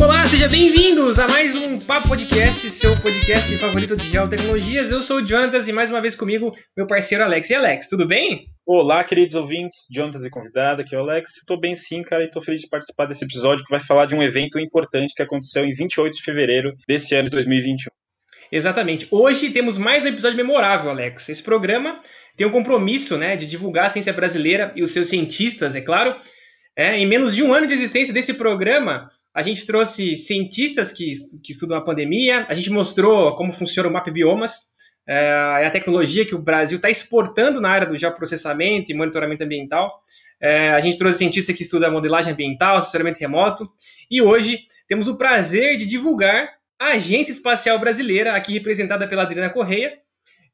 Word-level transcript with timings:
Olá, 0.00 0.24
sejam 0.26 0.48
bem-vindos 0.48 1.18
a 1.20 1.28
mais 1.28 1.54
um 1.54 1.78
Papo 1.78 2.08
Podcast, 2.08 2.68
seu 2.70 2.96
podcast 3.00 3.56
favorito 3.58 3.96
de 3.96 4.08
geotecnologias. 4.10 4.90
Eu 4.90 5.00
sou 5.00 5.18
o 5.18 5.28
Jonatas 5.28 5.68
e 5.68 5.72
mais 5.72 5.90
uma 5.90 6.00
vez 6.00 6.16
comigo, 6.16 6.52
meu 6.76 6.88
parceiro 6.88 7.22
Alex. 7.22 7.50
E 7.50 7.54
Alex, 7.54 7.88
tudo 7.88 8.04
bem? 8.04 8.49
Olá, 8.72 9.02
queridos 9.02 9.34
ouvintes, 9.34 9.88
Jonatas 9.90 10.24
e 10.24 10.30
convidado, 10.30 10.80
aqui 10.80 10.94
é 10.94 10.98
o 10.98 11.00
Alex. 11.00 11.38
Estou 11.38 11.58
bem 11.58 11.74
sim, 11.74 12.04
cara, 12.04 12.22
e 12.22 12.26
estou 12.26 12.40
feliz 12.40 12.60
de 12.60 12.68
participar 12.68 13.06
desse 13.06 13.24
episódio 13.24 13.64
que 13.64 13.70
vai 13.70 13.80
falar 13.80 14.06
de 14.06 14.14
um 14.14 14.22
evento 14.22 14.60
importante 14.60 15.12
que 15.12 15.20
aconteceu 15.20 15.64
em 15.64 15.74
28 15.74 16.16
de 16.16 16.22
fevereiro 16.22 16.76
desse 16.86 17.12
ano 17.16 17.24
de 17.24 17.30
2021. 17.32 17.90
Exatamente. 18.52 19.08
Hoje 19.10 19.50
temos 19.50 19.76
mais 19.76 20.04
um 20.04 20.08
episódio 20.10 20.36
memorável, 20.36 20.88
Alex. 20.88 21.28
Esse 21.28 21.42
programa 21.42 22.00
tem 22.36 22.46
um 22.46 22.52
compromisso 22.52 23.18
né, 23.18 23.34
de 23.34 23.44
divulgar 23.44 23.86
a 23.86 23.88
ciência 23.88 24.12
brasileira 24.12 24.72
e 24.76 24.84
os 24.84 24.92
seus 24.92 25.08
cientistas, 25.08 25.74
é 25.74 25.80
claro. 25.80 26.14
É, 26.76 26.96
em 26.96 27.06
menos 27.06 27.34
de 27.34 27.42
um 27.42 27.52
ano 27.52 27.66
de 27.66 27.74
existência 27.74 28.14
desse 28.14 28.34
programa, 28.34 29.10
a 29.34 29.42
gente 29.42 29.66
trouxe 29.66 30.14
cientistas 30.14 30.92
que, 30.92 31.10
que 31.44 31.50
estudam 31.50 31.76
a 31.76 31.84
pandemia, 31.84 32.46
a 32.48 32.54
gente 32.54 32.70
mostrou 32.70 33.34
como 33.34 33.52
funciona 33.52 33.88
o 33.88 33.92
Map 33.92 34.08
Biomas, 34.12 34.69
é, 35.06 35.66
a 35.66 35.70
tecnologia 35.70 36.24
que 36.24 36.34
o 36.34 36.42
Brasil 36.42 36.76
está 36.76 36.90
exportando 36.90 37.60
na 37.60 37.70
área 37.70 37.86
do 37.86 37.96
geoprocessamento 37.96 38.90
e 38.90 38.94
monitoramento 38.94 39.44
ambiental. 39.44 40.00
É, 40.40 40.70
a 40.70 40.80
gente 40.80 40.96
trouxe 40.96 41.18
cientistas 41.18 41.54
que 41.54 41.62
estudam 41.62 41.92
modelagem 41.92 42.32
ambiental, 42.32 42.76
assessoramento 42.76 43.18
remoto, 43.18 43.68
e 44.10 44.22
hoje 44.22 44.64
temos 44.88 45.06
o 45.06 45.16
prazer 45.16 45.76
de 45.76 45.84
divulgar 45.84 46.48
a 46.78 46.92
Agência 46.92 47.32
Espacial 47.32 47.78
Brasileira, 47.78 48.34
aqui 48.34 48.54
representada 48.54 49.06
pela 49.06 49.22
Adriana 49.22 49.50
Correia. 49.50 49.98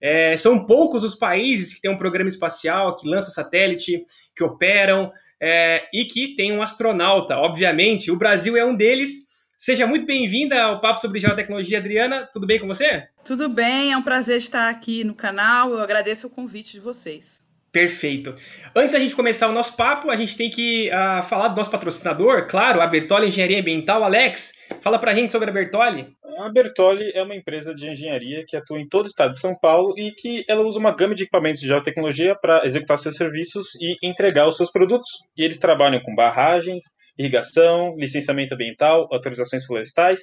É, 0.00 0.36
são 0.36 0.67
poucos 0.67 1.05
os 1.05 1.14
países 1.14 1.72
que 1.72 1.80
têm 1.80 1.91
um 1.91 1.97
programa 1.97 2.28
espacial, 2.28 2.97
que 2.97 3.08
lança 3.08 3.30
satélite, 3.30 4.05
que 4.34 4.42
operam, 4.42 5.12
é, 5.41 5.84
e 5.92 6.05
que 6.05 6.34
tem 6.34 6.52
um 6.52 6.62
astronauta, 6.62 7.36
obviamente. 7.36 8.11
O 8.11 8.17
Brasil 8.17 8.56
é 8.56 8.64
um 8.64 8.74
deles. 8.74 9.27
Seja 9.56 9.86
muito 9.86 10.04
bem-vinda 10.04 10.62
ao 10.62 10.82
Papo 10.82 11.00
sobre 11.00 11.18
Geotecnologia, 11.18 11.78
Adriana. 11.78 12.28
Tudo 12.30 12.46
bem 12.46 12.60
com 12.60 12.66
você? 12.66 13.08
Tudo 13.24 13.48
bem, 13.48 13.90
é 13.90 13.96
um 13.96 14.02
prazer 14.02 14.36
estar 14.36 14.68
aqui 14.68 15.02
no 15.02 15.14
canal. 15.14 15.70
Eu 15.70 15.80
agradeço 15.80 16.26
o 16.26 16.30
convite 16.30 16.72
de 16.72 16.80
vocês. 16.80 17.42
Perfeito. 17.72 18.34
Antes 18.74 18.92
da 18.92 18.98
gente 18.98 19.16
começar 19.16 19.48
o 19.48 19.52
nosso 19.52 19.74
papo, 19.74 20.10
a 20.10 20.16
gente 20.16 20.36
tem 20.36 20.50
que 20.50 20.90
uh, 20.90 21.22
falar 21.22 21.48
do 21.48 21.56
nosso 21.56 21.70
patrocinador, 21.70 22.46
claro, 22.46 22.82
a 22.82 22.86
Bertoli 22.86 23.28
Engenharia 23.28 23.60
Ambiental. 23.60 24.04
Alex, 24.04 24.52
fala 24.82 24.98
pra 24.98 25.14
gente 25.14 25.32
sobre 25.32 25.48
a 25.48 25.52
Bertoli. 25.52 26.14
A 26.39 26.48
Bertoli 26.51 27.12
é 27.15 27.23
uma 27.23 27.34
empresa 27.34 27.75
de 27.75 27.89
engenharia 27.89 28.45
que 28.47 28.55
atua 28.56 28.79
em 28.79 28.87
todo 28.87 29.06
o 29.06 29.09
estado 29.09 29.33
de 29.33 29.41
São 29.41 29.59
Paulo 29.59 29.98
e 29.98 30.12
que 30.12 30.45
ela 30.47 30.61
usa 30.62 30.79
uma 30.79 30.95
gama 30.95 31.15
de 31.15 31.23
equipamentos 31.23 31.62
de 31.62 31.67
geotecnologia 31.67 32.34
para 32.34 32.67
executar 32.67 32.98
seus 32.98 33.17
serviços 33.17 33.75
e 33.81 33.97
entregar 34.03 34.47
os 34.47 34.57
seus 34.57 34.70
produtos. 34.70 35.09
E 35.37 35.42
eles 35.42 35.59
trabalham 35.59 36.01
com 36.01 36.14
barragens, 36.14 36.84
irrigação, 37.19 37.97
licenciamento 37.97 38.55
ambiental, 38.55 39.09
autorizações 39.11 39.64
florestais. 39.64 40.20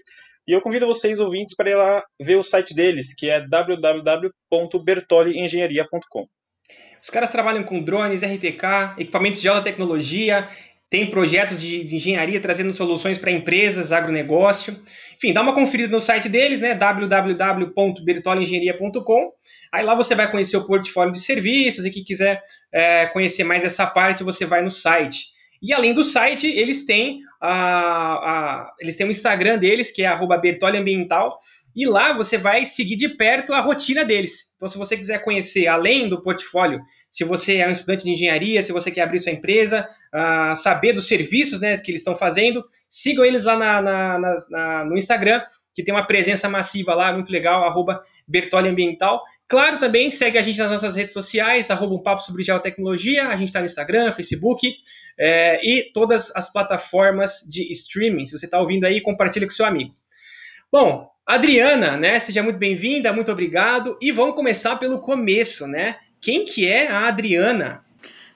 E 0.47 0.51
eu 0.51 0.61
convido 0.61 0.85
vocês, 0.85 1.19
ouvintes, 1.19 1.55
para 1.55 1.71
ir 1.71 1.75
lá 1.75 2.03
ver 2.21 2.35
o 2.35 2.43
site 2.43 2.75
deles, 2.75 3.15
que 3.15 3.27
é 3.29 3.41
www.bertoliengenharia.com. 3.47 6.27
Os 7.01 7.09
caras 7.09 7.31
trabalham 7.31 7.63
com 7.63 7.81
drones, 7.81 8.21
RTK, 8.23 8.99
equipamentos 8.99 9.41
de 9.41 9.49
alta 9.49 9.63
tecnologia, 9.63 10.47
tem 10.93 11.09
projetos 11.09 11.59
de 11.59 11.95
engenharia 11.95 12.39
trazendo 12.39 12.75
soluções 12.75 13.17
para 13.17 13.31
empresas, 13.31 13.91
agronegócio. 13.91 14.79
Enfim, 15.15 15.33
dá 15.33 15.41
uma 15.41 15.55
conferida 15.55 15.91
no 15.91 15.99
site 15.99 16.29
deles, 16.29 16.61
né? 16.61 16.75
www.bertoliengenharia.com. 16.75 19.31
Aí 19.71 19.83
lá 19.83 19.95
você 19.95 20.13
vai 20.13 20.29
conhecer 20.29 20.55
o 20.55 20.67
portfólio 20.67 21.11
de 21.11 21.19
serviços 21.19 21.83
e 21.83 21.89
quem 21.89 22.03
quiser 22.03 22.43
é, 22.71 23.07
conhecer 23.07 23.43
mais 23.43 23.63
essa 23.63 23.87
parte, 23.87 24.23
você 24.23 24.45
vai 24.45 24.61
no 24.61 24.69
site. 24.69 25.29
E 25.59 25.73
além 25.73 25.95
do 25.95 26.03
site, 26.03 26.45
eles 26.45 26.85
têm, 26.85 27.21
a, 27.41 27.49
a, 27.49 28.71
eles 28.79 28.95
têm 28.95 29.07
o 29.07 29.11
Instagram 29.11 29.57
deles, 29.57 29.89
que 29.89 30.03
é 30.03 30.15
@bertoliambiental, 30.15 31.39
e 31.75 31.87
lá 31.87 32.13
você 32.13 32.37
vai 32.37 32.65
seguir 32.65 32.97
de 32.97 33.09
perto 33.09 33.51
a 33.51 33.61
rotina 33.61 34.05
deles. 34.05 34.53
Então, 34.55 34.69
se 34.69 34.77
você 34.77 34.95
quiser 34.95 35.23
conhecer 35.23 35.65
além 35.65 36.07
do 36.07 36.21
portfólio, 36.21 36.81
se 37.09 37.23
você 37.23 37.55
é 37.55 37.67
um 37.67 37.71
estudante 37.71 38.03
de 38.03 38.11
engenharia, 38.11 38.61
se 38.61 38.71
você 38.71 38.91
quer 38.91 39.01
abrir 39.01 39.17
sua 39.17 39.31
empresa, 39.31 39.89
saber 40.55 40.93
dos 40.93 41.07
serviços 41.07 41.59
né, 41.59 41.77
que 41.77 41.91
eles 41.91 42.01
estão 42.01 42.15
fazendo, 42.15 42.63
sigam 42.89 43.25
eles 43.25 43.43
lá 43.43 43.57
na, 43.57 43.81
na, 43.81 44.19
na, 44.49 44.85
no 44.85 44.97
Instagram, 44.97 45.41
que 45.73 45.83
tem 45.83 45.93
uma 45.93 46.05
presença 46.05 46.47
massiva 46.47 46.93
lá, 46.93 47.11
muito 47.11 47.31
legal, 47.31 47.63
arroba 47.63 48.03
Bertoli 48.27 48.69
Ambiental. 48.69 49.23
Claro, 49.47 49.79
também 49.79 50.11
segue 50.11 50.37
a 50.37 50.41
gente 50.41 50.59
nas 50.59 50.71
nossas 50.71 50.95
redes 50.95 51.13
sociais, 51.13 51.69
arroba 51.69 51.95
um 51.95 52.01
papo 52.01 52.21
sobre 52.21 52.43
geotecnologia, 52.43 53.27
a 53.27 53.35
gente 53.35 53.49
está 53.49 53.59
no 53.59 53.65
Instagram, 53.65 54.11
Facebook 54.11 54.75
é, 55.17 55.59
e 55.63 55.91
todas 55.93 56.35
as 56.35 56.51
plataformas 56.51 57.39
de 57.49 57.71
streaming. 57.71 58.25
Se 58.25 58.37
você 58.37 58.45
está 58.45 58.59
ouvindo 58.59 58.85
aí, 58.85 59.01
compartilha 59.01 59.45
com 59.45 59.53
seu 59.53 59.65
amigo. 59.65 59.93
Bom, 60.71 61.09
Adriana, 61.25 61.95
né? 61.97 62.19
Seja 62.19 62.43
muito 62.43 62.57
bem-vinda, 62.57 63.13
muito 63.13 63.31
obrigado. 63.31 63.97
E 64.01 64.11
vamos 64.11 64.35
começar 64.35 64.75
pelo 64.77 64.99
começo, 64.99 65.67
né? 65.67 65.97
Quem 66.19 66.45
que 66.45 66.67
é 66.67 66.87
a 66.87 67.07
Adriana? 67.07 67.83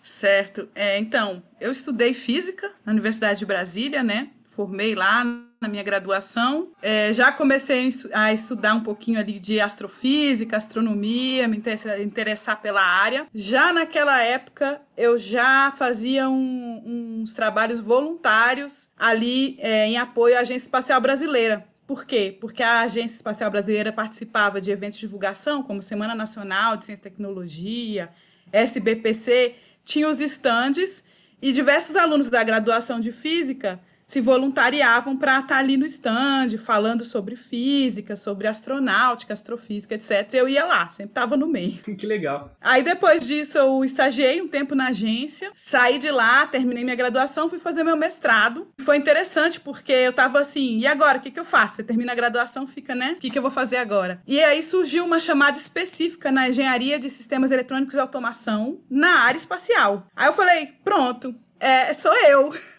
Certo. 0.07 0.69
É, 0.73 0.97
então, 0.97 1.43
eu 1.59 1.69
estudei 1.69 2.13
física 2.13 2.71
na 2.85 2.93
Universidade 2.93 3.39
de 3.39 3.45
Brasília, 3.45 4.01
né? 4.01 4.29
Formei 4.49 4.95
lá 4.95 5.25
na 5.59 5.67
minha 5.67 5.83
graduação. 5.83 6.71
É, 6.81 7.11
já 7.11 7.29
comecei 7.29 7.89
a 8.13 8.31
estudar 8.31 8.73
um 8.73 8.79
pouquinho 8.79 9.19
ali 9.19 9.37
de 9.37 9.59
astrofísica, 9.59 10.55
astronomia, 10.55 11.45
me 11.45 11.61
interessar 12.01 12.61
pela 12.61 12.81
área. 12.81 13.27
Já 13.35 13.73
naquela 13.73 14.23
época, 14.23 14.81
eu 14.95 15.17
já 15.17 15.73
fazia 15.77 16.29
um, 16.29 17.19
uns 17.21 17.33
trabalhos 17.33 17.81
voluntários 17.81 18.87
ali 18.97 19.57
é, 19.59 19.87
em 19.87 19.97
apoio 19.97 20.37
à 20.37 20.39
Agência 20.39 20.67
Espacial 20.67 21.01
Brasileira 21.01 21.67
por 21.85 22.05
quê? 22.05 22.35
Porque 22.41 22.61
a 22.61 22.81
Agência 22.81 23.15
Espacial 23.15 23.49
Brasileira 23.49 23.93
participava 23.93 24.59
de 24.59 24.69
eventos 24.71 24.99
de 24.99 25.05
divulgação, 25.05 25.63
como 25.63 25.81
Semana 25.81 26.13
Nacional 26.13 26.75
de 26.75 26.83
Ciência 26.83 26.99
e 26.99 27.03
Tecnologia, 27.03 28.09
SBPC, 28.51 29.55
tinha 29.87 30.09
os 30.09 30.19
estandes 30.19 31.01
e 31.41 31.53
diversos 31.53 31.95
alunos 31.95 32.29
da 32.29 32.43
graduação 32.43 32.99
de 32.99 33.13
Física 33.13 33.79
se 34.07 34.21
voluntariavam 34.21 35.17
para 35.17 35.39
estar 35.39 35.47
tá 35.47 35.57
ali 35.57 35.75
no 35.75 35.85
stand, 35.85 36.57
falando 36.57 37.03
sobre 37.03 37.35
física, 37.35 38.15
sobre 38.15 38.47
astronáutica, 38.47 39.33
astrofísica, 39.33 39.95
etc. 39.95 40.33
Eu 40.33 40.47
ia 40.47 40.65
lá, 40.65 40.89
sempre 40.89 41.11
estava 41.11 41.35
no 41.35 41.47
meio. 41.47 41.77
Que 41.97 42.05
legal. 42.05 42.55
Aí 42.61 42.83
depois 42.83 43.25
disso 43.25 43.57
eu 43.57 43.83
estagiei 43.83 44.39
um 44.39 44.47
tempo 44.47 44.75
na 44.75 44.87
agência, 44.89 45.51
saí 45.55 45.97
de 45.97 46.11
lá, 46.11 46.45
terminei 46.45 46.83
minha 46.83 46.95
graduação, 46.95 47.49
fui 47.49 47.57
fazer 47.57 47.83
meu 47.83 47.97
mestrado. 47.97 48.67
Foi 48.79 48.95
interessante 48.95 49.59
porque 49.59 49.91
eu 49.91 50.11
estava 50.11 50.39
assim, 50.39 50.77
e 50.77 50.85
agora, 50.85 51.17
o 51.17 51.21
que, 51.21 51.31
que 51.31 51.39
eu 51.39 51.45
faço? 51.45 51.77
Você 51.77 51.83
termina 51.83 52.11
a 52.11 52.15
graduação, 52.15 52.67
fica, 52.67 52.93
né? 52.93 53.13
O 53.13 53.15
que, 53.15 53.31
que 53.31 53.37
eu 53.37 53.41
vou 53.41 53.49
fazer 53.49 53.77
agora? 53.77 54.21
E 54.27 54.39
aí 54.41 54.61
surgiu 54.61 55.03
uma 55.03 55.19
chamada 55.19 55.57
específica 55.57 56.31
na 56.31 56.47
engenharia 56.47 56.99
de 56.99 57.09
sistemas 57.09 57.51
eletrônicos 57.51 57.95
e 57.95 57.99
automação 57.99 58.79
na 58.89 59.21
área 59.21 59.37
espacial. 59.37 60.05
Aí 60.15 60.27
eu 60.27 60.33
falei, 60.33 60.73
pronto, 60.83 61.35
é, 61.59 61.93
sou 61.93 62.13
eu. 62.13 62.53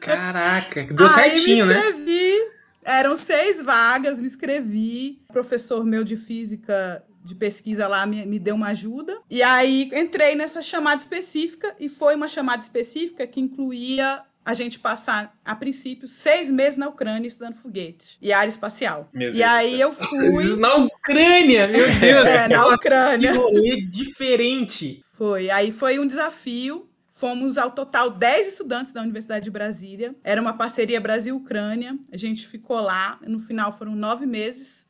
Caraca, 0.00 0.84
deu 0.84 1.06
Aí 1.06 1.36
certinho, 1.36 1.66
me 1.66 1.74
né? 1.74 1.80
inscrevi, 1.80 2.38
né? 2.38 2.50
Eram 2.82 3.16
seis 3.16 3.62
vagas, 3.62 4.20
me 4.20 4.26
inscrevi. 4.26 5.20
O 5.28 5.32
professor 5.32 5.84
meu 5.84 6.02
de 6.02 6.16
física 6.16 7.04
de 7.22 7.34
pesquisa 7.34 7.86
lá 7.86 8.06
me, 8.06 8.24
me 8.24 8.38
deu 8.38 8.54
uma 8.54 8.68
ajuda. 8.68 9.18
E 9.28 9.42
aí 9.42 9.90
entrei 9.92 10.34
nessa 10.34 10.62
chamada 10.62 11.00
específica 11.00 11.74
e 11.78 11.88
foi 11.88 12.14
uma 12.14 12.28
chamada 12.28 12.62
específica 12.62 13.26
que 13.26 13.40
incluía 13.40 14.22
a 14.42 14.54
gente 14.54 14.78
passar, 14.78 15.38
a 15.44 15.54
princípio, 15.54 16.08
seis 16.08 16.50
meses 16.50 16.78
na 16.78 16.88
Ucrânia 16.88 17.28
estudando 17.28 17.56
foguetes 17.56 18.16
e 18.22 18.32
área 18.32 18.48
espacial. 18.48 19.08
Meu 19.12 19.28
e 19.28 19.32
Deus 19.34 19.44
aí 19.44 19.80
eu 19.80 19.92
fui. 19.92 20.56
Na 20.58 20.76
Ucrânia, 20.76 21.68
meu 21.68 21.86
Deus! 22.00 22.26
É, 22.26 22.48
na 22.48 22.66
Ucrânia. 22.66 23.32
Que 23.32 23.38
rolê 23.38 23.80
diferente. 23.82 24.98
Foi. 25.12 25.50
Aí 25.50 25.70
foi 25.70 25.98
um 25.98 26.06
desafio 26.06 26.89
Fomos 27.20 27.58
ao 27.58 27.70
total 27.72 28.10
10 28.10 28.48
estudantes 28.48 28.94
da 28.94 29.02
Universidade 29.02 29.44
de 29.44 29.50
Brasília. 29.50 30.16
Era 30.24 30.40
uma 30.40 30.54
parceria 30.54 30.98
Brasil-Ucrânia. 30.98 31.98
A 32.10 32.16
gente 32.16 32.48
ficou 32.48 32.80
lá. 32.80 33.20
No 33.26 33.38
final 33.38 33.76
foram 33.76 33.94
nove 33.94 34.24
meses. 34.24 34.88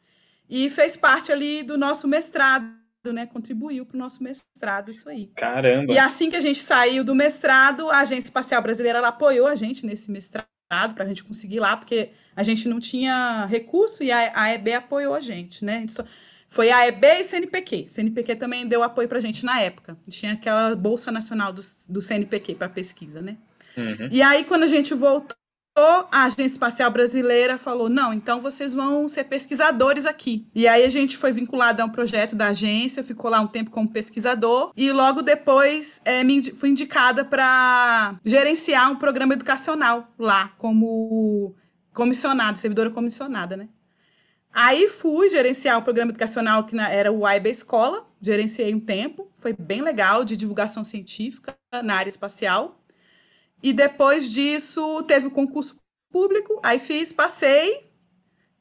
E 0.49 0.71
fez 0.71 0.97
parte 0.97 1.33
ali 1.33 1.65
do 1.65 1.77
nosso 1.77 2.07
mestrado. 2.07 2.73
Né, 3.05 3.27
contribuiu 3.27 3.85
para 3.85 3.97
o 3.97 3.99
nosso 3.99 4.23
mestrado, 4.23 4.91
isso 4.91 5.09
aí. 5.09 5.33
Caramba! 5.35 5.91
E 5.91 5.99
assim 5.99 6.31
que 6.31 6.37
a 6.37 6.41
gente 6.41 6.61
saiu 6.61 7.03
do 7.03 7.15
mestrado, 7.15 7.91
a 7.91 8.01
Agência 8.01 8.27
Espacial 8.27 8.61
Brasileira 8.61 8.99
ela 8.99 9.09
apoiou 9.09 9.47
a 9.47 9.55
gente 9.55 9.87
nesse 9.87 10.11
mestrado 10.11 10.47
para 10.69 11.05
a 11.05 11.07
gente 11.07 11.25
conseguir 11.25 11.61
lá, 11.61 11.79
porque 11.79 12.11
a 12.37 12.43
gente 12.43 12.69
não 12.69 12.79
tinha 12.79 13.47
recurso 13.47 14.05
e 14.05 14.13
a, 14.13 14.31
a 14.35 14.53
EB 14.53 14.75
apoiou 14.75 15.15
a 15.15 15.21
gente, 15.21 15.65
né? 15.65 15.77
A 15.77 15.81
gente 15.81 15.93
só, 15.93 16.05
foi 16.51 16.71
a 16.71 16.87
EB 16.89 17.07
e 17.07 17.25
CNPq. 17.25 17.87
CNPq 17.89 18.35
também 18.35 18.67
deu 18.67 18.83
apoio 18.83 19.09
para 19.09 19.19
a 19.19 19.21
gente 19.21 19.45
na 19.45 19.61
época. 19.61 19.97
Tinha 20.09 20.33
aquela 20.33 20.75
Bolsa 20.75 21.13
Nacional 21.13 21.53
do, 21.53 21.63
do 21.89 22.03
CNPq 22.03 22.57
para 22.57 22.69
pesquisa, 22.69 23.23
né? 23.23 23.37
Uhum. 23.77 24.09
E 24.11 24.21
aí, 24.21 24.43
quando 24.43 24.65
a 24.65 24.67
gente 24.67 24.93
voltou 24.93 25.37
a 25.77 26.25
Agência 26.25 26.47
Espacial 26.47 26.91
Brasileira 26.91 27.57
falou: 27.57 27.89
não, 27.89 28.13
então 28.13 28.41
vocês 28.41 28.75
vão 28.75 29.07
ser 29.07 29.25
pesquisadores 29.25 30.07
aqui. 30.07 30.45
E 30.53 30.67
aí 30.67 30.85
a 30.85 30.89
gente 30.89 31.17
foi 31.17 31.31
vinculado 31.31 31.81
a 31.81 31.85
um 31.85 31.89
projeto 31.89 32.35
da 32.35 32.49
agência, 32.49 33.05
ficou 33.05 33.31
lá 33.31 33.41
um 33.41 33.47
tempo 33.47 33.71
como 33.71 33.89
pesquisador, 33.89 34.73
e 34.77 34.91
logo 34.91 35.23
depois 35.23 36.03
é, 36.05 36.23
fui 36.53 36.71
indicada 36.71 37.25
para 37.25 38.19
gerenciar 38.25 38.91
um 38.91 38.97
programa 38.97 39.35
educacional 39.35 40.13
lá, 40.19 40.53
como 40.59 41.55
comissionada, 41.95 42.57
servidora 42.57 42.91
comissionada, 42.91 43.57
né? 43.57 43.69
Aí 44.53 44.89
fui 44.89 45.29
gerenciar 45.29 45.79
o 45.79 45.83
programa 45.83 46.11
educacional 46.11 46.65
que 46.65 46.77
era 46.79 47.13
o 47.13 47.25
AIBA 47.25 47.49
Escola, 47.49 48.07
gerenciei 48.21 48.75
um 48.75 48.81
tempo, 48.81 49.31
foi 49.37 49.53
bem 49.53 49.81
legal, 49.81 50.25
de 50.25 50.37
divulgação 50.37 50.83
científica 50.85 51.57
na 51.83 51.95
área 51.95 52.11
espacial. 52.11 52.81
E 53.63 53.73
depois 53.73 54.31
disso 54.31 55.03
teve 55.05 55.27
o 55.27 55.31
concurso 55.31 55.77
público, 56.11 56.61
aí 56.63 56.79
fiz, 56.79 57.13
passei, 57.13 57.91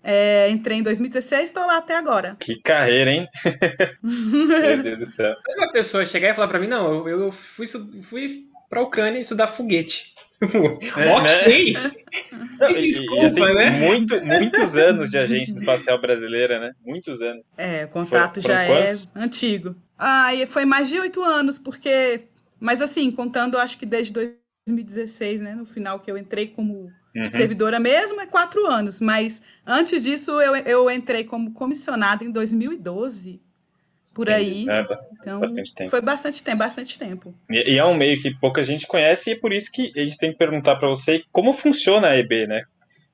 é, 0.04 0.50
entrei 0.50 0.78
em 0.78 0.84
2016 0.84 1.46
estou 1.46 1.66
lá 1.66 1.78
até 1.78 1.96
agora. 1.96 2.38
Que 2.40 2.62
carreira, 2.62 3.12
hein? 3.12 3.28
Meu 4.02 4.84
Deus 4.84 5.00
do 5.00 5.06
céu. 5.06 5.36
Uma 5.58 5.72
pessoa 5.72 6.06
chegar 6.06 6.30
e 6.30 6.34
falar 6.34 6.48
para 6.48 6.60
mim, 6.60 6.68
não, 6.68 7.08
eu, 7.08 7.20
eu 7.26 7.32
fui, 7.32 7.66
fui 8.04 8.26
para 8.70 8.80
a 8.80 8.84
Ucrânia 8.84 9.20
estudar 9.20 9.48
foguete. 9.48 10.14
É, 10.42 11.12
ok! 11.12 11.74
Né? 11.74 11.92
Desculpa, 12.80 13.26
assim, 13.26 13.54
né? 13.54 13.70
Muito, 13.72 14.26
muitos 14.26 14.76
anos 14.76 15.10
de 15.10 15.18
agência 15.18 15.58
espacial 15.58 16.00
brasileira, 16.00 16.60
né? 16.60 16.72
Muitos 16.86 17.22
anos. 17.22 17.52
É, 17.58 17.86
o 17.86 17.90
contato 17.90 18.40
já 18.40 18.64
é 18.64 18.94
antigo. 19.16 19.76
Ah, 19.98 20.34
e 20.34 20.46
foi 20.46 20.66
mais 20.66 20.88
de 20.88 21.00
oito 21.00 21.22
anos, 21.22 21.60
porque. 21.60 22.22
Mas 22.60 22.82
assim, 22.82 23.12
contando, 23.12 23.58
acho 23.58 23.78
que 23.78 23.86
desde 23.86 24.14
2016, 24.14 25.42
né? 25.42 25.56
No 25.56 25.66
final 25.66 26.00
que 26.00 26.10
eu 26.10 26.18
entrei 26.18 26.48
como 26.48 26.90
uhum. 27.16 27.32
servidora 27.32 27.80
mesmo, 27.80 28.22
é 28.22 28.26
quatro 28.26 28.66
anos. 28.66 29.02
Mas 29.02 29.42
antes 29.66 30.04
disso, 30.04 30.32
eu, 30.42 30.56
eu 30.56 30.90
entrei 30.90 31.24
como 31.24 31.54
comissionada 31.54 32.24
em 32.24 32.32
2012 32.32 33.42
por 34.14 34.30
aí. 34.30 34.66
É, 34.70 34.86
então, 35.22 35.40
bastante 35.40 35.90
foi 35.90 36.02
bastante 36.02 36.44
tempo, 36.44 36.58
bastante 36.58 37.00
tempo. 37.00 37.36
E, 37.50 37.74
e, 37.74 37.78
é 37.78 37.86
um 37.86 37.94
meio 37.94 38.22
que 38.22 38.34
pouca 38.40 38.64
gente 38.64 38.88
conhece, 38.88 39.30
e 39.30 39.34
é 39.34 39.40
por 39.40 39.54
isso 39.54 39.72
que 39.72 39.92
a 39.96 40.04
gente 40.04 40.18
tem 40.18 40.32
que 40.32 40.38
perguntar 40.38 40.76
para 40.76 40.90
você 40.90 41.24
como 41.32 41.54
funciona 41.54 42.10
a 42.10 42.18
EB, 42.18 42.48
né? 42.48 42.64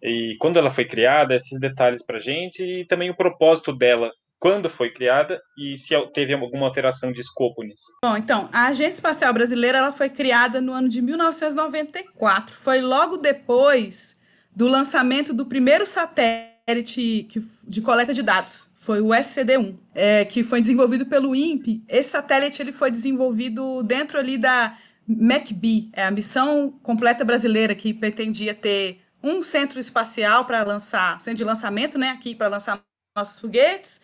E 0.02 0.36
quando 0.40 0.58
ela 0.58 0.70
foi 0.70 0.86
criada, 0.86 1.36
esses 1.36 1.60
detalhes 1.60 2.04
para 2.06 2.20
gente, 2.20 2.64
e 2.64 2.86
também 2.86 3.10
o 3.10 3.16
propósito 3.16 3.74
dela 3.74 4.12
quando 4.38 4.70
foi 4.70 4.92
criada 4.92 5.42
e 5.58 5.76
se 5.78 5.96
teve 6.14 6.34
alguma 6.34 6.66
alteração 6.66 7.12
de 7.12 7.22
escopo 7.22 7.64
nisso. 7.64 7.86
Bom, 8.04 8.16
então, 8.16 8.50
a 8.54 8.68
Agência 8.68 8.98
Espacial 8.98 9.34
Brasileira 9.34 9.80
ela 9.80 9.92
foi 9.92 10.10
criada 10.10 10.62
no 10.62 10.74
ano 10.74 10.88
de 10.88 11.02
1994. 11.02 12.56
Foi 12.56 12.82
logo 12.82 13.18
depois 13.18 14.16
do 14.56 14.68
lançamento 14.68 15.34
do 15.34 15.46
primeiro 15.46 15.86
satélite 15.88 16.55
de 16.68 17.82
coleta 17.82 18.12
de 18.12 18.24
dados. 18.24 18.72
Foi 18.76 19.00
o 19.00 19.10
SCD-1, 19.10 19.78
é, 19.94 20.26
que 20.26 20.44
foi 20.44 20.62
desenvolvido 20.62 21.06
pelo 21.06 21.36
INPE. 21.36 21.84
Esse 21.88 22.10
satélite 22.10 22.60
ele 22.60 22.72
foi 22.72 22.90
desenvolvido 22.90 23.84
dentro 23.84 24.18
ali 24.18 24.36
da 24.36 24.76
MACB, 25.08 25.92
é 25.94 26.06
a 26.06 26.12
missão 26.12 26.72
completa 26.82 27.24
brasileira 27.24 27.76
que 27.76 27.94
pretendia 27.94 28.56
ter 28.56 29.02
um 29.22 29.44
centro 29.44 29.80
espacial 29.80 30.46
para 30.46 30.64
lançar, 30.64 31.22
centro 31.22 31.38
de 31.38 31.44
lançamento, 31.44 32.00
né, 32.00 32.10
aqui 32.10 32.34
para 32.34 32.48
lançar 32.48 32.82
nossos 33.16 33.40
foguetes, 33.40 34.02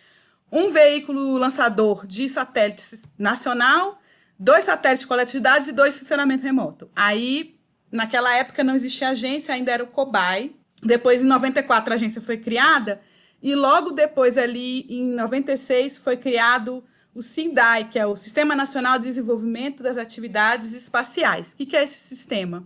um 0.52 0.70
veículo 0.70 1.38
lançador 1.38 2.06
de 2.06 2.30
satélites 2.30 3.04
nacional, 3.18 4.00
dois 4.38 4.66
satélites 4.66 5.02
de 5.02 5.08
coleta 5.08 5.32
de 5.32 5.40
dados 5.40 5.68
e 5.68 5.72
dois 5.72 5.96
de 5.96 6.02
funcionamento 6.02 6.44
remoto. 6.44 6.92
Aí, 6.96 7.60
naquela 7.92 8.36
época 8.36 8.64
não 8.64 8.76
existia 8.76 9.10
agência, 9.10 9.54
ainda 9.54 9.72
era 9.72 9.84
o 9.84 9.88
COBAI. 9.88 10.54
Depois, 10.82 11.22
em 11.22 11.26
94, 11.26 11.94
a 11.94 11.96
agência 11.96 12.22
foi 12.22 12.38
criada 12.38 13.02
e 13.42 13.56
logo 13.56 13.92
depois, 13.92 14.38
ali 14.38 14.86
em 14.90 15.04
96, 15.04 15.98
foi 15.98 16.16
criado 16.16 16.84
o 17.14 17.22
SINDAI, 17.22 17.86
que 17.90 18.00
é 18.00 18.06
o 18.06 18.16
Sistema 18.16 18.56
Nacional 18.56 18.98
de 18.98 19.08
Desenvolvimento 19.08 19.84
das 19.84 19.98
Atividades 19.98 20.74
Espaciais. 20.74 21.52
O 21.52 21.58
que, 21.58 21.76
é 21.76 21.84
esse 21.84 22.08
sistema? 22.08 22.66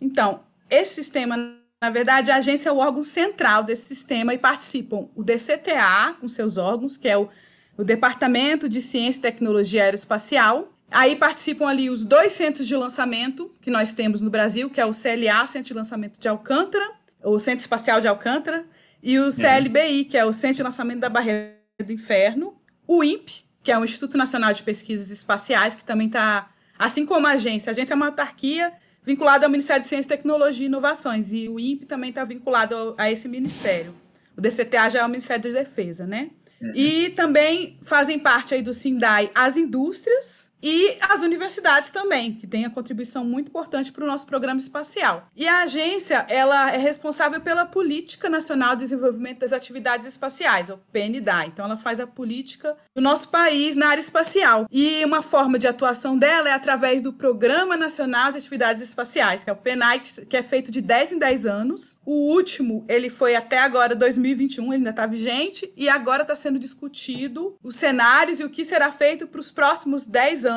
Então, 0.00 0.40
esse 0.68 0.94
sistema 0.94 1.36
na 1.78 1.90
verdade, 1.90 2.30
a 2.30 2.36
agência 2.36 2.70
é 2.70 2.72
o 2.72 2.78
órgão 2.78 3.02
central 3.02 3.62
desse 3.62 3.86
sistema 3.86 4.32
e 4.32 4.38
participam 4.38 5.08
o 5.14 5.22
DCTA, 5.22 6.16
com 6.18 6.26
seus 6.26 6.56
órgãos, 6.56 6.96
que 6.96 7.06
é 7.06 7.18
o, 7.18 7.28
o 7.76 7.84
Departamento 7.84 8.66
de 8.66 8.80
Ciência 8.80 9.18
e 9.18 9.22
Tecnologia 9.22 9.84
Aeroespacial. 9.84 10.72
Aí 10.90 11.14
participam 11.16 11.66
ali 11.66 11.90
os 11.90 12.02
dois 12.02 12.32
centros 12.32 12.66
de 12.66 12.74
lançamento 12.74 13.52
que 13.60 13.70
nós 13.70 13.92
temos 13.92 14.22
no 14.22 14.30
Brasil, 14.30 14.70
que 14.70 14.80
é 14.80 14.86
o 14.86 14.90
CLA, 14.90 15.46
Centro 15.46 15.68
de 15.68 15.74
Lançamento 15.74 16.18
de 16.18 16.26
Alcântara, 16.26 16.90
o 17.30 17.38
Centro 17.38 17.60
Espacial 17.60 18.00
de 18.00 18.08
Alcântara, 18.08 18.64
e 19.02 19.18
o 19.18 19.30
CLBI, 19.30 20.04
que 20.04 20.16
é 20.16 20.24
o 20.24 20.32
Centro 20.32 20.56
de 20.56 20.62
Lançamento 20.62 21.00
da 21.00 21.08
Barreira 21.08 21.56
do 21.84 21.92
Inferno, 21.92 22.56
o 22.86 23.04
INPE, 23.04 23.44
que 23.62 23.70
é 23.70 23.78
o 23.78 23.84
Instituto 23.84 24.16
Nacional 24.16 24.52
de 24.52 24.62
Pesquisas 24.62 25.10
Espaciais, 25.10 25.74
que 25.74 25.84
também 25.84 26.06
está, 26.06 26.48
assim 26.78 27.04
como 27.04 27.26
a 27.26 27.32
agência, 27.32 27.70
a 27.70 27.72
agência 27.72 27.94
é 27.94 27.96
uma 27.96 28.06
autarquia 28.06 28.72
vinculado 29.04 29.44
ao 29.44 29.50
Ministério 29.50 29.82
de 29.82 29.88
Ciência, 29.88 30.08
Tecnologia 30.08 30.64
e 30.64 30.68
Inovações. 30.68 31.32
E 31.32 31.48
o 31.48 31.60
INPE 31.60 31.86
também 31.86 32.10
está 32.10 32.24
vinculado 32.24 32.94
a 32.98 33.10
esse 33.10 33.28
ministério. 33.28 33.94
O 34.36 34.40
DCTA 34.40 34.88
já 34.90 35.00
é 35.00 35.04
o 35.04 35.08
Ministério 35.08 35.52
da 35.52 35.60
Defesa, 35.60 36.06
né? 36.06 36.30
Uhum. 36.60 36.72
E 36.74 37.10
também 37.10 37.78
fazem 37.82 38.18
parte 38.18 38.54
aí 38.54 38.62
do 38.62 38.72
SINDAI 38.72 39.30
as 39.34 39.56
indústrias, 39.56 40.50
e 40.68 40.98
as 41.00 41.22
universidades 41.22 41.90
também, 41.90 42.34
que 42.34 42.44
têm 42.44 42.64
a 42.64 42.70
contribuição 42.70 43.24
muito 43.24 43.50
importante 43.50 43.92
para 43.92 44.02
o 44.02 44.06
nosso 44.06 44.26
programa 44.26 44.58
espacial. 44.58 45.28
E 45.36 45.46
a 45.46 45.60
agência, 45.60 46.26
ela 46.28 46.72
é 46.72 46.76
responsável 46.76 47.40
pela 47.40 47.64
Política 47.64 48.28
Nacional 48.28 48.74
de 48.74 48.82
Desenvolvimento 48.82 49.38
das 49.38 49.52
Atividades 49.52 50.08
Espaciais, 50.08 50.68
ou 50.68 50.78
PNDA. 50.92 51.46
Então 51.46 51.66
ela 51.66 51.76
faz 51.76 52.00
a 52.00 52.06
política 52.06 52.76
do 52.96 53.00
nosso 53.00 53.28
país 53.28 53.76
na 53.76 53.90
área 53.90 54.00
espacial. 54.00 54.66
E 54.68 55.04
uma 55.04 55.22
forma 55.22 55.56
de 55.56 55.68
atuação 55.68 56.18
dela 56.18 56.48
é 56.48 56.52
através 56.52 57.00
do 57.00 57.12
Programa 57.12 57.76
Nacional 57.76 58.32
de 58.32 58.38
Atividades 58.38 58.82
Espaciais, 58.82 59.44
que 59.44 59.50
é 59.50 59.52
o 59.52 59.56
PNAE, 59.56 60.00
que 60.28 60.36
é 60.36 60.42
feito 60.42 60.72
de 60.72 60.80
10 60.80 61.12
em 61.12 61.18
10 61.18 61.46
anos. 61.46 62.00
O 62.04 62.32
último, 62.32 62.84
ele 62.88 63.08
foi 63.08 63.36
até 63.36 63.60
agora 63.60 63.94
2021, 63.94 64.64
ele 64.64 64.74
ainda 64.74 64.90
está 64.90 65.06
vigente, 65.06 65.72
e 65.76 65.88
agora 65.88 66.22
está 66.22 66.34
sendo 66.34 66.58
discutido 66.58 67.56
os 67.62 67.76
cenários 67.76 68.40
e 68.40 68.44
o 68.44 68.50
que 68.50 68.64
será 68.64 68.90
feito 68.90 69.28
para 69.28 69.38
os 69.38 69.52
próximos 69.52 70.04
10 70.04 70.44
anos 70.44 70.55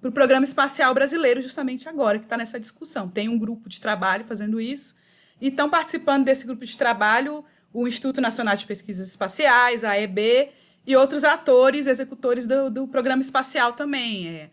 para 0.00 0.08
o 0.08 0.12
Programa 0.12 0.44
Espacial 0.44 0.92
Brasileiro, 0.92 1.40
justamente 1.40 1.88
agora, 1.88 2.18
que 2.18 2.24
está 2.24 2.36
nessa 2.36 2.60
discussão. 2.60 3.08
Tem 3.08 3.28
um 3.28 3.38
grupo 3.38 3.68
de 3.68 3.80
trabalho 3.80 4.24
fazendo 4.24 4.60
isso, 4.60 4.94
e 5.40 5.48
estão 5.48 5.68
participando 5.68 6.24
desse 6.24 6.46
grupo 6.46 6.64
de 6.64 6.76
trabalho 6.76 7.44
o 7.72 7.86
Instituto 7.86 8.20
Nacional 8.20 8.56
de 8.56 8.64
Pesquisas 8.64 9.08
Espaciais, 9.08 9.84
a 9.84 9.98
EB, 10.00 10.50
e 10.86 10.96
outros 10.96 11.24
atores, 11.24 11.86
executores 11.86 12.46
do, 12.46 12.70
do 12.70 12.88
programa 12.88 13.20
espacial 13.20 13.72
também, 13.72 14.28
é, 14.28 14.50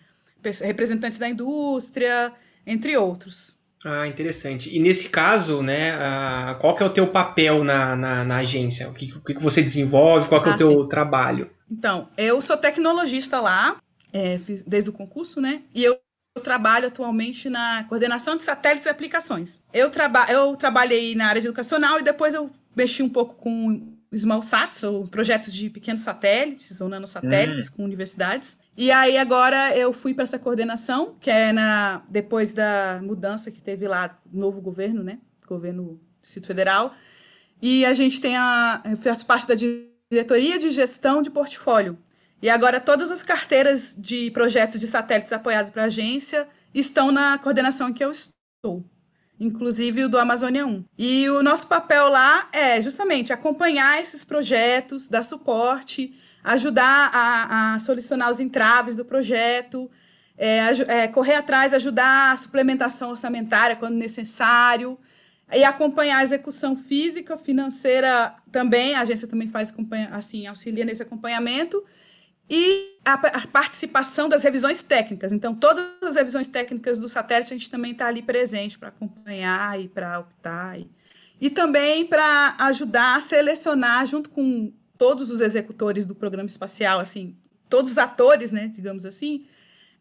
representantes 0.61 1.19
da 1.19 1.29
indústria, 1.29 2.33
entre 2.65 2.97
outros. 2.97 3.55
Ah, 3.85 4.07
interessante. 4.07 4.75
E 4.75 4.79
nesse 4.79 5.09
caso, 5.09 5.61
né, 5.61 5.93
qual 6.59 6.75
que 6.75 6.81
é 6.81 6.85
o 6.85 6.89
teu 6.89 7.07
papel 7.07 7.63
na, 7.63 7.95
na, 7.95 8.23
na 8.23 8.37
agência? 8.37 8.89
O 8.89 8.93
que, 8.93 9.13
o 9.13 9.21
que 9.21 9.33
você 9.35 9.61
desenvolve? 9.61 10.29
Qual 10.29 10.41
que 10.41 10.49
ah, 10.49 10.51
é 10.51 10.53
o 10.53 10.55
ah, 10.55 10.57
teu 10.57 10.83
sim. 10.83 10.89
trabalho? 10.89 11.49
Então, 11.69 12.07
eu 12.17 12.41
sou 12.41 12.55
tecnologista 12.55 13.39
lá, 13.41 13.77
é, 14.13 14.37
fiz 14.37 14.61
desde 14.61 14.89
o 14.89 14.93
concurso, 14.93 15.41
né? 15.41 15.63
E 15.73 15.83
eu, 15.83 15.99
eu, 16.35 16.41
trabalho 16.41 16.87
atualmente 16.87 17.49
na 17.49 17.83
coordenação 17.85 18.37
de 18.37 18.43
satélites 18.43 18.85
e 18.85 18.89
aplicações. 18.89 19.59
Eu, 19.73 19.89
traba 19.89 20.27
eu 20.29 20.55
trabalhei 20.55 21.15
na 21.15 21.27
área 21.27 21.39
educacional 21.39 21.99
e 21.99 22.03
depois 22.03 22.33
eu 22.33 22.51
mexi 22.75 23.01
um 23.01 23.09
pouco 23.09 23.35
com 23.35 23.93
small 24.15 24.43
sats, 24.43 24.83
ou 24.83 25.07
projetos 25.07 25.53
de 25.53 25.69
pequenos 25.69 26.01
satélites 26.01 26.79
ou 26.79 26.87
nanosatélites 26.87 27.67
hum. 27.67 27.73
com 27.75 27.83
universidades. 27.83 28.57
E 28.77 28.91
aí 28.91 29.17
agora 29.17 29.75
eu 29.75 29.91
fui 29.91 30.13
para 30.13 30.23
essa 30.23 30.39
coordenação, 30.39 31.15
que 31.19 31.29
é 31.29 31.51
na 31.51 32.03
depois 32.09 32.53
da 32.53 33.01
mudança 33.03 33.51
que 33.51 33.61
teve 33.61 33.87
lá, 33.87 34.19
novo 34.31 34.61
governo, 34.61 35.03
né? 35.03 35.19
Governo 35.47 35.83
do 35.83 36.01
Distrito 36.21 36.47
Federal. 36.47 36.93
E 37.61 37.85
a 37.85 37.93
gente 37.93 38.21
tem 38.21 38.37
a 38.37 38.81
eu 38.85 38.97
faço 38.97 39.25
parte 39.25 39.47
da 39.47 39.55
diretoria 39.55 40.59
de 40.59 40.69
gestão 40.69 41.21
de 41.21 41.29
portfólio. 41.29 41.97
E 42.43 42.49
agora 42.49 42.77
todas 42.81 43.09
as 43.09 43.23
carteiras 43.23 43.95
de 43.97 44.29
projetos 44.31 44.77
de 44.77 44.85
satélites 44.85 45.31
apoiados 45.31 45.71
para 45.71 45.83
a 45.83 45.85
agência 45.85 46.45
estão 46.75 47.09
na 47.09 47.37
coordenação 47.37 47.87
em 47.87 47.93
que 47.93 48.03
eu 48.03 48.11
estou, 48.11 48.83
inclusive 49.39 50.03
o 50.03 50.09
do 50.09 50.19
Amazônia 50.19 50.65
1. 50.65 50.83
E 50.97 51.29
o 51.29 51.41
nosso 51.41 51.67
papel 51.67 52.09
lá 52.09 52.49
é 52.51 52.81
justamente 52.81 53.31
acompanhar 53.31 54.01
esses 54.01 54.25
projetos, 54.25 55.07
dar 55.07 55.23
suporte, 55.23 56.19
ajudar 56.43 57.11
a, 57.13 57.75
a 57.75 57.79
solucionar 57.79 58.29
os 58.29 58.41
entraves 58.41 58.93
do 58.93 59.05
projeto, 59.05 59.89
é, 60.37 60.59
é, 60.89 61.07
correr 61.07 61.35
atrás, 61.35 61.73
ajudar 61.73 62.33
a 62.33 62.35
suplementação 62.35 63.11
orçamentária 63.11 63.77
quando 63.77 63.95
necessário, 63.95 64.99
e 65.49 65.63
acompanhar 65.63 66.17
a 66.17 66.23
execução 66.23 66.75
física, 66.75 67.37
financeira 67.37 68.35
também, 68.51 68.95
a 68.95 68.99
agência 68.99 69.29
também 69.29 69.47
faz 69.47 69.73
assim, 70.11 70.45
auxilia 70.45 70.83
nesse 70.83 71.03
acompanhamento, 71.03 71.81
e 72.49 72.97
a, 73.05 73.13
a, 73.13 73.47
participação 73.47 74.27
das 74.27 74.43
revisões 74.43 74.83
técnicas. 74.83 75.31
Então, 75.31 75.55
todas 75.55 75.85
as 76.01 76.15
revisões 76.15 76.47
técnicas 76.47 76.99
do 76.99 77.07
satélite 77.07 77.53
a 77.53 77.57
gente 77.57 77.69
também 77.69 77.91
está 77.91 78.07
ali 78.07 78.21
presente 78.21 78.77
para 78.77 78.89
acompanhar 78.89 79.79
e 79.79 79.87
para 79.87 80.19
optar. 80.19 80.79
E, 80.79 80.89
e 81.39 81.49
também 81.49 82.05
para 82.05 82.55
ajudar 82.59 83.17
a 83.17 83.21
selecionar, 83.21 84.05
junto 84.05 84.29
com 84.29 84.71
todos 84.97 85.31
os 85.31 85.41
executores 85.41 86.05
do 86.05 86.15
programa 86.15 86.47
espacial, 86.47 86.99
assim, 86.99 87.35
todos 87.69 87.91
os 87.91 87.97
atores, 87.97 88.51
né, 88.51 88.67
digamos 88.67 89.05
assim, 89.05 89.45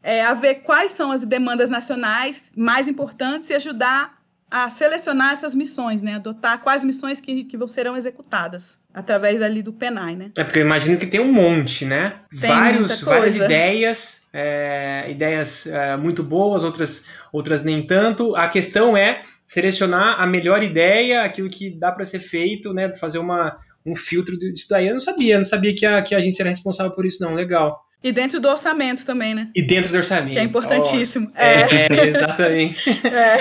é, 0.02 0.22
a 0.22 0.34
ver 0.34 0.56
quais 0.56 0.92
são 0.92 1.11
as 1.11 1.25
demandas 1.25 1.70
nacionais 1.70 2.50
mais 2.56 2.88
importantes 2.88 3.49
e 3.50 3.54
ajudar 3.54 4.20
a 4.50 4.68
selecionar 4.68 5.32
essas 5.32 5.54
missões, 5.54 6.02
né? 6.02 6.16
Adotar 6.16 6.61
quais 6.61 6.84
missões 6.84 7.20
que, 7.20 7.44
que 7.44 7.68
serão 7.68 7.96
executadas 7.96 8.82
através 8.92 9.40
ali 9.42 9.62
do 9.62 9.72
PENAI, 9.72 10.16
né? 10.16 10.30
É 10.37 10.44
porque 10.44 10.58
eu 10.58 10.64
imagino 10.64 10.99
que 10.99 11.06
tem 11.06 11.20
um 11.20 11.32
monte, 11.32 11.84
né? 11.84 12.20
Tem 12.40 12.50
Vários, 12.50 13.00
várias 13.00 13.37
ideias, 13.37 14.28
é, 14.32 15.06
ideias 15.11 15.66
é, 15.66 15.96
muito 15.96 16.22
boas, 16.22 16.62
outras, 16.62 17.08
outras 17.32 17.62
nem 17.62 17.87
tanto. 17.87 18.37
A 18.37 18.49
questão 18.49 18.96
é 18.96 19.22
selecionar 19.44 20.20
a 20.20 20.26
melhor 20.26 20.62
ideia, 20.62 21.22
aquilo 21.22 21.49
que 21.49 21.70
dá 21.70 21.90
para 21.90 22.04
ser 22.04 22.20
feito, 22.20 22.72
né? 22.72 22.92
Fazer 22.94 23.18
uma, 23.18 23.58
um 23.84 23.94
filtro 23.94 24.38
disso 24.38 24.66
daí. 24.70 24.88
Eu 24.88 24.94
não 24.94 25.00
sabia, 25.00 25.37
não 25.37 25.44
sabia 25.44 25.75
que 25.75 25.87
a, 25.87 26.02
que 26.02 26.14
a 26.14 26.18
agência 26.18 26.42
era 26.42 26.50
responsável 26.50 26.92
por 26.92 27.06
isso, 27.06 27.22
não. 27.22 27.34
Legal. 27.34 27.82
E 28.02 28.11
dentro 28.11 28.40
do 28.40 28.49
orçamento 28.49 29.06
também, 29.06 29.35
né? 29.35 29.49
E 29.54 29.62
dentro 29.62 29.92
do 29.92 29.97
orçamento. 29.97 30.32
Que 30.32 30.38
é 30.38 30.42
importantíssimo. 30.42 31.30
Oh, 31.35 31.40
é. 31.40 31.87
é. 31.88 32.06
exatamente. 32.09 32.90
É. 33.12 33.37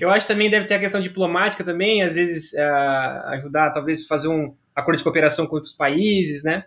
Eu 0.00 0.10
acho 0.10 0.26
que 0.26 0.32
também 0.32 0.50
deve 0.50 0.66
ter 0.66 0.74
a 0.74 0.78
questão 0.78 1.00
diplomática 1.00 1.62
também, 1.62 2.02
às 2.02 2.14
vezes 2.14 2.52
uh, 2.54 3.28
ajudar, 3.28 3.70
talvez 3.70 4.06
fazer 4.06 4.28
um 4.28 4.54
acordo 4.74 4.98
de 4.98 5.04
cooperação 5.04 5.46
com 5.46 5.56
outros 5.56 5.72
países, 5.72 6.42
né? 6.42 6.64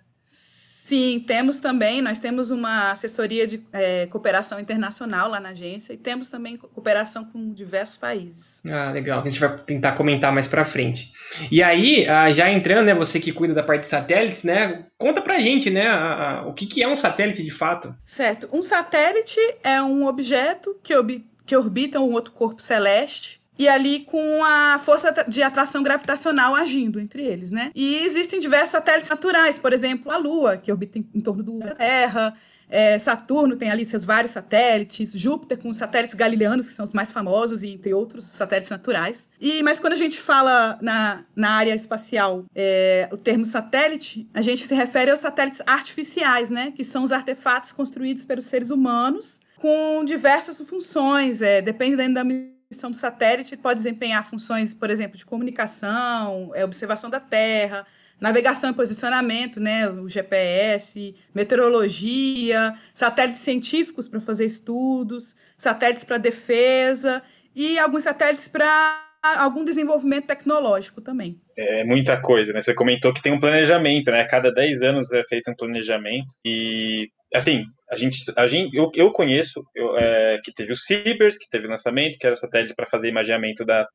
Sim, 0.88 1.22
temos 1.28 1.60
também, 1.60 2.02
nós 2.02 2.18
temos 2.18 2.50
uma 2.50 2.92
assessoria 2.92 3.46
de 3.46 3.62
é, 3.74 4.06
cooperação 4.06 4.58
internacional 4.58 5.30
lá 5.30 5.38
na 5.38 5.50
agência 5.50 5.92
e 5.92 5.98
temos 5.98 6.30
também 6.30 6.56
cooperação 6.56 7.26
com 7.26 7.52
diversos 7.52 7.98
países. 7.98 8.62
Ah, 8.66 8.92
legal. 8.92 9.20
A 9.20 9.28
gente 9.28 9.38
vai 9.38 9.54
tentar 9.58 9.92
comentar 9.98 10.32
mais 10.32 10.48
para 10.48 10.64
frente. 10.64 11.12
E 11.52 11.62
aí, 11.62 12.08
ah, 12.08 12.32
já 12.32 12.50
entrando, 12.50 12.86
né, 12.86 12.94
você 12.94 13.20
que 13.20 13.34
cuida 13.34 13.54
da 13.54 13.64
parte 13.64 13.82
de 13.82 13.90
satélites, 13.90 14.46
né, 14.46 14.86
conta 14.98 15.22
pra 15.22 15.42
gente, 15.42 15.70
né, 15.70 15.88
a, 15.88 16.40
a, 16.40 16.48
o 16.48 16.54
que, 16.54 16.66
que 16.66 16.82
é 16.82 16.88
um 16.88 16.96
satélite 16.96 17.44
de 17.44 17.52
fato. 17.52 17.94
Certo. 18.06 18.48
Um 18.54 18.62
satélite 18.62 19.42
é 19.66 19.82
um 19.82 20.06
objeto 20.06 20.80
que, 20.82 20.96
ob, 20.96 21.22
que 21.46 21.58
orbita 21.58 22.00
um 22.00 22.14
outro 22.14 22.32
corpo 22.32 22.62
celeste 22.62 23.42
e 23.58 23.68
ali 23.68 24.02
com 24.02 24.44
a 24.44 24.80
força 24.80 25.12
de 25.28 25.42
atração 25.42 25.82
gravitacional 25.84 26.56
agindo 26.56 27.00
entre 27.00 27.24
eles, 27.24 27.52
né? 27.52 27.72
E 27.76 28.04
existem 28.04 28.40
diversos 28.40 28.72
satélites 28.72 29.10
naturais, 29.10 29.58
por 29.58 29.74
exemplo, 29.74 30.12
a 30.12 30.18
Lua, 30.18 30.58
que 30.58 30.72
orbita 30.72 31.00
em, 31.00 31.22
torno 31.22 31.44
da 31.44 31.76
Terra, 31.76 32.34
é, 32.70 33.00
Saturno 33.00 33.56
tem 33.56 33.72
ali 33.72 33.86
seus 33.86 34.04
vários 34.04 34.32
satélites, 34.32 35.14
Júpiter 35.14 35.58
com 35.58 35.70
os 35.70 35.78
satélites 35.78 36.14
galileanos, 36.14 36.68
que 36.68 36.74
são 36.74 36.84
os 36.84 36.94
mais 36.94 37.12
famosos, 37.12 37.64
e 37.64 37.70
entre 37.70 37.94
outros 37.94 38.26
satélites 38.26 38.70
naturais. 38.70 39.28
E 39.40 39.64
Mas 39.64 39.80
quando 39.80 39.94
a 39.94 39.98
gente 39.98 40.20
fala 40.20 40.78
na, 40.82 41.24
na 41.36 41.52
área 41.52 41.74
espacial 41.74 42.46
é, 42.54 43.08
o 43.12 43.18
termo 43.18 43.46
satélite, 43.46 44.28
a 44.34 44.42
gente 44.42 44.68
se 44.68 44.76
refere 44.76 45.12
aos 45.12 45.22
satélites 45.22 45.62
artificiais, 45.66 46.50
né? 46.50 46.72
Que 46.76 46.84
são 46.84 47.04
os 47.04 47.12
artefatos 47.12 47.72
construídos 47.72 48.26
pelos 48.26 48.46
seres 48.46 48.70
humanos 48.70 49.40
com 49.58 50.04
diversas 50.06 50.62
funções, 50.62 51.42
é, 51.42 51.62
depende 51.62 51.96
da 51.96 52.24
missão 52.70 52.92
do 52.92 52.98
satélite 52.98 53.56
pode 53.56 53.78
desempenhar 53.78 54.28
funções, 54.28 54.74
por 54.74 54.90
exemplo, 54.90 55.18
de 55.18 55.26
comunicação, 55.26 56.52
é, 56.54 56.66
observação 56.66 57.10
da 57.10 57.20
Terra, 57.20 57.86
navegação 58.20 58.70
e 58.70 58.74
posicionamento, 58.74 59.60
né, 59.60 59.90
o 59.90 60.08
GPS, 60.08 61.16
meteorologia, 61.34 62.76
satélites 62.94 63.42
científicos 63.42 64.08
para 64.08 64.20
fazer 64.20 64.46
estudos, 64.46 65.36
satélites 65.58 66.04
para 66.04 66.18
defesa 66.18 67.22
e 67.56 67.80
alguns 67.80 68.04
satélites 68.04 68.48
para 68.48 69.04
algum 69.38 69.64
desenvolvimento 69.64 70.28
tecnológico 70.28 71.02
também. 71.02 71.40
É 71.58 71.84
muita 71.84 72.20
coisa, 72.22 72.54
né? 72.54 72.62
Você 72.62 72.74
comentou 72.74 73.14
que 73.14 73.22
tem 73.22 73.34
um 73.34 73.40
planejamento, 73.40 74.12
né? 74.12 74.24
Cada 74.26 74.52
10 74.52 74.82
anos 74.84 75.12
é 75.12 75.24
feito 75.24 75.50
um 75.50 75.56
planejamento 75.56 76.34
e 76.46 77.10
assim, 77.34 77.66
a 77.90 77.96
gente, 77.96 78.18
a 78.36 78.46
gente 78.48 78.76
eu, 78.76 78.92
eu 78.94 79.12
conheço 79.12 79.62
eu, 79.74 79.98
é, 79.98 80.40
que 80.44 80.52
teve 80.52 80.74
o 80.74 80.76
Cibers, 80.76 81.38
que 81.38 81.50
teve 81.50 81.68
o 81.68 81.70
lançamento, 81.70 82.18
que 82.18 82.26
era 82.26 82.36
satélite 82.36 82.76
para 82.76 82.88
fazer 82.88 83.08
imaginamento 83.08 83.64
da, 83.64 83.88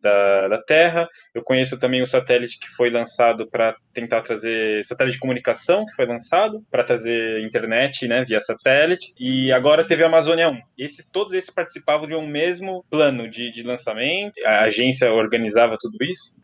da, 0.00 0.48
da, 0.48 0.62
Terra. 0.62 1.08
Eu 1.34 1.42
conheço 1.42 1.78
também 1.78 2.02
o 2.02 2.06
satélite 2.06 2.58
que 2.58 2.68
foi 2.68 2.90
lançado 2.90 3.48
para 3.50 3.74
tentar 3.92 4.22
trazer 4.22 4.84
satélite 4.84 5.14
de 5.14 5.20
comunicação, 5.20 5.84
que 5.86 5.94
foi 5.94 6.06
lançado 6.06 6.64
para 6.70 6.84
trazer 6.84 7.40
internet, 7.40 8.06
né, 8.06 8.24
via 8.24 8.40
satélite. 8.40 9.12
E 9.18 9.50
agora 9.52 9.86
teve 9.86 10.04
a 10.04 10.06
Amazônia 10.06 10.48
1. 10.48 10.60
Esses, 10.78 11.08
todos 11.10 11.32
esses 11.32 11.50
participavam 11.50 12.06
de 12.06 12.14
um 12.14 12.26
mesmo 12.26 12.84
plano 12.90 13.28
de, 13.28 13.50
de 13.50 13.62
lançamento. 13.62 14.34
A 14.44 14.60
agência 14.60 15.12
organizava 15.12 15.76
tudo 15.80 15.96
isso. 16.02 16.34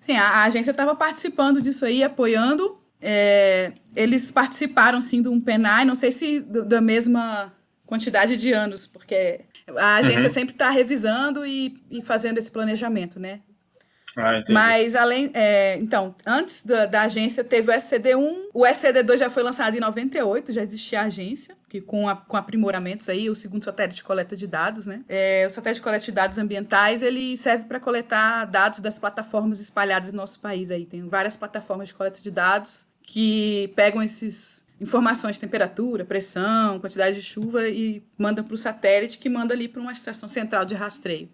Sim, 0.00 0.16
a, 0.16 0.28
a 0.28 0.44
agência 0.44 0.72
estava 0.72 0.94
participando 0.94 1.62
disso 1.62 1.84
aí, 1.84 2.02
apoiando 2.04 2.81
é, 3.02 3.72
eles 3.96 4.30
participaram, 4.30 5.00
sim, 5.00 5.20
de 5.20 5.28
um 5.28 5.40
PENAI, 5.40 5.84
não 5.84 5.96
sei 5.96 6.12
se 6.12 6.38
do, 6.40 6.64
da 6.64 6.80
mesma 6.80 7.52
quantidade 7.84 8.36
de 8.36 8.52
anos, 8.52 8.86
porque 8.86 9.40
a 9.76 9.96
agência 9.96 10.28
uhum. 10.28 10.32
sempre 10.32 10.54
está 10.54 10.70
revisando 10.70 11.44
e, 11.44 11.82
e 11.90 12.00
fazendo 12.00 12.38
esse 12.38 12.50
planejamento, 12.50 13.18
né? 13.18 13.40
Ah, 14.16 14.44
Mas 14.50 14.94
além, 14.94 15.30
é, 15.32 15.78
então, 15.78 16.14
antes 16.26 16.64
da, 16.64 16.84
da, 16.84 17.02
agência 17.02 17.42
teve 17.42 17.70
o 17.70 17.74
SCD-1, 17.74 18.48
o 18.52 18.66
SCD-2 18.66 19.16
já 19.16 19.30
foi 19.30 19.42
lançado 19.42 19.74
em 19.74 19.80
98, 19.80 20.52
já 20.52 20.62
existia 20.62 21.00
a 21.00 21.04
agência, 21.04 21.56
que 21.68 21.80
com, 21.80 22.06
a, 22.06 22.14
com 22.14 22.36
aprimoramentos 22.36 23.08
aí, 23.08 23.30
o 23.30 23.34
segundo 23.34 23.64
satélite 23.64 23.96
de 23.96 24.04
coleta 24.04 24.36
de 24.36 24.46
dados, 24.46 24.86
né? 24.86 25.02
É, 25.08 25.46
o 25.46 25.50
satélite 25.50 25.80
de 25.80 25.84
coleta 25.84 26.04
de 26.04 26.12
dados 26.12 26.36
ambientais, 26.36 27.02
ele 27.02 27.38
serve 27.38 27.64
para 27.64 27.80
coletar 27.80 28.44
dados 28.44 28.80
das 28.80 28.98
plataformas 28.98 29.60
espalhadas 29.60 30.12
no 30.12 30.18
nosso 30.18 30.40
país 30.40 30.70
aí. 30.70 30.84
Tem 30.84 31.08
várias 31.08 31.34
plataformas 31.34 31.88
de 31.88 31.94
coleta 31.94 32.20
de 32.20 32.30
dados 32.30 32.86
que 33.12 33.70
pegam 33.76 34.02
esses 34.02 34.64
informações 34.80 35.36
de 35.36 35.40
temperatura, 35.40 36.02
pressão, 36.02 36.80
quantidade 36.80 37.16
de 37.16 37.22
chuva 37.22 37.68
e 37.68 38.02
mandam 38.16 38.42
para 38.42 38.54
o 38.54 38.56
satélite 38.56 39.18
que 39.18 39.28
manda 39.28 39.52
ali 39.52 39.68
para 39.68 39.82
uma 39.82 39.92
estação 39.92 40.26
central 40.26 40.64
de 40.64 40.74
rastreio. 40.74 41.28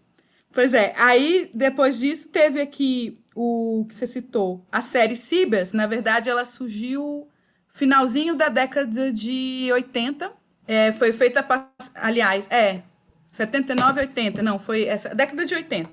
Pois 0.53 0.75
é, 0.75 0.93
aí 0.97 1.49
depois 1.55 2.01
disso 2.01 2.31
teve 2.31 2.61
aqui 2.61 3.17
o 3.33 3.87
que 3.89 3.95
você 3.95 4.09
citou, 4.09 4.67
a 4.73 4.81
série 4.81 5.15
Cibers, 5.15 5.73
na 5.73 5.87
verdade 5.87 6.29
ela 6.29 6.45
surgiu 6.45 7.29
finalzinho 7.69 8.35
da 8.35 8.49
década 8.49 9.13
de 9.13 9.69
80, 9.73 10.33
é, 10.67 10.91
foi 10.91 11.13
feita, 11.13 11.47
aliás, 11.95 12.49
é, 12.51 12.83
79 13.29 14.01
80, 14.01 14.43
não, 14.43 14.59
foi 14.59 14.83
essa, 14.83 15.15
década 15.15 15.47
de 15.47 15.55
80. 15.55 15.89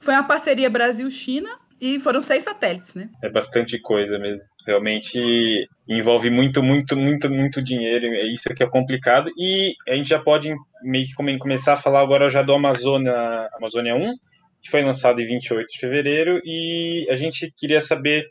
Foi 0.00 0.14
uma 0.14 0.24
parceria 0.24 0.68
Brasil-China 0.68 1.48
e 1.80 2.00
foram 2.00 2.20
seis 2.20 2.42
satélites, 2.42 2.96
né? 2.96 3.08
É 3.22 3.28
bastante 3.28 3.78
coisa 3.78 4.18
mesmo. 4.18 4.51
Realmente 4.66 5.68
envolve 5.88 6.30
muito, 6.30 6.62
muito, 6.62 6.96
muito, 6.96 7.30
muito 7.30 7.62
dinheiro. 7.62 8.06
É 8.06 8.26
isso 8.26 8.54
que 8.54 8.62
é 8.62 8.68
complicado. 8.68 9.30
E 9.36 9.74
a 9.88 9.94
gente 9.94 10.08
já 10.08 10.18
pode 10.18 10.54
meio 10.82 11.06
que 11.06 11.14
começar 11.38 11.74
a 11.74 11.76
falar 11.76 12.00
agora 12.00 12.28
já 12.28 12.42
do 12.42 12.54
Amazônia, 12.54 13.48
Amazônia 13.56 13.94
1, 13.94 14.14
que 14.62 14.70
foi 14.70 14.82
lançado 14.82 15.20
em 15.20 15.26
28 15.26 15.66
de 15.66 15.78
fevereiro. 15.78 16.40
E 16.44 17.06
a 17.10 17.16
gente 17.16 17.52
queria 17.58 17.80
saber 17.80 18.26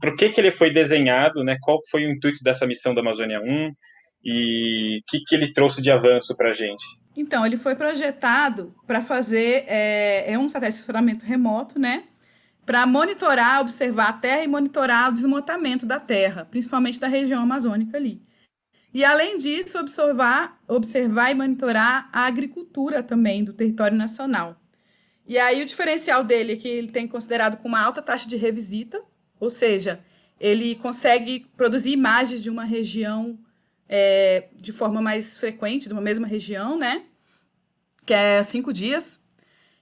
por 0.00 0.16
que, 0.16 0.28
que 0.30 0.40
ele 0.40 0.50
foi 0.50 0.70
desenhado, 0.70 1.44
né? 1.44 1.56
Qual 1.60 1.78
foi 1.90 2.04
o 2.04 2.10
intuito 2.10 2.42
dessa 2.42 2.66
missão 2.66 2.94
da 2.94 3.00
Amazônia 3.00 3.40
1 3.40 3.70
e 4.24 4.98
o 4.98 5.02
que, 5.06 5.20
que 5.24 5.34
ele 5.34 5.52
trouxe 5.52 5.80
de 5.80 5.90
avanço 5.90 6.36
para 6.36 6.50
a 6.50 6.54
gente. 6.54 6.84
Então, 7.16 7.44
ele 7.44 7.56
foi 7.56 7.74
projetado 7.74 8.74
para 8.86 9.00
fazer 9.00 9.64
é, 9.66 10.32
é 10.32 10.38
um 10.38 10.48
satélite 10.48 10.84
de 11.18 11.26
remoto, 11.26 11.78
né? 11.78 12.04
Para 12.68 12.84
monitorar, 12.86 13.62
observar 13.62 14.10
a 14.10 14.12
Terra 14.12 14.44
e 14.44 14.46
monitorar 14.46 15.08
o 15.08 15.14
desmontamento 15.14 15.86
da 15.86 15.98
Terra, 15.98 16.44
principalmente 16.44 17.00
da 17.00 17.08
região 17.08 17.42
amazônica 17.42 17.96
ali. 17.96 18.20
E, 18.92 19.02
além 19.02 19.38
disso, 19.38 19.78
observar, 19.78 20.60
observar 20.68 21.30
e 21.30 21.34
monitorar 21.34 22.10
a 22.12 22.26
agricultura 22.26 23.02
também 23.02 23.42
do 23.42 23.54
território 23.54 23.96
nacional. 23.96 24.60
E 25.26 25.38
aí, 25.38 25.62
o 25.62 25.64
diferencial 25.64 26.22
dele 26.22 26.52
é 26.52 26.56
que 26.56 26.68
ele 26.68 26.88
tem 26.88 27.08
considerado 27.08 27.56
com 27.56 27.68
uma 27.68 27.80
alta 27.80 28.02
taxa 28.02 28.28
de 28.28 28.36
revisita, 28.36 29.02
ou 29.40 29.48
seja, 29.48 30.04
ele 30.38 30.74
consegue 30.74 31.46
produzir 31.56 31.92
imagens 31.92 32.42
de 32.42 32.50
uma 32.50 32.64
região 32.64 33.38
é, 33.88 34.48
de 34.54 34.74
forma 34.74 35.00
mais 35.00 35.38
frequente, 35.38 35.88
de 35.88 35.94
uma 35.94 36.02
mesma 36.02 36.26
região, 36.26 36.76
né? 36.76 37.06
Que 38.04 38.12
é 38.12 38.42
cinco 38.42 38.74
dias. 38.74 39.26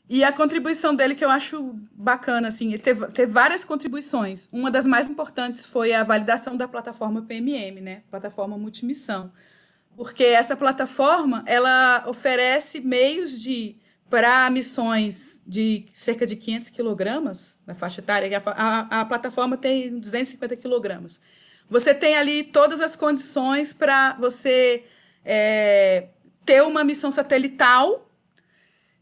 E 0.09 0.23
a 0.23 0.33
contribuição 0.33 0.95
dele 0.95 1.17
que 1.17 1.25
eu 1.25 1.31
acho 1.31 1.75
bacana, 1.93 2.49
assim, 2.49 2.69
ele 2.69 2.79
teve, 2.79 3.07
teve, 3.09 3.33
várias 3.33 3.65
contribuições. 3.65 4.49
Uma 4.53 4.71
das 4.71 4.87
mais 4.87 5.11
importantes 5.11 5.67
foi 5.67 5.93
a 5.93 6.05
validação 6.05 6.57
da 6.57 6.69
plataforma 6.69 7.23
PMM, 7.23 7.81
né? 7.81 8.03
Plataforma 8.09 8.57
multimissão. 8.57 9.33
Porque 9.97 10.23
essa 10.23 10.57
plataforma, 10.57 11.43
ela 11.47 12.05
oferece 12.07 12.81
meios 12.81 13.41
de 13.41 13.77
para 14.09 14.49
missões 14.51 15.43
de 15.45 15.87
cerca 15.93 16.25
de 16.25 16.37
500 16.37 16.71
quilogramas 16.71 17.59
na 17.67 17.75
faixa 17.75 18.01
etária, 18.01 18.41
a, 18.45 18.51
a, 18.51 19.01
a 19.01 19.05
plataforma 19.05 19.57
tem 19.57 19.99
250 19.99 20.57
quilogramas. 20.57 21.21
você 21.69 21.93
tem 21.93 22.17
ali 22.17 22.45
todas 22.45 22.81
as 22.81 22.95
condições 22.95 23.73
para 23.73 24.15
você 24.15 24.85
é, 25.25 26.07
ter 26.45 26.63
uma 26.63 26.85
missão 26.85 27.11
satelital 27.11 28.06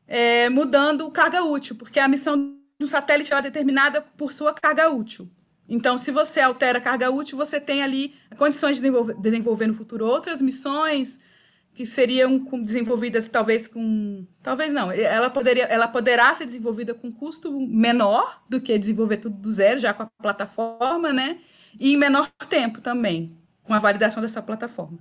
é, 0.06 0.49
mudando 0.49 1.11
carga 1.11 1.42
útil, 1.42 1.76
porque 1.76 1.99
a 1.99 2.08
missão 2.08 2.56
do 2.78 2.87
satélite 2.87 3.32
é 3.32 3.42
determinada 3.42 4.00
por 4.00 4.32
sua 4.32 4.52
carga 4.52 4.90
útil. 4.90 5.30
Então, 5.68 5.96
se 5.96 6.11
você 6.11 6.40
altera 6.40 6.78
a 6.78 6.80
carga 6.80 7.11
útil, 7.11 7.38
você 7.38 7.58
tem 7.58 7.82
ali 7.82 8.14
condições 8.37 8.76
de 8.76 8.82
desenvolver, 8.82 9.14
desenvolver 9.14 9.66
no 9.66 9.75
futuro 9.75 10.06
outras 10.06 10.42
missões 10.42 11.18
que 11.75 11.84
seriam 11.84 12.38
desenvolvidas 12.62 13.26
talvez 13.26 13.66
com 13.66 14.25
talvez 14.40 14.73
não 14.73 14.92
ela 14.92 15.28
poderia 15.28 15.64
ela 15.64 15.88
poderá 15.88 16.32
ser 16.34 16.46
desenvolvida 16.46 16.94
com 16.94 17.12
custo 17.12 17.50
menor 17.61 18.42
do 18.49 18.61
que 18.61 18.78
desenvolver 18.78 19.16
tudo 19.16 19.37
do 19.37 19.50
zero 19.50 19.80
já 19.80 19.92
com 19.92 20.04
a 20.04 20.11
plataforma 20.23 21.12
né 21.12 21.38
e 21.78 21.92
em 21.92 21.96
menor 21.96 22.30
tempo 22.49 22.80
também 22.80 23.37
com 23.64 23.75
a 23.75 23.80
validação 23.80 24.23
dessa 24.23 24.40
plataforma 24.40 25.00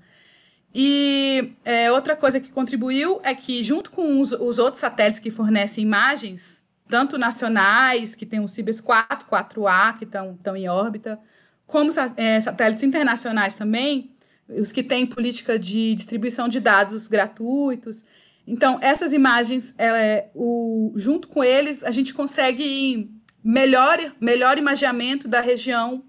e 0.73 1.53
é, 1.63 1.91
outra 1.91 2.15
coisa 2.15 2.39
que 2.39 2.49
contribuiu 2.49 3.19
é 3.23 3.35
que 3.35 3.63
junto 3.63 3.91
com 3.91 4.19
os, 4.19 4.31
os 4.31 4.59
outros 4.59 4.79
satélites 4.79 5.19
que 5.19 5.29
fornecem 5.29 5.83
imagens 5.83 6.63
tanto 6.87 7.17
nacionais 7.17 8.15
que 8.15 8.25
tem 8.25 8.39
o 8.39 8.47
Cibes 8.47 8.81
4 8.81 9.27
4A 9.29 9.97
que 9.97 10.05
estão 10.05 10.55
em 10.55 10.67
órbita 10.67 11.19
como 11.65 11.91
é, 12.17 12.41
satélites 12.41 12.83
internacionais 12.83 13.55
também 13.55 14.13
os 14.47 14.71
que 14.71 14.83
têm 14.83 15.05
política 15.05 15.57
de 15.57 15.95
distribuição 15.95 16.47
de 16.47 16.59
dados 16.59 17.07
gratuitos. 17.07 18.03
Então, 18.45 18.77
essas 18.81 19.13
imagens, 19.13 19.73
é, 19.77 20.27
o, 20.35 20.93
junto 20.95 21.27
com 21.27 21.43
eles, 21.43 21.83
a 21.83 21.91
gente 21.91 22.13
consegue 22.13 23.09
melhor, 23.43 23.97
melhor 24.19 24.57
imageamento 24.57 25.27
da 25.27 25.39
região, 25.39 26.03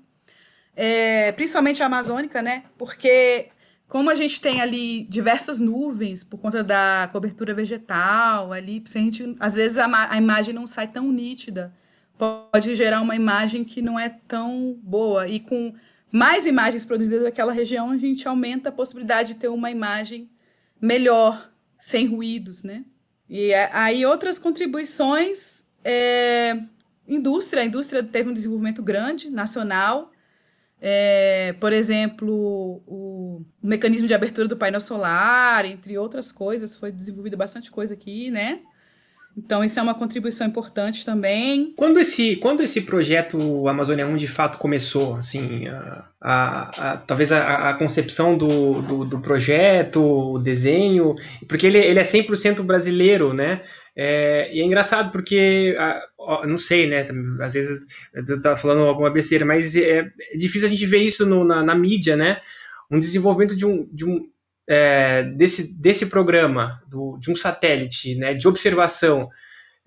é, 0.75 1.30
principalmente 1.33 1.83
a 1.83 1.87
amazônica, 1.87 2.42
né? 2.42 2.64
Porque 2.76 3.49
como 3.88 4.11
a 4.11 4.14
gente 4.14 4.41
tem 4.41 4.61
ali 4.61 5.05
diversas 5.05 5.61
nuvens 5.61 6.25
por 6.25 6.38
conta 6.38 6.64
da 6.64 7.09
cobertura 7.12 7.55
vegetal, 7.55 8.53
ali, 8.53 8.83
a 8.95 8.99
gente, 8.99 9.37
às 9.38 9.55
vezes 9.55 9.79
a, 9.79 9.87
a 10.11 10.17
imagem 10.17 10.55
não 10.55 10.67
sai 10.67 10.88
tão 10.88 11.12
nítida, 11.12 11.75
pode 12.17 12.75
gerar 12.75 13.00
uma 13.00 13.14
imagem 13.14 13.64
que 13.64 13.83
não 13.83 13.99
é 13.99 14.09
tão 14.09 14.79
boa. 14.83 15.29
E 15.29 15.38
com 15.38 15.75
mais 16.11 16.47
imagens 16.47 16.85
produzidas 16.85 17.25
daquela 17.25 17.53
região, 17.53 17.91
a 17.91 17.99
gente 17.99 18.26
aumenta 18.26 18.69
a 18.69 18.73
possibilidade 18.73 19.35
de 19.35 19.41
ter 19.41 19.49
uma 19.49 19.71
imagem 19.71 20.31
melhor, 20.81 21.50
sem 21.79 22.07
ruídos, 22.07 22.62
né? 22.62 22.85
E 23.29 23.53
aí 23.73 24.05
outras 24.07 24.38
contribuições, 24.38 25.64
é, 25.83 26.57
indústria, 27.07 27.62
a 27.62 27.67
indústria 27.67 28.03
teve 28.03 28.29
um 28.31 28.33
desenvolvimento 28.33 28.83
grande, 28.83 29.31
nacional, 29.31 30.11
é, 30.87 31.55
por 31.55 31.73
exemplo, 31.73 32.31
o, 32.87 33.41
o 33.41 33.67
mecanismo 33.67 34.07
de 34.07 34.12
abertura 34.12 34.47
do 34.47 34.55
painel 34.55 34.83
solar, 34.83 35.64
entre 35.64 35.97
outras 35.97 36.31
coisas, 36.31 36.76
foi 36.76 36.93
desenvolvida 36.93 37.38
bastante 37.38 37.71
coisa 37.71 37.95
aqui, 37.95 38.31
né? 38.31 38.61
Então, 39.37 39.64
isso 39.64 39.79
é 39.81 39.83
uma 39.83 39.95
contribuição 39.95 40.47
importante 40.47 41.05
também. 41.05 41.73
Quando 41.76 41.99
esse, 41.99 42.37
quando 42.37 42.62
esse 42.62 42.83
projeto 42.83 43.67
Amazônia 43.67 44.07
1 44.07 44.17
de 44.17 44.29
fato 44.29 44.59
começou, 44.59 45.17
assim, 45.17 45.67
a, 45.67 46.09
a, 46.21 46.93
a 46.93 46.97
talvez 46.99 47.33
a, 47.33 47.71
a 47.71 47.75
concepção 47.75 48.38
do, 48.38 48.81
do, 48.83 49.05
do, 49.05 49.21
projeto, 49.21 50.00
o 50.00 50.38
desenho, 50.38 51.17
porque 51.49 51.67
ele, 51.67 51.79
ele 51.79 51.99
é 51.99 52.03
100% 52.03 52.62
brasileiro, 52.62 53.35
né? 53.35 53.62
É, 53.97 54.50
e 54.53 54.61
é 54.61 54.64
engraçado 54.64 55.11
porque, 55.11 55.76
não 56.47 56.59
sei, 56.59 56.87
né? 56.87 57.07
Às 57.41 57.55
vezes 57.55 57.85
eu 58.14 58.41
tô 58.41 58.57
falando 58.57 58.83
alguma 58.83 59.11
besteira, 59.11 59.45
mas 59.45 59.75
é, 59.76 60.11
é 60.33 60.37
difícil 60.37 60.69
a 60.69 60.71
gente 60.71 60.87
ver 60.87 60.99
isso 60.99 61.26
no, 61.26 61.45
na, 61.45 61.62
na 61.62 61.75
mídia, 61.75 62.17
né? 62.17 62.41
Um 62.91 62.99
desenvolvimento 62.99 63.57
de 63.57 63.67
um, 63.67 63.88
de 63.93 64.05
um, 64.05 64.29
é, 64.68 65.23
desse, 65.23 65.78
desse 65.80 66.06
programa, 66.06 66.83
do, 66.88 67.18
de 67.18 67.30
um 67.30 67.37
satélite, 67.37 68.14
né, 68.16 68.35
de 68.35 68.49
observação, 68.49 69.28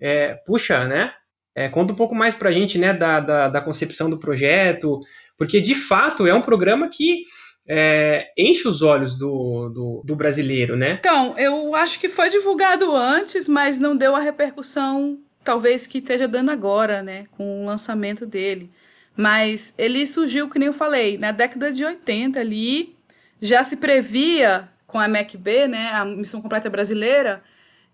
é, 0.00 0.34
puxa, 0.46 0.86
né, 0.86 1.12
é, 1.54 1.68
conta 1.68 1.92
um 1.92 1.96
pouco 1.96 2.14
mais 2.14 2.34
para 2.34 2.50
a 2.50 2.52
gente, 2.52 2.78
né, 2.78 2.92
da, 2.92 3.20
da, 3.20 3.48
da, 3.48 3.60
concepção 3.60 4.08
do 4.08 4.18
projeto, 4.18 5.00
porque 5.36 5.60
de 5.60 5.74
fato 5.74 6.26
é 6.26 6.32
um 6.32 6.40
programa 6.40 6.88
que 6.88 7.24
é, 7.68 8.28
enche 8.38 8.66
os 8.66 8.80
olhos 8.80 9.18
do, 9.18 9.68
do, 9.68 10.02
do, 10.04 10.16
brasileiro, 10.16 10.76
né? 10.76 10.92
Então, 10.98 11.34
eu 11.36 11.74
acho 11.74 11.98
que 11.98 12.08
foi 12.08 12.30
divulgado 12.30 12.94
antes, 12.94 13.46
mas 13.46 13.78
não 13.78 13.96
deu 13.96 14.16
a 14.16 14.20
repercussão, 14.20 15.18
talvez, 15.44 15.86
que 15.86 15.98
esteja 15.98 16.26
dando 16.26 16.50
agora, 16.50 17.02
né, 17.02 17.24
com 17.32 17.62
o 17.62 17.66
lançamento 17.66 18.24
dele. 18.24 18.70
Mas 19.16 19.74
ele 19.76 20.06
surgiu, 20.06 20.48
que 20.48 20.58
nem 20.58 20.68
eu 20.68 20.72
falei, 20.72 21.18
na 21.18 21.32
década 21.32 21.72
de 21.72 21.84
80 21.84 22.38
ali, 22.38 22.96
já 23.40 23.62
se 23.64 23.76
previa 23.76 24.68
com 24.86 24.98
a 24.98 25.06
MECB, 25.06 25.68
né, 25.68 25.90
a 25.92 26.04
Missão 26.04 26.40
Completa 26.40 26.70
Brasileira, 26.70 27.42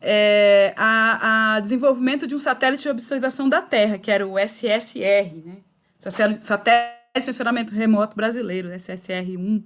é, 0.00 0.72
a, 0.76 1.57
a, 1.57 1.61
desenvolvimento 1.61 2.26
de 2.26 2.35
um 2.35 2.38
satélite 2.38 2.85
de 2.85 2.88
observação 2.88 3.48
da 3.48 3.61
Terra, 3.61 3.98
que 3.98 4.11
era 4.11 4.26
o 4.26 4.38
SSR, 4.38 5.35
né, 5.44 5.57
Satélite 5.98 6.94
de 7.16 7.24
Sensoramento 7.24 7.74
Remoto 7.74 8.14
Brasileiro, 8.14 8.68
SSR-1. 8.68 9.62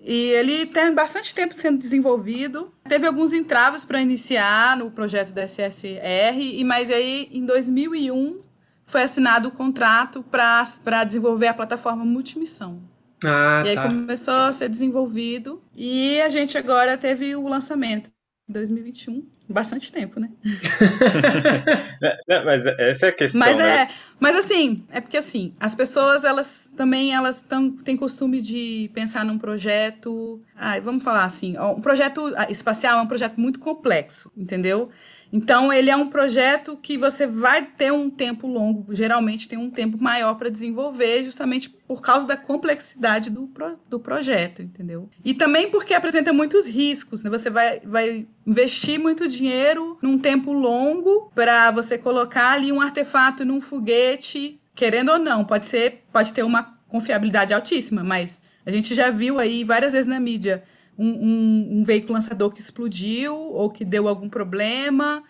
E 0.00 0.30
ele 0.30 0.66
tem 0.66 0.92
bastante 0.94 1.34
tempo 1.34 1.54
sendo 1.54 1.78
desenvolvido. 1.78 2.72
Teve 2.88 3.06
alguns 3.06 3.32
entraves 3.32 3.84
para 3.84 4.00
iniciar 4.00 4.76
no 4.76 4.90
projeto 4.90 5.32
da 5.32 5.42
SSR, 5.48 6.64
mas 6.64 6.90
aí 6.90 7.28
em 7.32 7.44
2001 7.44 8.40
foi 8.86 9.02
assinado 9.02 9.48
o 9.48 9.52
contrato 9.52 10.22
para 10.22 11.04
desenvolver 11.04 11.48
a 11.48 11.54
plataforma 11.54 12.04
multimissão. 12.04 12.80
Ah, 13.24 13.62
e 13.64 13.70
aí 13.70 13.74
tá. 13.74 13.82
começou 13.82 14.34
a 14.34 14.52
ser 14.52 14.68
desenvolvido. 14.68 15.62
E 15.76 16.20
a 16.20 16.28
gente 16.28 16.56
agora 16.56 16.96
teve 16.96 17.34
o 17.34 17.48
lançamento. 17.48 18.10
2021, 18.48 19.28
bastante 19.46 19.92
tempo, 19.92 20.18
né? 20.18 20.30
não, 22.26 22.44
mas 22.46 22.64
essa 22.64 23.06
é 23.06 23.08
a 23.10 23.12
questão. 23.12 23.38
Mas 23.38 23.58
né? 23.58 23.82
é, 23.82 23.88
mas 24.18 24.36
assim, 24.36 24.86
é 24.90 25.02
porque 25.02 25.18
assim, 25.18 25.54
as 25.60 25.74
pessoas 25.74 26.24
elas 26.24 26.68
também 26.74 27.14
elas 27.14 27.42
tão, 27.42 27.70
têm 27.70 27.94
costume 27.94 28.40
de 28.40 28.90
pensar 28.94 29.22
num 29.22 29.38
projeto, 29.38 30.42
ai, 30.56 30.80
vamos 30.80 31.04
falar 31.04 31.24
assim, 31.24 31.58
um 31.58 31.82
projeto 31.82 32.32
espacial 32.48 32.98
é 32.98 33.02
um 33.02 33.06
projeto 33.06 33.38
muito 33.38 33.60
complexo, 33.60 34.32
entendeu? 34.34 34.88
Então, 35.32 35.72
ele 35.72 35.90
é 35.90 35.96
um 35.96 36.08
projeto 36.08 36.76
que 36.76 36.96
você 36.96 37.26
vai 37.26 37.64
ter 37.64 37.92
um 37.92 38.08
tempo 38.08 38.46
longo, 38.46 38.94
geralmente 38.94 39.48
tem 39.48 39.58
um 39.58 39.70
tempo 39.70 40.02
maior 40.02 40.34
para 40.34 40.48
desenvolver, 40.48 41.22
justamente 41.22 41.68
por 41.68 42.00
causa 42.00 42.26
da 42.26 42.36
complexidade 42.36 43.30
do, 43.30 43.46
pro, 43.46 43.78
do 43.88 44.00
projeto, 44.00 44.62
entendeu? 44.62 45.08
E 45.24 45.34
também 45.34 45.70
porque 45.70 45.94
apresenta 45.94 46.32
muitos 46.32 46.66
riscos, 46.66 47.24
né? 47.24 47.30
Você 47.30 47.50
vai, 47.50 47.80
vai 47.84 48.26
investir 48.46 48.98
muito 48.98 49.28
dinheiro 49.28 49.98
num 50.00 50.18
tempo 50.18 50.52
longo 50.52 51.30
para 51.34 51.70
você 51.70 51.98
colocar 51.98 52.52
ali 52.52 52.72
um 52.72 52.80
artefato 52.80 53.44
num 53.44 53.60
foguete, 53.60 54.60
querendo 54.74 55.10
ou 55.10 55.18
não, 55.18 55.44
pode 55.44 55.66
ser, 55.66 56.04
pode 56.12 56.32
ter 56.32 56.42
uma 56.42 56.78
confiabilidade 56.88 57.52
altíssima, 57.52 58.02
mas 58.02 58.42
a 58.64 58.70
gente 58.70 58.94
já 58.94 59.10
viu 59.10 59.38
aí 59.38 59.64
várias 59.64 59.92
vezes 59.92 60.06
na 60.06 60.18
mídia 60.18 60.62
um, 60.98 61.78
um, 61.78 61.84
veículo 61.84 62.14
lançador 62.14 62.52
que 62.52 62.60
explodiu 62.60 63.34
ou 63.34 63.70
que 63.70 63.84
deu 63.84 64.08
algum 64.08 64.28
problema. 64.28 65.22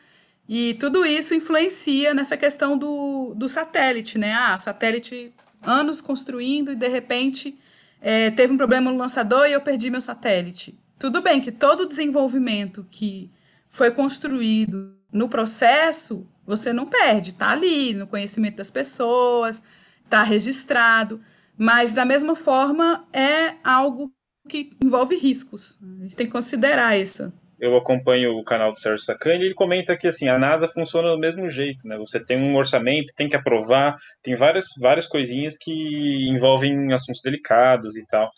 E 0.48 0.74
tudo 0.74 1.04
isso 1.04 1.34
influencia 1.34 2.14
nessa 2.14 2.36
questão 2.36 2.78
do, 2.78 3.34
do 3.34 3.48
satélite, 3.48 4.16
né? 4.16 4.32
Ah, 4.32 4.58
satélite 4.58 5.34
anos 5.62 6.00
construindo 6.00 6.72
e 6.72 6.76
de 6.76 6.88
repente 6.88 7.58
é, 8.00 8.30
teve 8.30 8.52
um 8.52 8.56
problema 8.56 8.90
no 8.90 8.96
lançador 8.96 9.46
e 9.46 9.52
eu 9.52 9.60
perdi 9.60 9.90
meu 9.90 10.00
satélite. 10.00 10.78
Tudo 10.98 11.20
bem 11.20 11.40
que 11.40 11.52
todo 11.52 11.82
o 11.82 11.86
desenvolvimento 11.86 12.86
que 12.90 13.30
foi 13.68 13.90
construído 13.90 14.96
no 15.12 15.28
processo, 15.28 16.26
você 16.46 16.72
não 16.72 16.86
perde, 16.86 17.34
tá 17.34 17.50
ali 17.50 17.92
no 17.92 18.06
conhecimento 18.06 18.56
das 18.56 18.70
pessoas, 18.70 19.62
tá 20.08 20.22
registrado, 20.22 21.20
mas 21.56 21.92
da 21.92 22.04
mesma 22.04 22.34
forma 22.34 23.06
é 23.12 23.54
algo 23.62 24.12
que 24.48 24.72
envolve 24.82 25.16
riscos. 25.16 25.78
A 26.00 26.02
gente 26.02 26.16
tem 26.16 26.26
que 26.26 26.32
considerar 26.32 26.98
isso. 26.98 27.32
Eu 27.60 27.76
acompanho 27.76 28.38
o 28.38 28.44
canal 28.44 28.70
do 28.70 28.78
Sérgio 28.78 29.04
Sacani 29.04 29.42
e 29.42 29.46
ele 29.48 29.54
comenta 29.54 29.96
que 29.96 30.06
assim, 30.06 30.28
a 30.28 30.38
NASA 30.38 30.68
funciona 30.68 31.10
do 31.10 31.18
mesmo 31.18 31.50
jeito, 31.50 31.86
né? 31.86 31.96
Você 31.98 32.24
tem 32.24 32.38
um 32.38 32.56
orçamento, 32.56 33.12
tem 33.16 33.28
que 33.28 33.34
aprovar, 33.34 33.96
tem 34.22 34.36
várias, 34.36 34.66
várias 34.80 35.08
coisinhas 35.08 35.56
que 35.58 36.28
envolvem 36.30 36.92
assuntos 36.92 37.20
delicados 37.22 37.96
e 37.96 38.06
tal. 38.06 38.30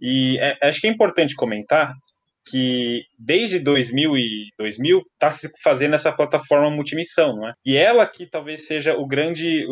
E 0.00 0.38
é, 0.38 0.56
acho 0.68 0.80
que 0.80 0.86
é 0.86 0.90
importante 0.90 1.34
comentar 1.34 1.92
que 2.50 3.02
desde 3.18 3.58
2000 3.58 4.16
e 4.16 4.48
2000 4.58 5.02
está 5.12 5.30
se 5.30 5.50
fazendo 5.62 5.94
essa 5.94 6.12
plataforma 6.12 6.70
multimissão, 6.70 7.36
não 7.36 7.48
é? 7.48 7.52
E 7.64 7.76
ela 7.76 8.06
que 8.06 8.26
talvez 8.26 8.66
seja 8.66 8.96
o 8.96 9.06
grande 9.06 9.66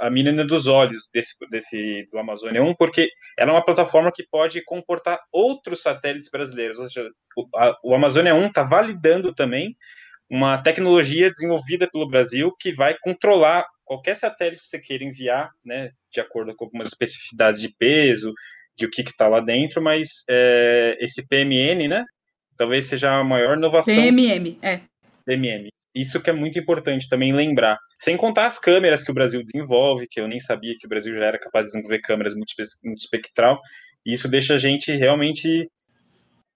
a 0.00 0.10
menina 0.10 0.44
dos 0.44 0.66
olhos 0.66 1.08
desse, 1.12 1.34
desse 1.50 2.08
do 2.10 2.18
Amazônia 2.18 2.62
1, 2.62 2.74
porque 2.74 3.08
ela 3.38 3.50
é 3.50 3.54
uma 3.54 3.64
plataforma 3.64 4.12
que 4.14 4.24
pode 4.30 4.62
comportar 4.64 5.18
outros 5.32 5.82
satélites 5.82 6.30
brasileiros, 6.30 6.78
ou 6.78 6.88
seja, 6.88 7.08
o, 7.36 7.46
a, 7.56 7.76
o 7.84 7.94
Amazônia 7.94 8.34
1 8.34 8.46
está 8.46 8.62
validando 8.62 9.34
também 9.34 9.76
uma 10.30 10.56
tecnologia 10.62 11.30
desenvolvida 11.30 11.88
pelo 11.90 12.08
Brasil 12.08 12.50
que 12.58 12.74
vai 12.74 12.96
controlar 13.02 13.66
qualquer 13.84 14.16
satélite 14.16 14.62
que 14.62 14.68
você 14.68 14.78
queira 14.78 15.04
enviar, 15.04 15.50
né, 15.62 15.90
de 16.10 16.20
acordo 16.20 16.54
com 16.56 16.64
algumas 16.64 16.88
especificidades 16.88 17.60
de 17.60 17.68
peso, 17.76 18.32
de 18.76 18.86
o 18.86 18.90
que 18.90 19.02
está 19.02 19.28
lá 19.28 19.40
dentro, 19.40 19.82
mas 19.82 20.24
é, 20.28 20.96
esse 21.00 21.26
PMN, 21.28 21.88
né? 21.88 22.04
Talvez 22.56 22.86
seja 22.86 23.18
a 23.18 23.24
maior 23.24 23.56
inovação. 23.56 23.94
PMM, 23.94 24.58
é. 24.62 24.80
PMM. 25.24 25.68
Isso 25.94 26.20
que 26.20 26.30
é 26.30 26.32
muito 26.32 26.58
importante 26.58 27.08
também 27.08 27.32
lembrar. 27.32 27.78
Sem 27.98 28.16
contar 28.16 28.46
as 28.46 28.58
câmeras 28.58 29.02
que 29.02 29.10
o 29.10 29.14
Brasil 29.14 29.42
desenvolve, 29.44 30.06
que 30.08 30.20
eu 30.20 30.26
nem 30.26 30.40
sabia 30.40 30.74
que 30.78 30.86
o 30.86 30.88
Brasil 30.88 31.12
já 31.14 31.24
era 31.24 31.38
capaz 31.38 31.66
de 31.66 31.72
desenvolver 31.72 32.00
câmeras 32.00 32.34
multispectral. 32.34 33.60
E 34.04 34.14
isso 34.14 34.26
deixa 34.26 34.54
a 34.54 34.58
gente 34.58 34.90
realmente 34.92 35.70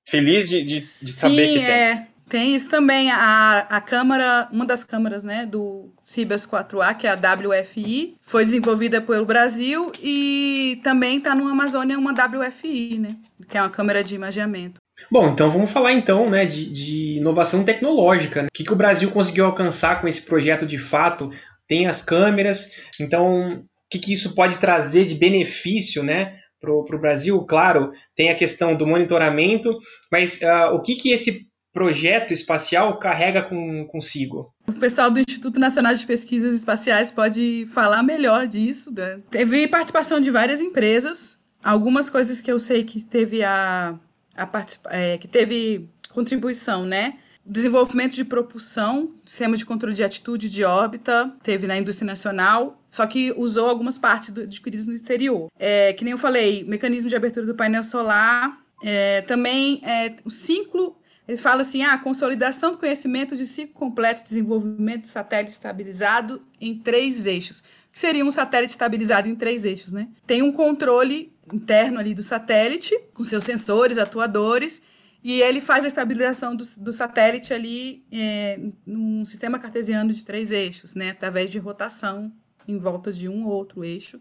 feliz 0.09 0.49
de, 0.49 0.63
de, 0.63 0.75
de 0.75 0.81
Sim, 0.81 1.07
saber 1.07 1.53
que 1.53 1.59
é. 1.59 1.95
tem. 1.97 2.17
Tem 2.29 2.57
isso 2.57 2.69
também, 2.69 3.09
a, 3.09 3.61
a 3.71 3.81
câmara, 3.81 4.49
uma 4.51 4.67
das 4.67 4.83
câmaras 4.83 5.23
né, 5.23 5.47
do 5.47 5.93
Cibers 6.03 6.45
4A, 6.45 6.97
que 6.97 7.07
é 7.07 7.11
a 7.11 7.15
WFI, 7.15 8.17
foi 8.21 8.45
desenvolvida 8.45 9.01
pelo 9.01 9.25
Brasil 9.25 9.93
e 10.03 10.81
também 10.83 11.19
está 11.19 11.37
no 11.37 11.47
Amazônia 11.47 11.97
uma 11.97 12.13
WFI, 12.13 12.99
né, 12.99 13.17
que 13.49 13.57
é 13.57 13.63
uma 13.63 13.71
câmera 13.71 14.03
de 14.03 14.17
imageamento. 14.17 14.81
Bom, 15.11 15.33
então 15.33 15.51
vamos 15.51 15.71
falar 15.71 15.93
então 15.93 16.29
né, 16.29 16.45
de, 16.45 16.71
de 16.71 17.17
inovação 17.17 17.65
tecnológica. 17.65 18.43
Né? 18.43 18.49
O 18.49 18.53
que, 18.53 18.65
que 18.65 18.73
o 18.73 18.77
Brasil 18.77 19.11
conseguiu 19.11 19.47
alcançar 19.47 20.01
com 20.01 20.09
esse 20.09 20.23
projeto 20.23 20.67
de 20.67 20.79
fato? 20.79 21.31
Tem 21.69 21.87
as 21.87 22.03
câmeras, 22.03 22.73
então 23.01 23.65
o 23.87 23.89
que, 23.91 23.99
que 23.99 24.13
isso 24.13 24.35
pode 24.35 24.59
trazer 24.59 25.05
de 25.05 25.15
benefício 25.15 26.03
né, 26.03 26.39
para 26.61 26.73
o 26.73 27.01
Brasil? 27.01 27.41
Claro, 27.45 27.93
tem 28.15 28.31
a 28.31 28.37
questão 28.37 28.77
do 28.77 28.87
monitoramento, 28.87 29.77
mas 30.11 30.41
uh, 30.43 30.75
o 30.75 30.81
que, 30.81 30.97
que 30.97 31.13
esse 31.13 31.47
projeto 31.73 32.33
espacial 32.33 32.99
carrega 32.99 33.43
com, 33.43 33.87
consigo? 33.87 34.51
O 34.67 34.73
pessoal 34.73 35.11
do 35.11 35.21
Instituto 35.21 35.61
Nacional 35.61 35.95
de 35.95 36.07
Pesquisas 36.07 36.55
Espaciais 36.55 37.11
pode 37.11 37.69
falar 37.75 38.03
melhor 38.03 38.47
disso. 38.47 38.91
Né? 38.93 39.21
Teve 39.31 39.69
participação 39.69 40.19
de 40.19 40.31
várias 40.31 40.61
empresas, 40.61 41.39
algumas 41.63 42.09
coisas 42.09 42.41
que 42.41 42.51
eu 42.51 42.59
sei 42.59 42.83
que 42.83 43.05
teve 43.05 43.45
a, 43.45 43.99
a 44.37 44.67
é, 44.91 45.19
que 45.19 45.29
teve 45.29 45.89
contribuição, 46.13 46.85
né? 46.85 47.19
Desenvolvimento 47.45 48.15
de 48.15 48.25
propulsão, 48.25 49.15
sistema 49.25 49.57
de 49.57 49.65
controle 49.65 49.95
de 49.95 50.03
atitude 50.03 50.51
de 50.51 50.65
órbita, 50.65 51.33
teve 51.43 51.67
na 51.67 51.79
indústria 51.79 52.07
nacional, 52.07 52.83
só 52.91 53.07
que 53.07 53.33
usou 53.37 53.69
algumas 53.69 53.97
partes 53.97 54.31
do, 54.31 54.43
adquiridas 54.43 54.85
no 54.85 54.93
exterior. 54.93 55.49
É, 55.59 55.93
que 55.93 56.05
nem 56.05 56.13
eu 56.13 56.19
falei, 56.19 56.65
mecanismo 56.65 57.09
de 57.09 57.15
abertura 57.15 57.47
do 57.47 57.55
painel 57.55 57.85
solar, 57.85 58.61
é, 58.83 59.23
também 59.23 59.81
é, 59.85 60.17
o 60.25 60.31
ciclo 60.31 60.97
ele 61.29 61.37
fala 61.37 61.63
assim: 61.63 61.83
ah, 61.83 61.99
consolidação 61.99 62.73
do 62.73 62.79
conhecimento 62.79 63.37
de 63.37 63.47
ciclo 63.47 63.75
completo 63.75 64.23
de 64.23 64.29
desenvolvimento 64.29 65.03
de 65.03 65.09
satélite 65.09 65.53
estabilizado 65.53 66.41
em 66.61 66.79
três 66.79 67.27
eixos. 67.27 67.63
Que 67.93 67.99
seria 67.99 68.25
um 68.25 68.31
satélite 68.31 68.73
estabilizado 68.73 69.29
em 69.29 69.35
três 69.35 69.65
eixos, 69.65 69.93
né? 69.93 70.09
Tem 70.27 70.43
um 70.43 70.53
controle 70.53 71.33
interno 71.53 71.99
ali 71.99 72.15
do 72.15 72.23
satélite, 72.23 72.99
com 73.15 73.25
seus 73.25 73.45
sensores, 73.45 73.99
atuadores, 73.99 74.83
e 75.23 75.41
ele 75.41 75.61
faz 75.61 75.85
a 75.85 75.89
estabilização 75.89 76.55
do, 76.55 76.65
do 76.79 76.93
satélite 76.93 77.53
ali 77.53 78.05
é, 78.13 78.61
num 78.87 79.25
sistema 79.25 79.59
cartesiano 79.59 80.13
de 80.13 80.25
três 80.25 80.53
eixos, 80.53 80.95
né? 80.95 81.11
Através 81.11 81.51
de 81.51 81.59
rotação 81.59 82.33
em 82.69 82.79
volta 82.79 83.13
de 83.13 83.29
um 83.29 83.45
ou 83.47 83.53
outro 83.53 83.85
eixo. 83.85 84.21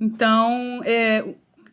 Então, 0.00 0.82
é, 0.84 1.24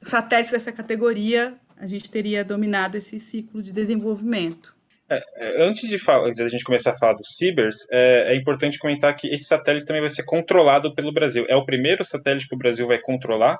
satélites 0.01 0.51
dessa 0.51 0.71
categoria 0.71 1.57
a 1.79 1.85
gente 1.85 2.11
teria 2.11 2.43
dominado 2.43 2.97
esse 2.97 3.19
ciclo 3.19 3.61
de 3.61 3.71
desenvolvimento. 3.71 4.75
É, 5.09 5.23
é 5.37 5.63
antes 5.63 5.89
de, 5.89 5.97
falar, 5.97 6.31
de 6.31 6.43
a 6.43 6.47
gente 6.47 6.63
começar 6.63 6.91
a 6.91 6.97
falar 6.97 7.13
dos 7.13 7.35
Cibers, 7.35 7.87
é, 7.89 8.33
é, 8.33 8.35
importante 8.35 8.77
comentar 8.77 9.15
que 9.15 9.27
esse 9.27 9.45
satélite 9.45 9.85
também 9.85 10.01
vai 10.01 10.09
ser 10.09 10.23
controlado 10.23 10.93
pelo 10.93 11.11
Brasil. 11.11 11.45
É 11.47 11.55
o 11.55 11.65
primeiro 11.65 12.03
satélite 12.03 12.47
que 12.47 12.53
o 12.53 12.57
Brasil 12.57 12.85
vai 12.85 12.99
controlar? 12.99 13.59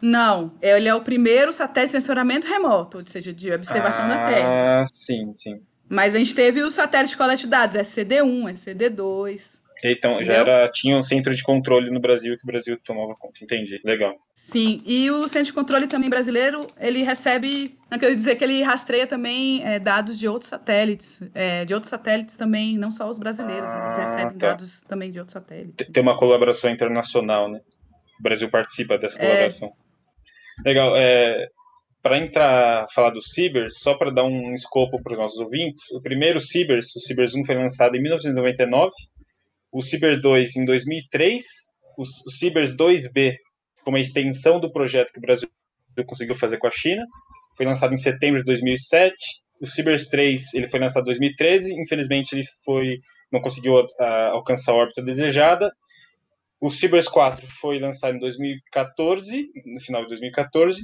Não, 0.00 0.52
ele 0.62 0.88
é 0.88 0.94
o 0.94 1.02
primeiro 1.02 1.52
satélite 1.52 1.92
de 1.92 2.00
sensoramento 2.00 2.46
remoto, 2.46 2.98
ou 2.98 3.06
seja, 3.06 3.32
de 3.32 3.52
observação 3.52 4.04
ah, 4.06 4.08
da 4.08 4.24
Terra. 4.24 4.80
Ah, 4.80 4.84
sim, 4.92 5.32
sim. 5.34 5.60
Mas 5.88 6.14
a 6.14 6.18
gente 6.18 6.34
teve 6.34 6.62
o 6.62 6.70
satélite 6.70 7.10
de 7.10 7.16
coleta 7.16 7.36
de 7.36 7.46
dados, 7.46 7.76
SCD-1, 7.76 8.52
SCD-2. 8.52 9.60
Então, 9.82 10.22
já 10.22 10.34
era, 10.34 10.68
tinha 10.68 10.96
um 10.96 11.02
centro 11.02 11.34
de 11.34 11.42
controle 11.42 11.90
no 11.90 11.98
Brasil 11.98 12.36
que 12.36 12.44
o 12.44 12.46
Brasil 12.46 12.78
tomava 12.84 13.14
conta. 13.14 13.42
Entendi. 13.42 13.80
Legal. 13.82 14.14
Sim, 14.34 14.82
e 14.84 15.10
o 15.10 15.26
centro 15.26 15.46
de 15.46 15.52
controle 15.52 15.86
também 15.86 16.10
brasileiro, 16.10 16.66
ele 16.78 17.02
recebe, 17.02 17.78
não 17.90 17.98
quero 17.98 18.14
dizer 18.14 18.36
que 18.36 18.44
ele 18.44 18.62
rastreia 18.62 19.06
também 19.06 19.64
é, 19.64 19.78
dados 19.78 20.18
de 20.18 20.28
outros 20.28 20.50
satélites, 20.50 21.22
é, 21.34 21.64
de 21.64 21.72
outros 21.72 21.90
satélites 21.90 22.36
também, 22.36 22.76
não 22.76 22.90
só 22.90 23.08
os 23.08 23.18
brasileiros, 23.18 23.70
ah, 23.70 23.86
eles 23.86 23.98
recebem 23.98 24.38
tá. 24.38 24.48
dados 24.48 24.82
também 24.82 25.10
de 25.10 25.18
outros 25.18 25.32
satélites. 25.32 25.86
Tem 25.86 26.02
uma 26.02 26.16
colaboração 26.16 26.70
internacional, 26.70 27.48
né? 27.48 27.60
O 28.18 28.22
Brasil 28.22 28.50
participa 28.50 28.98
dessa 28.98 29.16
é. 29.18 29.26
colaboração. 29.26 29.68
É... 29.68 29.89
Legal. 30.64 30.96
É, 30.96 31.48
para 32.02 32.18
entrar, 32.18 32.86
falar 32.94 33.10
do 33.10 33.22
Cibers, 33.22 33.78
só 33.78 33.94
para 33.94 34.10
dar 34.10 34.24
um 34.24 34.54
escopo 34.54 35.02
para 35.02 35.12
os 35.12 35.18
nossos 35.18 35.38
ouvintes, 35.38 35.90
o 35.92 36.00
primeiro 36.00 36.40
Cibers, 36.40 36.94
o 36.96 37.00
Cibers 37.00 37.34
1 37.34 37.44
foi 37.44 37.54
lançado 37.54 37.94
em 37.94 38.00
1999, 38.00 38.90
o 39.70 39.82
Cibers 39.82 40.20
2 40.20 40.56
em 40.56 40.64
2003, 40.64 41.44
o, 41.98 42.02
o 42.02 42.30
Cibers 42.30 42.74
2B, 42.74 43.34
como 43.84 43.96
a 43.96 44.00
extensão 44.00 44.58
do 44.58 44.72
projeto 44.72 45.12
que 45.12 45.18
o 45.18 45.22
Brasil 45.22 45.48
conseguiu 46.06 46.34
fazer 46.34 46.58
com 46.58 46.66
a 46.66 46.70
China, 46.72 47.04
foi 47.56 47.66
lançado 47.66 47.92
em 47.92 47.98
setembro 47.98 48.40
de 48.40 48.46
2007. 48.46 49.14
O 49.60 49.66
Cibers 49.66 50.06
3 50.06 50.54
ele 50.54 50.68
foi 50.68 50.80
lançado 50.80 51.02
em 51.02 51.06
2013, 51.06 51.74
infelizmente 51.74 52.32
ele 52.32 52.44
foi 52.64 52.98
não 53.30 53.40
conseguiu 53.40 53.74
uh, 53.74 54.04
alcançar 54.32 54.72
a 54.72 54.76
órbita 54.76 55.02
desejada. 55.02 55.70
O 56.60 56.70
Cibers 56.70 57.08
4 57.08 57.46
foi 57.60 57.78
lançado 57.78 58.16
em 58.16 58.18
2014, 58.18 59.50
no 59.64 59.80
final 59.80 60.02
de 60.02 60.08
2014. 60.08 60.82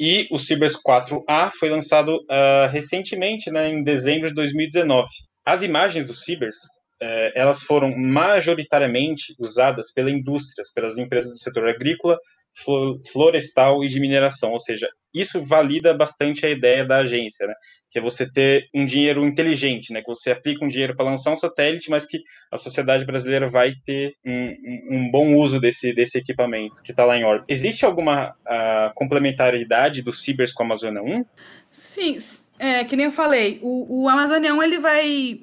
E 0.00 0.26
o 0.30 0.38
Cibers 0.38 0.74
4A 0.74 1.50
foi 1.58 1.70
lançado 1.70 2.16
uh, 2.16 2.68
recentemente, 2.70 3.50
né, 3.50 3.68
em 3.68 3.82
dezembro 3.82 4.28
de 4.28 4.34
2019. 4.34 5.08
As 5.44 5.62
imagens 5.62 6.06
do 6.06 6.14
Cibers 6.14 6.56
é, 7.00 7.32
elas 7.38 7.62
foram 7.62 7.96
majoritariamente 7.96 9.34
usadas 9.38 9.92
pela 9.92 10.10
indústria, 10.10 10.64
pelas 10.74 10.96
empresas 10.98 11.30
do 11.30 11.38
setor 11.38 11.68
agrícola, 11.68 12.18
florestal 13.12 13.84
e 13.84 13.88
de 13.88 14.00
mineração, 14.00 14.52
ou 14.52 14.60
seja, 14.60 14.88
isso 15.14 15.42
valida 15.42 15.94
bastante 15.94 16.44
a 16.44 16.50
ideia 16.50 16.84
da 16.84 16.98
agência, 16.98 17.46
né? 17.46 17.54
Que 17.90 17.98
é 17.98 18.02
você 18.02 18.30
ter 18.30 18.68
um 18.74 18.84
dinheiro 18.84 19.24
inteligente, 19.24 19.92
né? 19.92 20.00
Que 20.02 20.08
você 20.08 20.30
aplica 20.30 20.64
um 20.64 20.68
dinheiro 20.68 20.94
para 20.94 21.06
lançar 21.06 21.32
um 21.32 21.36
satélite, 21.36 21.90
mas 21.90 22.04
que 22.04 22.18
a 22.52 22.58
sociedade 22.58 23.04
brasileira 23.06 23.46
vai 23.46 23.72
ter 23.84 24.12
um, 24.24 24.54
um 24.90 25.10
bom 25.10 25.34
uso 25.36 25.58
desse, 25.58 25.94
desse 25.94 26.18
equipamento 26.18 26.82
que 26.82 26.90
está 26.90 27.04
lá 27.04 27.16
em 27.16 27.24
órbita. 27.24 27.52
Existe 27.52 27.86
alguma 27.86 28.30
uh, 28.30 28.92
complementariedade 28.94 30.02
do 30.02 30.12
Cibers 30.12 30.52
com 30.52 30.62
a 30.62 30.66
Amazônia 30.66 31.02
1? 31.02 31.24
Sim, 31.70 32.18
é, 32.58 32.84
que 32.84 32.96
nem 32.96 33.06
eu 33.06 33.12
falei, 33.12 33.58
o, 33.62 34.02
o 34.04 34.08
Amazônia 34.08 34.54
1 34.54 34.62
ele 34.62 34.78
vai 34.78 35.40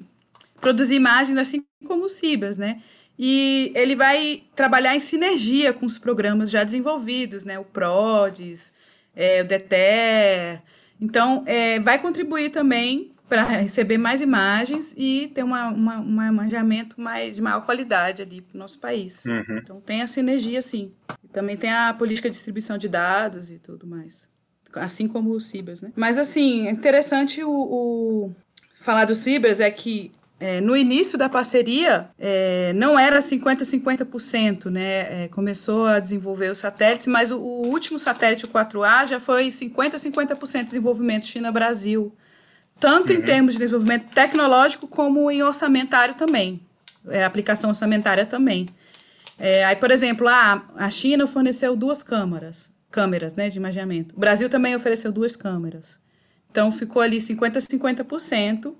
produzir 0.60 0.94
imagens 0.94 1.36
assim 1.36 1.64
como 1.84 2.04
o 2.04 2.08
Cibers, 2.08 2.56
né? 2.56 2.80
E 3.18 3.72
ele 3.74 3.94
vai 3.94 4.42
trabalhar 4.56 4.94
em 4.94 5.00
sinergia 5.00 5.72
com 5.72 5.86
os 5.86 5.98
programas 5.98 6.50
já 6.50 6.64
desenvolvidos, 6.64 7.44
né? 7.44 7.58
O 7.58 7.64
PRODES, 7.64 8.72
é, 9.14 9.42
o 9.42 9.44
DETER. 9.44 10.62
Então, 11.00 11.44
é, 11.46 11.78
vai 11.78 11.98
contribuir 11.98 12.50
também 12.50 13.12
para 13.28 13.42
receber 13.42 13.98
mais 13.98 14.20
imagens 14.20 14.94
e 14.96 15.30
ter 15.34 15.42
uma, 15.42 15.68
uma, 15.68 15.98
um 15.98 16.32
manejamento 16.32 17.00
mais, 17.00 17.36
de 17.36 17.42
maior 17.42 17.64
qualidade 17.64 18.20
ali 18.20 18.40
para 18.40 18.56
o 18.56 18.58
nosso 18.58 18.78
país. 18.80 19.24
Uhum. 19.24 19.58
Então, 19.58 19.80
tem 19.80 20.02
a 20.02 20.06
sinergia, 20.06 20.60
sim. 20.60 20.92
E 21.22 21.28
também 21.28 21.56
tem 21.56 21.70
a 21.72 21.94
política 21.94 22.28
de 22.28 22.34
distribuição 22.34 22.76
de 22.76 22.88
dados 22.88 23.50
e 23.50 23.58
tudo 23.58 23.86
mais. 23.86 24.28
Assim 24.74 25.06
como 25.06 25.30
o 25.30 25.40
Cibers, 25.40 25.82
né? 25.82 25.92
Mas, 25.94 26.18
assim, 26.18 26.68
interessante 26.68 27.44
o, 27.44 27.50
o 27.50 28.34
falar 28.74 29.04
do 29.04 29.14
Cibers 29.14 29.60
é 29.60 29.70
que 29.70 30.10
é, 30.40 30.60
no 30.60 30.76
início 30.76 31.16
da 31.16 31.28
parceria, 31.28 32.10
é, 32.18 32.72
não 32.74 32.98
era 32.98 33.20
50-50%, 33.20 34.66
né? 34.66 35.24
É, 35.24 35.28
começou 35.28 35.86
a 35.86 36.00
desenvolver 36.00 36.50
os 36.50 36.58
satélites, 36.58 37.06
mas 37.06 37.30
o, 37.30 37.38
o 37.38 37.68
último 37.68 37.98
satélite, 37.98 38.44
o 38.44 38.48
4A, 38.48 39.06
já 39.06 39.20
foi 39.20 39.48
50-50% 39.48 40.64
desenvolvimento 40.64 41.26
China-Brasil, 41.26 42.12
tanto 42.80 43.12
uhum. 43.12 43.18
em 43.18 43.22
termos 43.22 43.54
de 43.54 43.60
desenvolvimento 43.60 44.12
tecnológico 44.12 44.88
como 44.88 45.30
em 45.30 45.42
orçamentário 45.42 46.14
também, 46.14 46.60
é, 47.08 47.24
aplicação 47.24 47.70
orçamentária 47.70 48.26
também. 48.26 48.66
É, 49.38 49.64
aí, 49.64 49.76
por 49.76 49.90
exemplo, 49.90 50.28
a, 50.28 50.62
a 50.76 50.90
China 50.90 51.26
forneceu 51.26 51.76
duas 51.76 52.02
câmeras, 52.02 52.72
câmeras 52.90 53.34
né, 53.34 53.48
de 53.48 53.56
imaginamento. 53.56 54.14
O 54.16 54.20
Brasil 54.20 54.48
também 54.48 54.74
ofereceu 54.74 55.12
duas 55.12 55.36
câmeras. 55.36 55.98
Então, 56.50 56.70
ficou 56.70 57.02
ali 57.02 57.18
50-50%. 57.18 58.74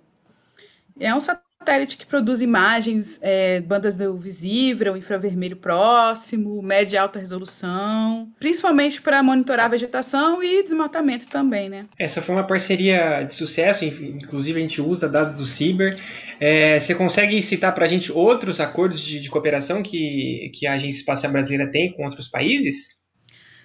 É 0.99 1.15
um 1.15 1.21
satélite 1.21 1.97
que 1.97 2.07
produz 2.07 2.43
imagens, 2.43 3.19
é, 3.23 3.61
bandas 3.61 3.97
do 3.97 4.17
visível, 4.19 4.97
infravermelho 4.97 5.57
próximo, 5.57 6.61
média 6.63 6.97
e 6.97 6.99
alta 6.99 7.19
resolução, 7.19 8.31
principalmente 8.39 9.01
para 9.01 9.23
monitorar 9.23 9.67
a 9.67 9.71
vegetação 9.71 10.43
e 10.43 10.63
desmatamento 10.63 11.27
também, 11.27 11.69
né? 11.69 11.87
Essa 11.99 12.21
foi 12.21 12.35
uma 12.35 12.47
parceria 12.47 13.23
de 13.23 13.35
sucesso, 13.35 13.85
inclusive 13.85 14.59
a 14.59 14.63
gente 14.63 14.81
usa 14.81 15.09
dados 15.09 15.37
do 15.37 15.47
Ciber. 15.47 15.99
É, 16.39 16.79
você 16.79 16.95
consegue 16.95 17.41
citar 17.41 17.75
para 17.75 17.87
a 17.87 17.89
gente 17.89 18.13
outros 18.13 18.61
acordos 18.61 19.01
de, 19.01 19.21
de, 19.21 19.31
cooperação 19.31 19.83
que, 19.83 20.51
que 20.55 20.67
a 20.67 20.75
Agência 20.75 21.01
Espacial 21.01 21.33
Brasileira 21.33 21.71
tem 21.71 21.93
com 21.93 22.05
outros 22.05 22.29
países? 22.29 23.03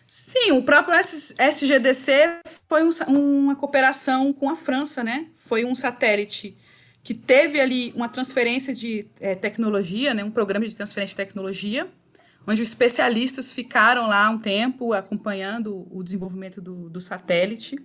Sim, 0.08 0.52
o 0.54 0.64
próprio 0.64 0.96
SGDC 1.38 2.40
foi 2.68 2.84
um, 2.84 2.90
uma 3.10 3.56
cooperação 3.56 4.32
com 4.32 4.50
a 4.50 4.56
França, 4.56 5.04
né? 5.04 5.28
Foi 5.36 5.66
um 5.66 5.76
satélite 5.76 6.58
que 7.10 7.16
teve 7.16 7.60
ali 7.60 7.92
uma 7.96 8.08
transferência 8.08 8.72
de 8.72 9.08
é, 9.20 9.34
tecnologia, 9.34 10.14
né? 10.14 10.24
um 10.24 10.30
programa 10.30 10.68
de 10.68 10.76
transferência 10.76 11.14
de 11.14 11.26
tecnologia, 11.26 11.88
onde 12.46 12.62
os 12.62 12.68
especialistas 12.68 13.52
ficaram 13.52 14.06
lá 14.06 14.30
um 14.30 14.38
tempo 14.38 14.94
acompanhando 14.94 15.88
o 15.90 16.04
desenvolvimento 16.04 16.62
do, 16.62 16.88
do 16.88 17.02
satélite. 17.02 17.80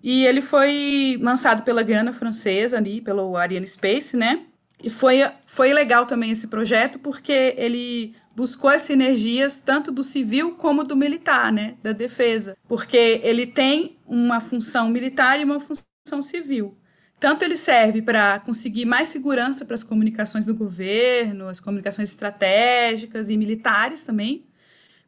E 0.00 0.24
ele 0.24 0.40
foi 0.40 1.18
lançado 1.20 1.64
pela 1.64 1.82
Guiana 1.82 2.12
Francesa 2.12 2.76
ali, 2.76 3.00
pelo 3.00 3.36
Ariane 3.36 3.66
Space, 3.66 4.16
né? 4.16 4.46
E 4.80 4.88
foi, 4.88 5.28
foi 5.44 5.72
legal 5.72 6.06
também 6.06 6.30
esse 6.30 6.46
projeto, 6.46 7.00
porque 7.00 7.56
ele 7.58 8.14
buscou 8.36 8.70
as 8.70 8.82
sinergias 8.82 9.58
tanto 9.58 9.90
do 9.90 10.04
civil 10.04 10.52
como 10.52 10.84
do 10.84 10.94
militar, 10.94 11.52
né? 11.52 11.74
Da 11.82 11.90
defesa. 11.90 12.56
Porque 12.68 13.20
ele 13.24 13.48
tem 13.48 13.98
uma 14.06 14.40
função 14.40 14.88
militar 14.88 15.40
e 15.40 15.44
uma 15.44 15.58
função 15.58 16.22
civil. 16.22 16.78
Tanto 17.20 17.44
ele 17.44 17.56
serve 17.56 18.00
para 18.00 18.38
conseguir 18.40 18.84
mais 18.84 19.08
segurança 19.08 19.64
para 19.64 19.74
as 19.74 19.82
comunicações 19.82 20.46
do 20.46 20.54
governo, 20.54 21.48
as 21.48 21.58
comunicações 21.58 22.10
estratégicas 22.10 23.28
e 23.28 23.36
militares 23.36 24.04
também, 24.04 24.46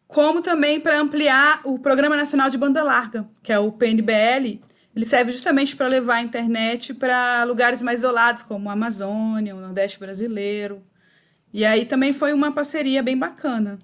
como 0.09 0.43
também 0.43 0.81
para 0.81 0.99
ampliar 0.99 1.61
o 1.65 1.79
Programa 1.79 2.17
Nacional 2.17 2.51
de 2.51 2.59
Banda 2.59 2.83
Larga, 2.83 3.29
que 3.43 3.53
é 3.53 3.59
o 3.61 3.71
PNBL. 3.71 4.61
Ele 4.95 5.05
serve 5.05 5.31
justamente 5.31 5.77
para 5.77 5.87
levar 5.87 6.17
a 6.17 6.23
internet 6.23 6.95
para 6.95 7.45
lugares 7.45 7.81
mais 7.81 8.01
isolados, 8.01 8.43
como 8.43 8.69
a 8.69 8.73
Amazônia, 8.73 9.55
o 9.55 9.61
Nordeste 9.61 10.01
brasileiro. 10.01 10.83
E 11.53 11.65
aí 11.65 11.87
também 11.87 12.13
foi 12.13 12.33
uma 12.33 12.51
parceria 12.51 13.05
bem 13.05 13.17
bacana. 13.17 13.79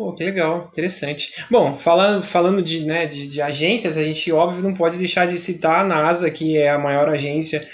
Pô, 0.00 0.14
que 0.14 0.24
legal, 0.24 0.66
interessante. 0.72 1.44
Bom, 1.50 1.76
falando, 1.76 2.24
falando 2.24 2.62
de, 2.62 2.86
né, 2.86 3.04
de, 3.04 3.28
de, 3.28 3.42
agências, 3.42 3.98
a 3.98 4.02
gente, 4.02 4.32
óbvio, 4.32 4.62
não 4.62 4.72
pode 4.72 4.96
deixar 4.96 5.26
de 5.26 5.38
citar 5.38 5.80
a 5.80 5.84
NASA, 5.84 6.30
que 6.30 6.56
é 6.56 6.70
a 6.70 6.78
maior 6.78 7.06
agência 7.10 7.68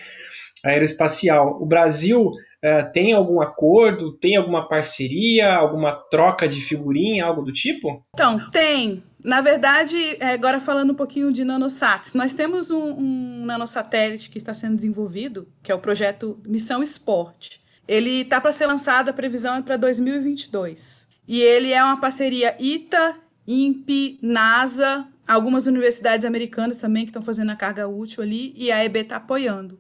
aeroespacial. 0.65 1.63
O 1.63 1.65
Brasil 1.65 2.33
é, 2.61 2.83
tem 2.83 3.13
algum 3.13 3.41
acordo, 3.41 4.19
tem 4.19 4.35
alguma 4.35 4.69
parceria, 4.69 5.55
alguma 5.55 5.93
troca 6.11 6.49
de 6.49 6.61
figurinha, 6.63 7.25
algo 7.25 7.43
do 7.43 7.53
tipo? 7.53 8.05
Então, 8.13 8.45
tem. 8.49 9.05
Na 9.23 9.41
verdade, 9.41 9.97
é, 10.19 10.33
agora 10.33 10.59
falando 10.59 10.91
um 10.91 10.97
pouquinho 10.97 11.33
de 11.33 11.45
nanosats, 11.45 12.13
nós 12.13 12.35
temos 12.35 12.73
um, 12.73 12.89
um 12.89 13.45
nanosatélite 13.45 14.31
que 14.31 14.39
está 14.39 14.53
sendo 14.53 14.75
desenvolvido, 14.75 15.47
que 15.63 15.71
é 15.71 15.75
o 15.77 15.79
projeto 15.79 16.41
Missão 16.45 16.83
Esporte. 16.83 17.61
Ele 17.87 18.23
está 18.23 18.41
para 18.41 18.51
ser 18.51 18.67
lançado, 18.67 19.11
a 19.11 19.13
previsão 19.13 19.55
é 19.55 19.63
para 19.63 19.77
2022. 19.77 21.06
E 21.27 21.41
ele 21.41 21.73
é 21.73 21.83
uma 21.83 22.01
parceria 22.01 22.57
ITA, 22.59 23.17
INPE, 23.47 24.19
NASA, 24.23 25.07
algumas 25.27 25.67
universidades 25.67 26.25
americanas 26.25 26.77
também 26.79 27.05
que 27.05 27.11
estão 27.11 27.23
fazendo 27.23 27.51
a 27.51 27.57
carga 27.57 27.89
útil 27.89 28.23
ali, 28.23 28.53
e 28.57 28.71
a 28.71 28.85
EB 28.85 28.99
está 28.99 29.17
apoiando. 29.17 29.79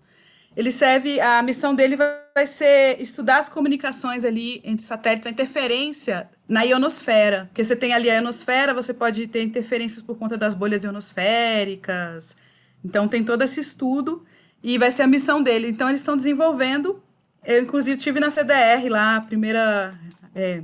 Ele 0.57 0.71
serve, 0.71 1.21
a 1.21 1.43
missão 1.43 1.75
dele 1.75 1.97
vai 1.97 2.47
ser 2.47 3.01
estudar 3.01 3.39
as 3.39 3.49
comunicações 3.49 4.25
ali 4.25 4.63
entre 4.65 4.85
satélites, 4.85 5.27
a 5.27 5.31
interferência 5.31 6.31
na 6.49 6.63
ionosfera. 6.63 7.45
Porque 7.47 7.63
você 7.63 7.77
tem 7.77 7.93
ali 7.93 8.09
a 8.09 8.15
ionosfera, 8.15 8.73
você 8.73 8.95
pode 8.95 9.27
ter 9.27 9.43
interferências 9.43 10.01
por 10.01 10.17
conta 10.17 10.37
das 10.39 10.55
bolhas 10.55 10.83
ionosféricas. 10.83 12.37
Então 12.83 13.07
tem 13.07 13.23
todo 13.23 13.43
esse 13.43 13.61
estudo 13.61 14.25
e 14.63 14.79
vai 14.79 14.91
ser 14.91 15.03
a 15.03 15.07
missão 15.07 15.43
dele. 15.43 15.69
Então 15.69 15.89
eles 15.89 16.01
estão 16.01 16.17
desenvolvendo. 16.17 17.03
Eu, 17.45 17.63
inclusive, 17.63 17.99
tive 17.99 18.19
na 18.19 18.31
CDR 18.31 18.89
lá, 18.89 19.17
a 19.17 19.21
primeira 19.21 19.95
é, 20.35 20.63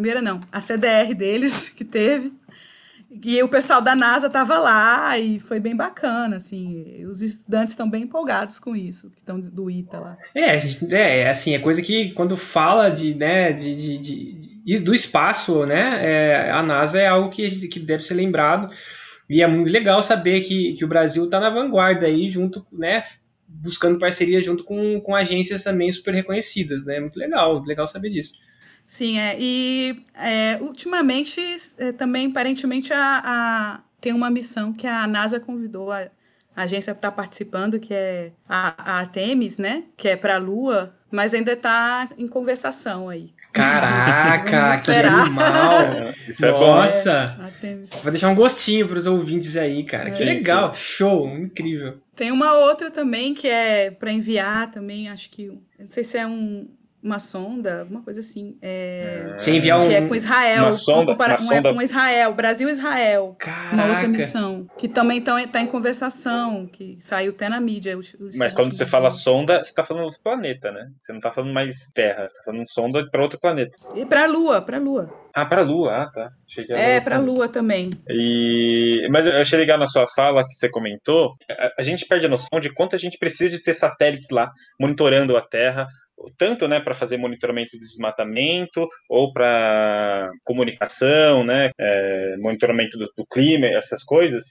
primeira 0.00 0.22
não, 0.22 0.40
a 0.50 0.60
CDR 0.62 1.14
deles 1.14 1.68
que 1.76 1.84
teve. 1.84 2.32
E 3.22 3.42
o 3.42 3.48
pessoal 3.48 3.82
da 3.82 3.94
NASA 3.94 4.28
estava 4.28 4.56
lá 4.56 5.18
e 5.18 5.40
foi 5.40 5.58
bem 5.58 5.74
bacana, 5.74 6.36
assim. 6.36 7.04
Os 7.06 7.20
estudantes 7.22 7.72
estão 7.72 7.90
bem 7.90 8.04
empolgados 8.04 8.60
com 8.60 8.74
isso, 8.74 9.10
que 9.10 9.18
estão 9.18 9.38
do 9.40 9.68
ITA 9.68 9.98
lá. 9.98 10.18
É, 10.32 10.56
é, 10.92 11.28
assim, 11.28 11.52
é 11.52 11.58
coisa 11.58 11.82
que 11.82 12.12
quando 12.12 12.36
fala 12.36 12.88
de, 12.88 13.12
né, 13.14 13.52
de, 13.52 13.74
de, 13.74 14.34
de 14.64 14.78
do 14.78 14.94
espaço, 14.94 15.66
né, 15.66 15.98
é, 16.00 16.50
a 16.52 16.62
NASA 16.62 17.00
é 17.00 17.08
algo 17.08 17.30
que, 17.30 17.68
que 17.68 17.80
deve 17.80 18.04
ser 18.04 18.14
lembrado. 18.14 18.72
E 19.28 19.42
é 19.42 19.46
muito 19.46 19.72
legal 19.72 20.02
saber 20.02 20.42
que, 20.42 20.74
que 20.74 20.84
o 20.84 20.88
Brasil 20.88 21.24
está 21.24 21.40
na 21.40 21.50
vanguarda 21.50 22.06
aí, 22.06 22.28
junto, 22.28 22.64
né, 22.72 23.02
buscando 23.48 23.98
parceria 23.98 24.40
junto 24.40 24.62
com, 24.62 25.00
com 25.00 25.16
agências 25.16 25.64
também 25.64 25.90
super 25.90 26.14
reconhecidas, 26.14 26.84
né? 26.84 27.00
Muito 27.00 27.18
legal, 27.18 27.60
legal 27.64 27.88
saber 27.88 28.10
disso. 28.10 28.34
Sim, 28.90 29.20
é. 29.20 29.36
E 29.38 30.02
é, 30.16 30.58
ultimamente 30.60 31.40
é, 31.78 31.92
também, 31.92 32.26
aparentemente, 32.26 32.92
a, 32.92 33.22
a, 33.24 33.80
tem 34.00 34.12
uma 34.12 34.28
missão 34.28 34.72
que 34.72 34.84
a 34.84 35.06
NASA 35.06 35.38
convidou 35.38 35.92
a, 35.92 36.08
a 36.56 36.62
agência 36.64 36.90
está 36.90 37.08
participando, 37.08 37.78
que 37.78 37.94
é 37.94 38.32
a, 38.48 38.74
a 38.76 38.98
Artemis, 38.98 39.58
né? 39.58 39.84
Que 39.96 40.08
é 40.08 40.16
para 40.16 40.34
a 40.34 40.38
Lua, 40.38 40.92
mas 41.08 41.32
ainda 41.32 41.52
está 41.52 42.08
em 42.18 42.26
conversação 42.26 43.08
aí. 43.08 43.32
Caraca, 43.52 44.80
que 44.80 44.90
animal! 44.90 46.12
Isso 46.28 46.44
é 46.44 46.50
Nossa! 46.50 47.36
Bom. 47.62 48.00
Vou 48.02 48.10
deixar 48.10 48.28
um 48.28 48.34
gostinho 48.34 48.88
para 48.88 48.98
os 48.98 49.06
ouvintes 49.06 49.56
aí, 49.56 49.84
cara. 49.84 50.08
É. 50.08 50.10
Que 50.10 50.24
legal, 50.24 50.74
show, 50.74 51.28
incrível. 51.28 51.98
Tem 52.16 52.32
uma 52.32 52.54
outra 52.54 52.90
também 52.90 53.34
que 53.34 53.46
é 53.46 53.92
para 53.92 54.10
enviar 54.10 54.68
também, 54.72 55.08
acho 55.08 55.30
que, 55.30 55.46
não 55.78 55.86
sei 55.86 56.02
se 56.02 56.18
é 56.18 56.26
um, 56.26 56.68
uma 57.02 57.18
sonda, 57.18 57.80
alguma 57.80 58.02
coisa 58.02 58.20
assim. 58.20 58.56
É, 58.60 59.34
Você 59.36 59.52
enviar 59.52 59.80
um, 59.80 59.88
que 59.88 59.94
é 59.94 60.06
com 60.06 60.14
Israel. 60.14 60.64
Uma 60.64 60.72
sonda, 60.72 61.12
uma, 61.12 61.26
uma 61.26 61.38
sonda... 61.38 61.68
É 61.68 61.74
com 61.74 61.82
Israel, 61.82 62.34
Brasil 62.34 62.68
Israel. 62.68 63.36
Caraca. 63.38 63.74
Uma 63.74 63.86
outra 63.86 64.08
missão. 64.08 64.66
Que 64.76 64.88
também 64.88 65.18
está 65.18 65.60
em 65.60 65.66
conversação, 65.66 66.66
que 66.66 66.96
saiu 67.00 67.32
até 67.32 67.48
na 67.48 67.60
mídia. 67.60 67.96
Os, 67.96 68.14
os 68.14 68.36
Mas 68.36 68.52
quando 68.52 68.76
você 68.76 68.84
fala 68.84 69.10
sonda, 69.10 69.64
você 69.64 69.70
está 69.70 69.84
falando 69.84 70.10
planeta, 70.22 70.70
né? 70.70 70.90
Você 70.98 71.12
não 71.12 71.18
está 71.18 71.32
falando 71.32 71.52
mais 71.52 71.90
Terra, 71.94 72.28
você 72.28 72.36
está 72.36 72.44
falando 72.44 72.70
sonda 72.70 73.10
para 73.10 73.22
outro 73.22 73.38
planeta. 73.40 73.72
E 73.96 74.04
para 74.04 74.24
a 74.24 74.26
Lua, 74.26 74.60
para 74.60 74.76
a 74.76 74.80
Lua. 74.80 75.10
Ah, 75.34 75.46
para 75.46 75.62
a 75.62 75.64
Lua, 75.64 76.02
ah, 76.02 76.10
tá. 76.12 76.32
é, 76.70 77.00
para 77.00 77.16
a 77.16 77.20
Lua 77.20 77.48
também. 77.48 77.90
E... 78.08 79.08
Mas 79.10 79.26
eu 79.26 79.40
achei 79.40 79.58
legal 79.58 79.78
na 79.78 79.86
sua 79.86 80.06
fala 80.08 80.44
que 80.44 80.52
você 80.52 80.68
comentou, 80.68 81.34
a, 81.48 81.72
a 81.78 81.82
gente 81.82 82.06
perde 82.06 82.26
a 82.26 82.28
noção 82.28 82.60
de 82.60 82.72
quanto 82.72 82.96
a 82.96 82.98
gente 82.98 83.16
precisa 83.16 83.56
de 83.56 83.62
ter 83.62 83.74
satélites 83.74 84.30
lá 84.30 84.50
monitorando 84.78 85.36
a 85.36 85.40
Terra, 85.40 85.86
tanto 86.36 86.68
né, 86.68 86.80
para 86.80 86.94
fazer 86.94 87.16
monitoramento 87.16 87.72
de 87.72 87.86
desmatamento 87.86 88.88
ou 89.08 89.32
para 89.32 90.30
comunicação, 90.44 91.44
né, 91.44 91.70
é, 91.78 92.36
monitoramento 92.38 92.98
do, 92.98 93.10
do, 93.16 93.26
clima, 93.26 93.66
essas 93.66 94.02
coisas. 94.02 94.44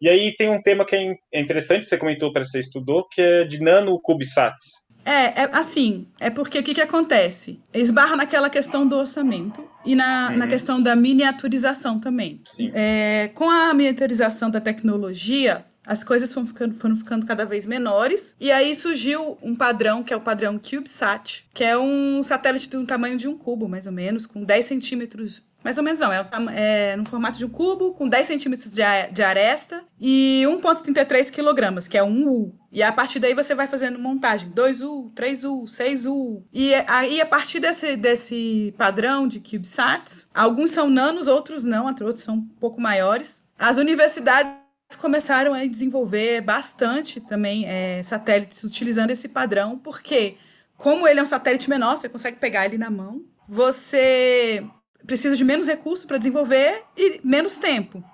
E 0.00 0.08
aí 0.08 0.34
tem 0.36 0.48
um 0.48 0.62
tema 0.62 0.84
que 0.84 0.94
é, 0.94 1.14
é 1.32 1.40
interessante, 1.40 1.86
você 1.86 1.98
comentou 1.98 2.32
para 2.32 2.44
você 2.44 2.60
estudou, 2.60 3.06
que 3.08 3.20
é 3.20 3.44
de 3.44 3.60
nanocubesats. 3.60 4.86
É, 5.08 5.44
é, 5.44 5.50
assim, 5.52 6.06
é 6.20 6.28
porque 6.28 6.58
o 6.58 6.62
que, 6.62 6.74
que 6.74 6.82
acontece? 6.82 7.58
Esbarra 7.72 8.14
naquela 8.14 8.50
questão 8.50 8.86
do 8.86 8.94
orçamento 8.94 9.66
e 9.82 9.96
na, 9.96 10.28
uhum. 10.28 10.36
na 10.36 10.46
questão 10.46 10.82
da 10.82 10.94
miniaturização 10.94 11.98
também. 11.98 12.42
É, 12.74 13.30
com 13.34 13.48
a 13.48 13.72
miniaturização 13.72 14.50
da 14.50 14.60
tecnologia, 14.60 15.64
as 15.86 16.04
coisas 16.04 16.30
foram 16.30 16.46
ficando, 16.46 16.74
foram 16.74 16.94
ficando 16.94 17.24
cada 17.24 17.46
vez 17.46 17.64
menores. 17.64 18.36
E 18.38 18.52
aí 18.52 18.74
surgiu 18.74 19.38
um 19.42 19.56
padrão, 19.56 20.04
que 20.04 20.12
é 20.12 20.16
o 20.16 20.20
padrão 20.20 20.58
CubeSat, 20.58 21.46
que 21.54 21.64
é 21.64 21.78
um 21.78 22.22
satélite 22.22 22.68
do 22.68 22.84
tamanho 22.84 23.16
de 23.16 23.26
um 23.26 23.38
cubo, 23.38 23.66
mais 23.66 23.86
ou 23.86 23.92
menos, 23.92 24.26
com 24.26 24.44
10 24.44 24.66
centímetros 24.66 25.42
mais 25.62 25.76
ou 25.76 25.84
menos 25.84 26.00
não, 26.00 26.12
é, 26.12 26.26
é 26.54 26.96
no 26.96 27.04
formato 27.04 27.38
de 27.38 27.44
um 27.44 27.48
cubo, 27.48 27.92
com 27.92 28.08
10 28.08 28.26
centímetros 28.26 28.72
de, 28.72 28.82
de 29.12 29.22
aresta 29.22 29.84
e 30.00 30.42
1,33 30.46 31.30
quilogramas, 31.30 31.88
que 31.88 31.98
é 31.98 32.02
um 32.02 32.28
U. 32.28 32.54
E 32.70 32.82
a 32.82 32.92
partir 32.92 33.18
daí 33.18 33.34
você 33.34 33.54
vai 33.54 33.66
fazendo 33.66 33.98
montagem, 33.98 34.50
2U, 34.50 35.12
3U, 35.14 35.64
6U. 35.64 36.44
E 36.52 36.72
aí, 36.86 37.20
a 37.20 37.26
partir 37.26 37.60
desse, 37.60 37.96
desse 37.96 38.74
padrão 38.78 39.26
de 39.26 39.40
CubeSats, 39.40 40.28
alguns 40.34 40.70
são 40.70 40.88
nanos, 40.88 41.28
outros 41.28 41.64
não, 41.64 41.86
outros 41.86 42.20
são 42.20 42.36
um 42.36 42.48
pouco 42.60 42.80
maiores. 42.80 43.42
As 43.58 43.78
universidades 43.78 44.52
começaram 45.00 45.52
a 45.52 45.66
desenvolver 45.66 46.40
bastante 46.40 47.20
também 47.20 47.66
é, 47.66 48.02
satélites 48.02 48.62
utilizando 48.64 49.10
esse 49.10 49.28
padrão, 49.28 49.78
porque 49.78 50.36
como 50.76 51.06
ele 51.06 51.20
é 51.20 51.22
um 51.22 51.26
satélite 51.26 51.68
menor, 51.68 51.96
você 51.96 52.08
consegue 52.08 52.38
pegar 52.38 52.64
ele 52.64 52.78
na 52.78 52.88
mão, 52.88 53.22
você 53.46 54.64
precisa 55.08 55.34
de 55.34 55.42
menos 55.42 55.66
recursos 55.66 56.04
para 56.04 56.18
desenvolver 56.18 56.84
e 56.94 57.18
menos 57.24 57.56
tempo. 57.56 58.04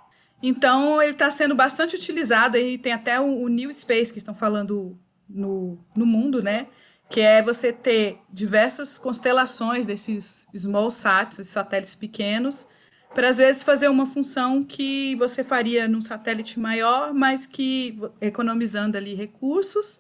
Então 0.41 1.03
ele 1.03 1.11
está 1.11 1.29
sendo 1.29 1.53
bastante 1.53 1.97
utilizado 1.97 2.57
e 2.57 2.79
tem 2.79 2.93
até 2.93 3.21
o, 3.21 3.43
o 3.43 3.49
New 3.49 3.73
Space 3.73 4.13
que 4.13 4.19
estão 4.19 4.35
falando 4.35 4.97
no, 5.29 5.77
no 5.95 6.07
mundo, 6.07 6.41
né? 6.41 6.69
Que 7.11 7.21
é 7.21 7.43
você 7.43 7.73
ter 7.73 8.21
diversas 8.33 8.97
constelações 8.97 9.85
desses 9.85 10.47
small 10.57 10.89
sats, 10.89 11.41
esses 11.41 11.53
satélites 11.53 11.97
pequenos, 11.97 12.67
para 13.13 13.29
às 13.29 13.39
vezes 13.39 13.63
fazer 13.63 13.89
uma 13.89 14.07
função 14.07 14.63
que 14.63 15.17
você 15.17 15.43
faria 15.43 15.89
num 15.89 16.01
satélite 16.01 16.61
maior, 16.61 17.13
mas 17.13 17.45
que 17.45 17.99
economizando 18.21 18.97
ali 18.97 19.15
recursos. 19.15 19.99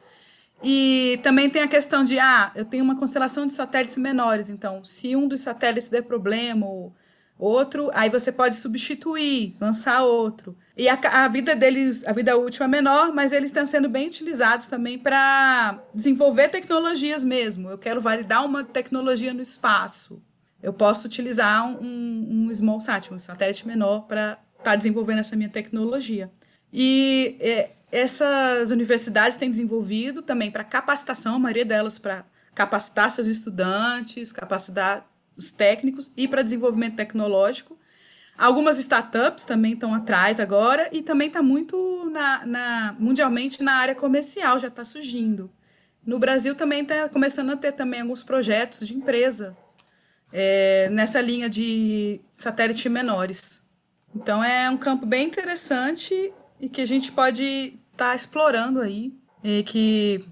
E 0.64 1.20
também 1.22 1.50
tem 1.50 1.62
a 1.62 1.68
questão 1.68 2.02
de, 2.02 2.18
ah, 2.18 2.50
eu 2.54 2.64
tenho 2.64 2.82
uma 2.82 2.98
constelação 2.98 3.46
de 3.46 3.52
satélites 3.52 3.98
menores, 3.98 4.48
então 4.48 4.82
se 4.82 5.14
um 5.14 5.28
dos 5.28 5.42
satélites 5.42 5.90
der 5.90 6.02
problema 6.02 6.64
ou 6.64 6.94
outro, 7.38 7.90
aí 7.92 8.08
você 8.08 8.32
pode 8.32 8.54
substituir, 8.56 9.56
lançar 9.60 10.02
outro. 10.02 10.56
E 10.76 10.88
a, 10.88 10.94
a, 10.94 11.28
vida 11.28 11.54
deles, 11.54 12.04
a 12.06 12.12
vida 12.12 12.36
útil 12.36 12.64
é 12.64 12.68
menor, 12.68 13.12
mas 13.12 13.32
eles 13.32 13.50
estão 13.50 13.66
sendo 13.66 13.88
bem 13.88 14.06
utilizados 14.06 14.66
também 14.66 14.98
para 14.98 15.82
desenvolver 15.94 16.48
tecnologias 16.48 17.22
mesmo. 17.22 17.68
Eu 17.68 17.78
quero 17.78 18.00
validar 18.00 18.44
uma 18.46 18.64
tecnologia 18.64 19.34
no 19.34 19.42
espaço. 19.42 20.22
Eu 20.62 20.72
posso 20.72 21.06
utilizar 21.06 21.68
um, 21.68 22.46
um 22.48 22.54
small 22.54 22.80
sat, 22.80 23.12
um 23.12 23.18
satélite 23.18 23.66
menor, 23.66 24.06
para 24.06 24.38
estar 24.52 24.70
tá 24.70 24.76
desenvolvendo 24.76 25.18
essa 25.18 25.36
minha 25.36 25.50
tecnologia. 25.50 26.30
E 26.72 27.36
é, 27.40 27.70
essas 27.94 28.72
universidades 28.72 29.38
têm 29.38 29.48
desenvolvido 29.48 30.20
também 30.20 30.50
para 30.50 30.64
capacitação, 30.64 31.36
a 31.36 31.38
maioria 31.38 31.64
delas 31.64 31.96
para 31.96 32.24
capacitar 32.52 33.08
seus 33.12 33.28
estudantes, 33.28 34.32
capacitar 34.32 35.08
os 35.36 35.52
técnicos 35.52 36.10
e 36.16 36.26
para 36.26 36.42
desenvolvimento 36.42 36.96
tecnológico. 36.96 37.78
Algumas 38.36 38.80
startups 38.80 39.44
também 39.44 39.74
estão 39.74 39.94
atrás 39.94 40.40
agora 40.40 40.88
e 40.90 41.02
também 41.02 41.28
está 41.28 41.40
muito 41.40 42.10
na, 42.12 42.44
na, 42.44 42.96
mundialmente 42.98 43.62
na 43.62 43.74
área 43.74 43.94
comercial, 43.94 44.58
já 44.58 44.66
está 44.66 44.84
surgindo. 44.84 45.48
No 46.04 46.18
Brasil 46.18 46.56
também 46.56 46.82
está 46.82 47.08
começando 47.08 47.50
a 47.50 47.56
ter 47.56 47.72
também 47.72 48.00
alguns 48.00 48.24
projetos 48.24 48.88
de 48.88 48.94
empresa 48.96 49.56
é, 50.32 50.88
nessa 50.90 51.20
linha 51.20 51.48
de 51.48 52.20
satélite 52.34 52.88
menores. 52.88 53.62
Então 54.12 54.42
é 54.42 54.68
um 54.68 54.76
campo 54.76 55.06
bem 55.06 55.28
interessante 55.28 56.32
e 56.60 56.68
que 56.68 56.80
a 56.80 56.86
gente 56.86 57.12
pode 57.12 57.78
estar 57.94 58.10
tá 58.10 58.16
explorando 58.16 58.80
aí, 58.80 59.12
e 59.42 59.62
que 59.62 60.24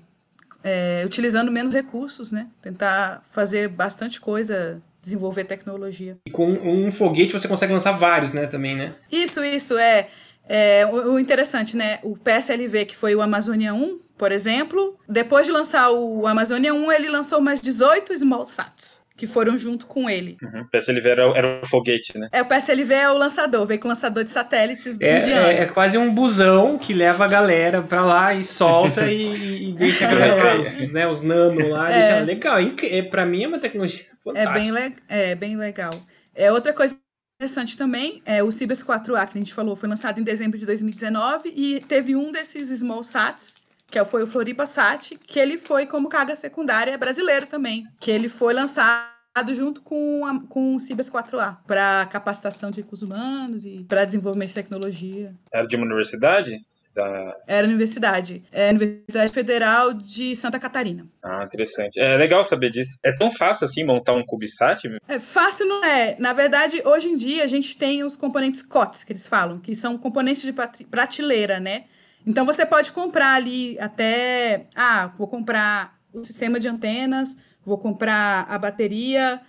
é, 0.62 1.02
utilizando 1.04 1.50
menos 1.50 1.72
recursos, 1.72 2.30
né? 2.30 2.48
Tentar 2.60 3.22
fazer 3.30 3.68
bastante 3.68 4.20
coisa 4.20 4.82
desenvolver 5.00 5.44
tecnologia. 5.44 6.16
E 6.24 6.30
com 6.30 6.48
um 6.52 6.92
foguete 6.92 7.32
você 7.32 7.48
consegue 7.48 7.72
lançar 7.72 7.92
vários, 7.92 8.32
né, 8.32 8.46
também, 8.46 8.76
né? 8.76 8.94
Isso, 9.10 9.44
isso, 9.44 9.76
é. 9.76 10.08
é 10.48 10.86
o, 10.86 11.14
o 11.14 11.18
interessante, 11.18 11.76
né, 11.76 11.98
o 12.04 12.16
PSLV, 12.16 12.84
que 12.84 12.96
foi 12.96 13.14
o 13.14 13.20
Amazônia 13.20 13.74
1, 13.74 13.98
por 14.16 14.30
exemplo, 14.30 14.96
depois 15.08 15.44
de 15.44 15.52
lançar 15.52 15.90
o 15.90 16.24
Amazônia 16.26 16.72
1, 16.72 16.92
ele 16.92 17.08
lançou 17.08 17.40
mais 17.40 17.60
18 17.60 18.16
Small 18.16 18.46
Sats 18.46 19.01
que 19.22 19.26
foram 19.28 19.56
junto 19.56 19.86
com 19.86 20.10
ele. 20.10 20.36
Uhum. 20.42 20.62
O 20.62 20.68
PSLV 20.68 21.08
era, 21.08 21.22
era 21.38 21.60
o 21.62 21.68
foguete, 21.68 22.18
né? 22.18 22.28
É, 22.32 22.42
o 22.42 22.44
PSLV 22.44 22.92
é 22.92 23.08
o 23.08 23.16
lançador, 23.16 23.64
vem 23.64 23.78
com 23.78 23.86
o 23.86 23.88
lançador 23.88 24.24
de 24.24 24.30
satélites 24.30 25.00
é, 25.00 25.06
é, 25.06 25.62
é, 25.62 25.66
quase 25.66 25.96
um 25.96 26.12
busão 26.12 26.76
que 26.76 26.92
leva 26.92 27.24
a 27.24 27.28
galera 27.28 27.80
pra 27.82 28.04
lá 28.04 28.34
e 28.34 28.42
solta 28.42 29.06
e, 29.06 29.68
e, 29.68 29.72
deixa 29.74 30.08
a 30.10 30.12
galera, 30.12 30.58
os, 30.58 30.92
né, 30.92 31.06
os 31.06 31.20
nano 31.20 31.68
lá, 31.68 31.88
é. 31.88 32.00
deixa 32.00 32.24
legal. 32.24 32.58
É, 32.58 33.02
pra 33.02 33.24
mim 33.24 33.44
é 33.44 33.46
uma 33.46 33.60
tecnologia 33.60 34.04
fantástica. 34.24 34.58
É 34.58 34.72
bem, 34.72 34.96
é 35.08 35.34
bem 35.36 35.56
legal. 35.56 35.92
É 36.34 36.50
outra 36.50 36.72
coisa 36.72 36.98
interessante 37.40 37.76
também, 37.76 38.22
é 38.26 38.42
o 38.42 38.50
Cibers 38.50 38.82
4A, 38.82 39.28
que 39.28 39.38
a 39.38 39.40
gente 39.40 39.54
falou, 39.54 39.76
foi 39.76 39.88
lançado 39.88 40.18
em 40.18 40.24
dezembro 40.24 40.58
de 40.58 40.66
2019 40.66 41.52
e 41.54 41.78
teve 41.86 42.16
um 42.16 42.32
desses 42.32 42.76
small 42.76 43.04
sats 43.04 43.54
que 43.88 44.04
foi 44.06 44.22
o 44.22 44.26
Floripa 44.26 44.64
Sat, 44.64 45.16
que 45.26 45.38
ele 45.38 45.58
foi 45.58 45.84
como 45.84 46.08
carga 46.08 46.34
secundária 46.34 46.96
brasileiro 46.96 47.46
também, 47.46 47.86
que 48.00 48.10
ele 48.10 48.26
foi 48.26 48.54
lançado 48.54 49.11
junto 49.52 49.80
com, 49.80 50.26
a, 50.26 50.40
com 50.48 50.76
o 50.76 50.80
Cibers 50.80 51.10
4A 51.10 51.58
para 51.66 52.06
capacitação 52.06 52.70
de 52.70 52.80
recursos 52.80 53.08
humanos 53.08 53.64
e 53.64 53.84
para 53.88 54.04
desenvolvimento 54.04 54.48
de 54.48 54.54
tecnologia. 54.54 55.34
Era 55.52 55.66
de 55.66 55.76
uma 55.76 55.86
universidade? 55.86 56.60
Da... 56.94 57.34
Era 57.46 57.66
universidade. 57.66 58.42
É 58.52 58.68
a 58.68 58.70
Universidade 58.72 59.32
Federal 59.32 59.94
de 59.94 60.36
Santa 60.36 60.58
Catarina. 60.58 61.06
Ah, 61.22 61.44
interessante. 61.44 61.98
É 61.98 62.16
legal 62.18 62.44
saber 62.44 62.70
disso. 62.70 63.00
É 63.02 63.12
tão 63.12 63.30
fácil 63.30 63.64
assim 63.64 63.82
montar 63.82 64.12
um 64.12 64.24
CubeSat? 64.24 64.88
É 65.08 65.18
fácil 65.18 65.66
não 65.66 65.82
é. 65.82 66.16
Na 66.18 66.34
verdade, 66.34 66.82
hoje 66.84 67.08
em 67.08 67.16
dia 67.16 67.44
a 67.44 67.46
gente 67.46 67.76
tem 67.78 68.04
os 68.04 68.14
componentes 68.14 68.62
COTS, 68.62 69.04
que 69.04 69.12
eles 69.12 69.26
falam, 69.26 69.58
que 69.58 69.74
são 69.74 69.96
componentes 69.96 70.42
de 70.42 70.52
prateleira, 70.52 71.58
né? 71.58 71.84
Então 72.26 72.44
você 72.44 72.64
pode 72.66 72.92
comprar 72.92 73.34
ali 73.34 73.78
até, 73.80 74.66
ah, 74.76 75.12
vou 75.16 75.26
comprar 75.26 75.98
o 76.12 76.22
sistema 76.22 76.60
de 76.60 76.68
antenas, 76.68 77.36
vou 77.64 77.78
comprar 77.78 78.46
a 78.48 78.58
bateria, 78.58 79.40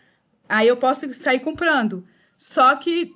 aí 0.47 0.67
eu 0.67 0.78
posso 0.78 1.12
sair 1.13 1.39
comprando. 1.39 2.06
Só 2.38 2.76
que 2.76 3.15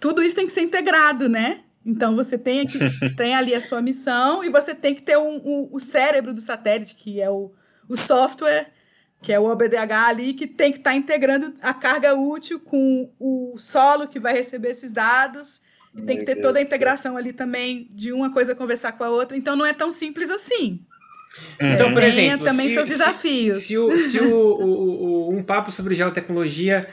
tudo 0.00 0.22
isso 0.22 0.34
tem 0.34 0.46
que 0.46 0.52
ser 0.52 0.62
integrado, 0.62 1.28
né? 1.28 1.62
Então 1.84 2.16
você 2.16 2.38
tem, 2.38 2.66
que, 2.66 2.78
tem 3.16 3.34
ali 3.34 3.54
a 3.54 3.60
sua 3.60 3.82
missão 3.82 4.42
e 4.42 4.48
você 4.48 4.74
tem 4.74 4.94
que 4.94 5.02
ter 5.02 5.18
um, 5.18 5.36
um, 5.36 5.68
o 5.70 5.78
cérebro 5.78 6.32
do 6.32 6.40
satélite, 6.40 6.94
que 6.94 7.20
é 7.20 7.30
o, 7.30 7.52
o 7.88 7.96
software, 7.96 8.72
que 9.20 9.32
é 9.32 9.38
o 9.38 9.44
OBDH 9.44 9.92
ali, 10.08 10.34
que 10.34 10.46
tem 10.46 10.72
que 10.72 10.78
estar 10.78 10.90
tá 10.90 10.96
integrando 10.96 11.54
a 11.60 11.72
carga 11.72 12.14
útil 12.14 12.60
com 12.60 13.10
o 13.18 13.54
solo 13.56 14.08
que 14.08 14.18
vai 14.18 14.32
receber 14.34 14.70
esses 14.70 14.92
dados. 14.92 15.60
E 15.94 16.02
tem 16.02 16.18
que 16.18 16.24
ter 16.24 16.36
toda 16.36 16.58
a 16.58 16.62
integração 16.62 17.16
ali 17.16 17.32
também 17.32 17.88
de 17.92 18.12
uma 18.12 18.32
coisa 18.32 18.54
conversar 18.54 18.92
com 18.92 19.04
a 19.04 19.10
outra. 19.10 19.36
Então 19.36 19.54
não 19.54 19.64
é 19.64 19.72
tão 19.72 19.90
simples 19.90 20.28
assim. 20.28 20.84
Uhum. 21.60 21.72
Então, 21.72 21.92
por 21.92 22.02
exemplo, 22.02 22.44
também 22.44 22.68
se, 22.68 22.74
seus 22.74 22.86
desafios. 22.88 23.58
Se, 23.58 23.68
se, 23.68 23.78
o, 23.78 23.98
se 23.98 24.20
o, 24.20 24.34
o, 24.34 25.28
o, 25.28 25.36
um 25.36 25.42
papo 25.42 25.70
sobre 25.72 25.94
geotecnologia 25.94 26.86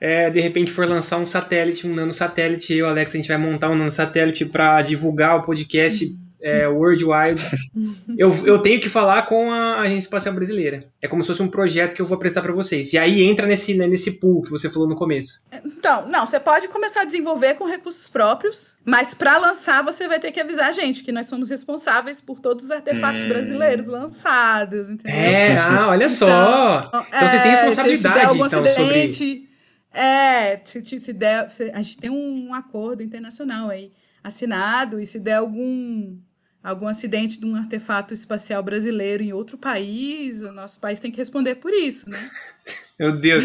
é, 0.00 0.28
de 0.28 0.40
repente 0.40 0.70
for 0.70 0.86
lançar 0.86 1.18
um 1.18 1.26
satélite, 1.26 1.86
um 1.86 1.94
nanosatélite, 1.94 2.72
eu 2.72 2.78
e 2.78 2.82
o 2.82 2.86
Alex, 2.86 3.14
a 3.14 3.16
gente 3.16 3.28
vai 3.28 3.38
montar 3.38 3.70
um 3.70 3.76
nanosatélite 3.76 4.44
para 4.44 4.82
divulgar 4.82 5.36
o 5.36 5.42
podcast 5.42 6.04
uhum 6.04 6.24
é, 6.44 6.68
Worldwide, 6.68 7.42
eu, 8.18 8.30
eu 8.46 8.58
tenho 8.58 8.78
que 8.78 8.90
falar 8.90 9.22
com 9.22 9.50
a 9.50 9.80
Agência 9.80 10.06
Espacial 10.06 10.34
Brasileira. 10.34 10.84
É 11.00 11.08
como 11.08 11.22
se 11.22 11.28
fosse 11.28 11.42
um 11.42 11.48
projeto 11.48 11.94
que 11.94 12.02
eu 12.02 12.06
vou 12.06 12.16
apresentar 12.16 12.42
para 12.42 12.52
vocês. 12.52 12.92
E 12.92 12.98
aí 12.98 13.22
entra 13.22 13.46
nesse, 13.46 13.72
né, 13.74 13.86
nesse 13.86 14.20
pool 14.20 14.42
que 14.42 14.50
você 14.50 14.68
falou 14.68 14.86
no 14.86 14.94
começo. 14.94 15.40
Então, 15.64 16.06
não, 16.06 16.26
você 16.26 16.38
pode 16.38 16.68
começar 16.68 17.00
a 17.00 17.04
desenvolver 17.06 17.54
com 17.54 17.64
recursos 17.64 18.06
próprios, 18.08 18.76
mas 18.84 19.14
para 19.14 19.38
lançar 19.38 19.82
você 19.82 20.06
vai 20.06 20.20
ter 20.20 20.32
que 20.32 20.40
avisar 20.40 20.68
a 20.68 20.72
gente 20.72 21.02
que 21.02 21.10
nós 21.10 21.26
somos 21.26 21.48
responsáveis 21.48 22.20
por 22.20 22.40
todos 22.40 22.66
os 22.66 22.70
artefatos 22.70 23.24
hum. 23.24 23.28
brasileiros 23.28 23.86
lançados, 23.86 24.90
entendeu? 24.90 25.18
É, 25.18 25.56
ah, 25.56 25.88
olha 25.88 26.10
só. 26.10 26.84
Então, 26.88 27.06
então 27.08 27.20
é, 27.20 27.28
vocês 27.28 27.42
têm 27.42 27.50
responsabilidade, 27.52 28.14
se, 28.14 28.20
se 28.20 28.26
algum 28.26 28.46
então, 28.46 28.62
acidente, 28.62 29.16
sobre... 29.16 29.48
É, 29.94 30.60
se, 30.62 31.00
se 31.00 31.12
der, 31.14 31.48
a 31.72 31.80
gente 31.80 31.96
tem 31.96 32.10
um 32.10 32.52
acordo 32.52 33.02
internacional 33.02 33.70
aí 33.70 33.92
assinado 34.24 34.98
e 34.98 35.04
se 35.04 35.20
der 35.20 35.34
algum 35.34 36.16
algum 36.64 36.88
acidente 36.88 37.38
de 37.38 37.44
um 37.44 37.54
artefato 37.54 38.14
espacial 38.14 38.62
brasileiro 38.62 39.22
em 39.22 39.34
outro 39.34 39.58
país, 39.58 40.42
o 40.42 40.50
nosso 40.50 40.80
país 40.80 40.98
tem 40.98 41.10
que 41.10 41.18
responder 41.18 41.56
por 41.56 41.74
isso, 41.74 42.08
né? 42.08 42.18
Meu 42.98 43.12
Deus, 43.12 43.44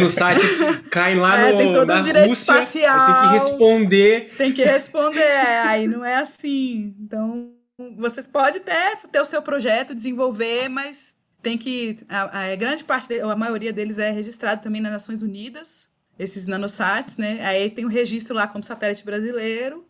no 0.00 0.10
site 0.10 0.44
cai 0.90 1.14
lá 1.14 1.38
é, 1.38 1.52
no 1.52 1.58
tem 1.58 1.72
todo 1.72 1.92
o 1.92 2.00
direito 2.00 2.28
Rússia, 2.30 2.52
espacial. 2.58 3.06
Tem 3.06 3.14
que 3.14 3.44
responder. 3.44 4.34
Tem 4.36 4.52
que 4.52 4.64
responder, 4.64 5.20
é, 5.20 5.60
aí 5.60 5.86
não 5.86 6.04
é 6.04 6.16
assim. 6.16 6.92
Então, 7.00 7.52
vocês 7.96 8.26
podem 8.26 8.60
até 8.60 8.96
ter 8.96 9.20
o 9.20 9.24
seu 9.24 9.40
projeto, 9.40 9.94
desenvolver, 9.94 10.68
mas 10.68 11.14
tem 11.40 11.56
que 11.56 11.96
a, 12.08 12.50
a 12.50 12.56
grande 12.56 12.82
parte, 12.82 13.06
de, 13.06 13.20
a 13.20 13.36
maioria 13.36 13.72
deles 13.72 14.00
é 14.00 14.10
registrado 14.10 14.60
também 14.60 14.82
nas 14.82 14.92
Nações 14.92 15.22
Unidas, 15.22 15.88
esses 16.18 16.44
nanosats, 16.44 17.16
né? 17.16 17.38
Aí 17.46 17.70
tem 17.70 17.84
o 17.84 17.88
registro 17.88 18.34
lá 18.34 18.48
como 18.48 18.64
satélite 18.64 19.04
brasileiro. 19.04 19.85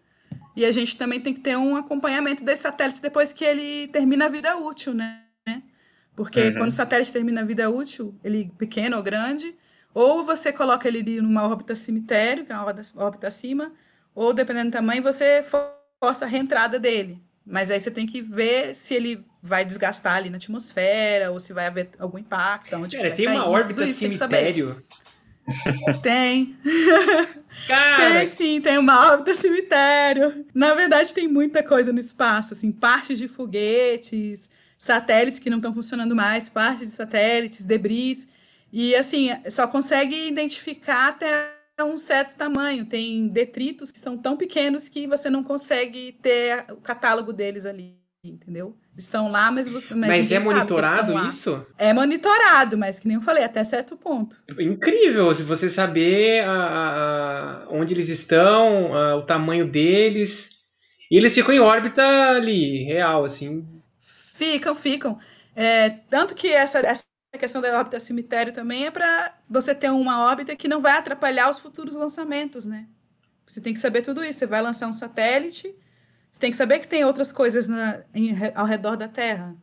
E 0.57 0.64
a 0.64 0.73
gente 0.73 0.97
também 0.97 1.21
tem 1.21 1.35
que 1.35 1.40
ter 1.40 1.57
um 1.57 1.77
acompanhamento 1.77 2.42
desse 2.42 2.62
satélite 2.62 3.03
depois 3.03 3.33
que 3.33 3.45
ele 3.45 3.88
termina 3.88 4.25
a 4.25 4.29
vida 4.29 4.57
útil, 4.57 4.95
né? 4.95 5.23
Porque 6.16 6.40
uhum. 6.40 6.55
quando 6.55 6.69
o 6.71 6.73
satélite 6.73 7.12
termina 7.12 7.42
a 7.42 7.45
vida 7.45 7.69
útil, 7.69 8.19
ele 8.25 8.51
pequeno 8.57 8.97
ou 8.97 9.03
grande, 9.03 9.55
ou 9.92 10.25
você 10.25 10.51
coloca 10.51 10.88
ele 10.88 11.21
numa 11.21 11.47
órbita 11.47 11.77
cemitério, 11.77 12.47
que 12.47 12.53
é 12.53 12.55
uma 12.55 12.64
órbita 12.97 13.29
acima, 13.29 13.71
ou 14.14 14.33
dependendo 14.33 14.71
do 14.71 14.73
tamanho, 14.73 15.03
você 15.03 15.45
força 16.01 16.25
a 16.25 16.29
reentrada 16.29 16.79
dele. 16.79 17.23
Mas 17.45 17.71
aí 17.71 17.79
você 17.79 17.90
tem 17.90 18.07
que 18.07 18.23
ver 18.23 18.75
se 18.75 18.95
ele 18.95 19.25
vai 19.42 19.64
desgastar 19.64 20.16
ali 20.16 20.31
na 20.31 20.38
atmosfera, 20.38 21.31
ou 21.31 21.38
se 21.38 21.53
vai 21.53 21.66
haver 21.66 21.90
algum 21.99 22.19
impacto. 22.19 22.75
Onde 22.77 22.97
Cara, 22.97 23.11
tem 23.12 23.27
cair, 23.27 23.37
uma 23.37 23.47
órbita 23.47 23.87
cemitério 23.87 24.83
tem. 26.02 26.56
Cara. 27.66 28.18
Tem 28.18 28.26
sim, 28.26 28.61
tem 28.61 28.78
uma 28.78 29.12
órbita 29.12 29.35
cemitério. 29.35 30.44
Na 30.54 30.74
verdade, 30.74 31.14
tem 31.14 31.28
muita 31.28 31.62
coisa 31.62 31.92
no 31.92 32.00
espaço, 32.00 32.52
assim, 32.52 32.70
partes 32.70 33.18
de 33.18 33.28
foguetes, 33.28 34.50
satélites 34.76 35.38
que 35.38 35.50
não 35.50 35.59
estão 35.59 35.72
funcionando 35.72 36.14
mais, 36.14 36.49
partes 36.49 36.90
de 36.90 36.97
satélites, 36.97 37.64
debris. 37.64 38.28
E 38.72 38.94
assim, 38.94 39.30
só 39.49 39.66
consegue 39.66 40.28
identificar 40.28 41.09
até 41.09 41.57
um 41.82 41.97
certo 41.97 42.36
tamanho. 42.36 42.86
Tem 42.86 43.28
detritos 43.28 43.90
que 43.92 43.99
são 43.99 44.18
tão 44.18 44.36
pequenos 44.36 44.88
que 44.88 45.07
você 45.07 45.30
não 45.30 45.42
consegue 45.42 46.12
ter 46.20 46.66
o 46.70 46.76
catálogo 46.76 47.32
deles 47.32 47.64
ali, 47.66 47.99
entendeu? 48.31 48.77
estão 48.97 49.31
lá, 49.31 49.51
mas 49.51 49.68
você. 49.68 49.95
Mas, 49.95 50.09
mas 50.09 50.33
é 50.33 50.41
monitorado 50.41 51.18
isso? 51.27 51.66
É 51.77 51.93
monitorado, 51.93 52.79
mas 52.79 52.99
que 52.99 53.07
nem 53.07 53.16
eu 53.16 53.20
falei, 53.20 53.45
até 53.45 53.62
certo 53.62 53.97
ponto. 53.97 54.43
Incrível, 54.59 55.33
se 55.35 55.43
você 55.43 55.68
saber 55.68 56.43
a, 56.45 56.53
a, 56.53 57.66
onde 57.70 57.95
eles 57.95 58.09
estão, 58.09 58.95
a, 58.95 59.16
o 59.16 59.22
tamanho 59.22 59.70
deles. 59.70 60.57
E 61.11 61.16
eles 61.16 61.35
ficam 61.35 61.55
em 61.55 61.61
órbita 61.61 62.03
ali, 62.31 62.83
real, 62.83 63.24
assim. 63.24 63.64
Ficam, 64.01 64.74
ficam. 64.74 65.18
É, 65.55 65.91
tanto 66.11 66.35
que 66.35 66.49
essa, 66.49 66.81
essa 66.81 67.05
questão 67.39 67.62
da 67.62 67.79
órbita 67.79 68.01
cemitério 68.01 68.53
também 68.53 68.87
é 68.87 68.91
para 68.91 69.35
você 69.49 69.72
ter 69.72 69.91
uma 69.91 70.24
órbita 70.24 70.57
que 70.57 70.66
não 70.66 70.81
vai 70.81 70.99
atrapalhar 70.99 71.49
os 71.49 71.59
futuros 71.61 71.95
lançamentos, 71.95 72.66
né? 72.66 72.87
Você 73.47 73.61
tem 73.61 73.72
que 73.72 73.79
saber 73.79 74.03
tudo 74.03 74.24
isso. 74.24 74.41
Você 74.41 74.47
vai 74.47 74.61
lançar 74.61 74.89
um 74.89 74.93
satélite, 74.93 75.72
você 76.37 76.41
tem 76.41 76.51
que 76.51 76.57
saber 76.59 76.80
que 76.80 76.87
tem 76.87 77.03
outras 77.03 77.32
coisas 77.32 77.66
na, 77.66 78.01
em, 78.14 78.37
ao 78.55 78.66
redor 78.66 78.95
da 78.95 79.09
Terra. 79.09 79.57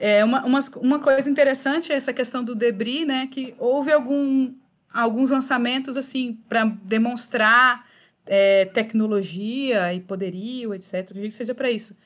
É 0.00 0.24
uma, 0.24 0.46
uma, 0.46 0.60
uma 0.76 0.98
coisa 0.98 1.28
interessante 1.28 1.92
é 1.92 1.94
essa 1.94 2.10
questão 2.10 2.42
do 2.42 2.54
debris, 2.54 3.06
né? 3.06 3.28
Que 3.30 3.54
houve 3.58 3.92
algum, 3.92 4.54
alguns 4.90 5.30
lançamentos 5.30 5.98
assim 5.98 6.38
para 6.48 6.64
demonstrar 6.64 7.86
é, 8.24 8.64
tecnologia 8.64 9.92
e 9.92 10.00
poderio, 10.00 10.72
etc. 10.72 11.12
Que 11.12 11.30
seja 11.30 11.54
para 11.54 11.70
isso. 11.70 11.98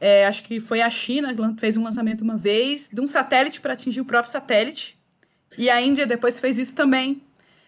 É, 0.00 0.26
acho 0.26 0.42
que 0.42 0.58
foi 0.58 0.80
a 0.80 0.90
China 0.90 1.32
que 1.32 1.60
fez 1.60 1.76
um 1.76 1.84
lançamento 1.84 2.22
uma 2.22 2.36
vez 2.36 2.90
de 2.92 3.00
um 3.00 3.06
satélite 3.06 3.60
para 3.60 3.74
atingir 3.74 4.00
o 4.00 4.04
próprio 4.04 4.32
satélite. 4.32 4.98
E 5.56 5.70
a 5.70 5.80
Índia 5.80 6.08
depois 6.08 6.40
fez 6.40 6.58
isso 6.58 6.74
também. 6.74 7.22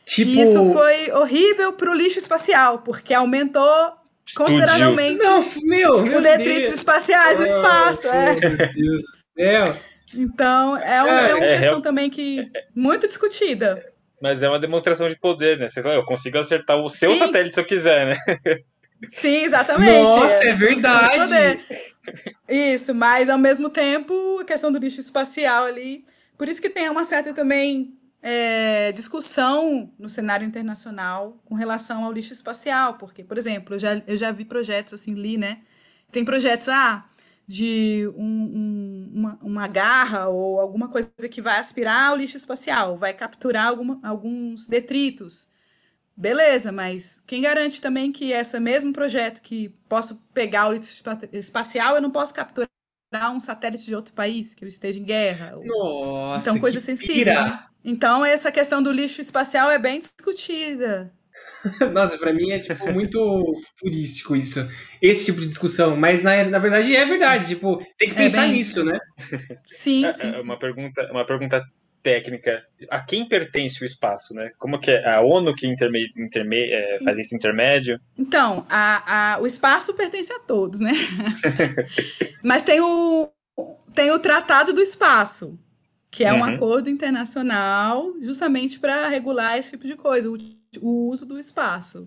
Tipo... 0.05 0.33
E 0.33 0.43
isso 0.43 0.73
foi 0.73 1.12
horrível 1.12 1.75
para 1.75 1.93
o 1.93 1.95
lixo 1.95 2.18
espacial, 2.18 2.81
porque 2.81 3.14
aumentou. 3.14 4.02
Consideravelmente 4.37 5.23
Não, 5.23 5.45
meu, 5.62 6.03
meu 6.03 6.18
o 6.18 6.23
detritos 6.23 6.62
Deus. 6.62 6.75
espaciais 6.77 7.39
no 7.39 7.47
espaço. 7.47 8.09
É. 8.09 8.35
Meu 8.35 8.59
Deus 8.59 8.73
do 8.73 9.09
céu. 9.37 9.77
Então, 10.14 10.77
é, 10.77 11.03
um, 11.03 11.07
é, 11.07 11.31
é 11.31 11.35
uma 11.35 11.45
é, 11.45 11.59
questão 11.59 11.81
também 11.81 12.11
que 12.11 12.51
muito 12.75 13.07
discutida. 13.07 13.83
Mas 14.20 14.43
é 14.43 14.49
uma 14.49 14.59
demonstração 14.59 15.09
de 15.09 15.18
poder, 15.18 15.59
né? 15.59 15.68
Você 15.68 15.83
fala, 15.83 15.95
eu 15.95 16.05
consigo 16.05 16.39
acertar 16.39 16.77
o 16.77 16.89
seu 16.91 17.14
Sim. 17.14 17.18
satélite 17.18 17.55
se 17.55 17.61
eu 17.61 17.64
quiser, 17.64 18.07
né? 18.07 18.16
Sim, 19.11 19.43
exatamente. 19.43 19.91
Nossa, 19.91 20.45
é, 20.45 20.49
é 20.51 20.55
verdade. 20.55 21.61
Isso, 22.49 22.95
mas 22.95 23.29
ao 23.29 23.39
mesmo 23.39 23.68
tempo, 23.68 24.39
a 24.41 24.45
questão 24.45 24.70
do 24.70 24.79
lixo 24.79 25.01
espacial 25.01 25.64
ali. 25.64 26.05
Por 26.39 26.49
isso 26.49 26.62
que 26.62 26.70
tem 26.70 26.89
uma 26.89 27.05
certa 27.05 27.33
também 27.33 27.95
é, 28.23 28.93
discussão 28.93 29.93
no 29.99 30.09
cenário 30.09 30.47
internacional 30.47 31.41
com 31.45 31.55
relação 31.55 32.05
ao 32.05 32.12
lixo 32.12 32.33
espacial. 32.33 32.95
Porque, 32.95 33.25
por 33.25 33.37
exemplo, 33.37 33.75
eu 33.75 33.79
já, 33.79 34.03
eu 34.07 34.16
já 34.16 34.31
vi 34.31 34.45
projetos 34.45 34.95
assim, 34.95 35.12
li, 35.12 35.37
né? 35.37 35.62
Tem 36.11 36.25
projetos, 36.25 36.68
ah, 36.68 37.05
de 37.47 38.09
um, 38.16 38.25
um, 38.25 39.11
uma, 39.14 39.39
uma 39.43 39.68
garra 39.68 40.29
ou 40.29 40.61
alguma 40.61 40.89
coisa 40.89 41.11
que 41.31 41.43
vai 41.43 41.59
aspirar 41.59 42.12
o 42.12 42.16
lixo 42.16 42.37
espacial, 42.37 42.97
vai 42.97 43.12
capturar 43.12 43.66
alguma, 43.66 43.99
alguns 44.03 44.66
detritos. 44.66 45.49
Beleza, 46.16 46.70
mas 46.70 47.23
quem 47.27 47.43
garante 47.43 47.81
também 47.81 48.12
que 48.12 48.33
esse 48.33 48.59
mesmo 48.61 48.93
projeto 48.93 49.41
que 49.41 49.70
posso 49.89 50.16
pegar 50.33 50.68
o 50.68 50.73
lixo 50.73 51.03
espacial, 51.33 51.97
eu 51.97 52.03
não 52.03 52.11
posso 52.11 52.33
capturar 52.33 52.68
um 53.35 53.41
satélite 53.41 53.85
de 53.85 53.95
outro 53.95 54.14
país 54.14 54.55
que 54.55 54.64
eu 54.64 54.68
esteja 54.68 55.01
em 55.01 55.05
guerra? 55.05 55.59
Nossa, 55.64 56.49
então, 56.49 56.61
coisas 56.61 56.83
sensíveis, 56.83 57.39
né? 57.39 57.66
Então, 57.85 58.24
essa 58.24 58.53
questão 58.53 58.83
do 58.83 58.93
lixo 58.93 59.20
espacial 59.20 59.70
é 59.70 59.78
bem 59.78 59.99
discutida. 59.99 61.12
Nossa, 61.93 62.18
para 62.18 62.33
mim 62.33 62.51
é 62.51 62.59
tipo 62.59 62.93
muito 62.93 63.45
futurístico 63.68 64.35
isso, 64.35 64.66
esse 65.01 65.26
tipo 65.26 65.41
de 65.41 65.47
discussão. 65.47 65.97
Mas 65.97 66.22
na, 66.22 66.45
na 66.45 66.59
verdade 66.59 66.95
é 66.95 67.05
verdade, 67.05 67.49
tipo, 67.49 67.78
tem 67.99 68.09
que 68.09 68.14
é 68.14 68.18
pensar 68.18 68.43
bem... 68.43 68.53
nisso, 68.53 68.85
né? 68.85 68.99
Sim, 69.66 70.05
é, 70.05 70.12
sim, 70.12 70.28
é, 70.28 70.37
sim. 70.37 70.43
Uma 70.43 70.59
pergunta, 70.59 71.09
uma 71.11 71.24
pergunta 71.24 71.62
técnica. 72.03 72.62
A 72.91 73.01
quem 73.01 73.28
pertence 73.28 73.83
o 73.83 73.87
espaço, 73.87 74.35
né? 74.35 74.51
Como 74.59 74.78
que 74.78 74.91
é 74.91 75.09
a 75.09 75.20
ONU 75.20 75.55
que 75.55 75.66
interme, 75.66 76.07
interme, 76.16 76.59
é, 76.59 76.99
faz 77.05 77.18
esse 77.18 77.35
intermédio? 77.35 77.99
Então, 78.18 78.66
a, 78.68 79.35
a, 79.35 79.41
o 79.41 79.47
espaço 79.47 79.95
pertence 79.95 80.33
a 80.33 80.41
todos, 80.41 80.80
né? 80.80 80.93
Mas 82.43 82.62
tem 82.62 82.80
o 82.80 83.30
tem 83.95 84.11
o 84.11 84.18
Tratado 84.18 84.72
do 84.72 84.80
Espaço, 84.80 85.59
que 86.13 86.25
é 86.25 86.33
um 86.33 86.41
uhum. 86.41 86.45
acordo 86.45 86.91
internacional 86.91 88.13
justamente 88.21 88.79
para 88.79 89.09
regular 89.09 89.57
esse 89.57 89.71
tipo 89.71 89.87
de 89.87 89.97
coisa, 89.97 90.29
o, 90.31 90.37
o, 90.83 91.09
uso 91.09 91.25
do 91.25 91.39
espaço. 91.39 92.07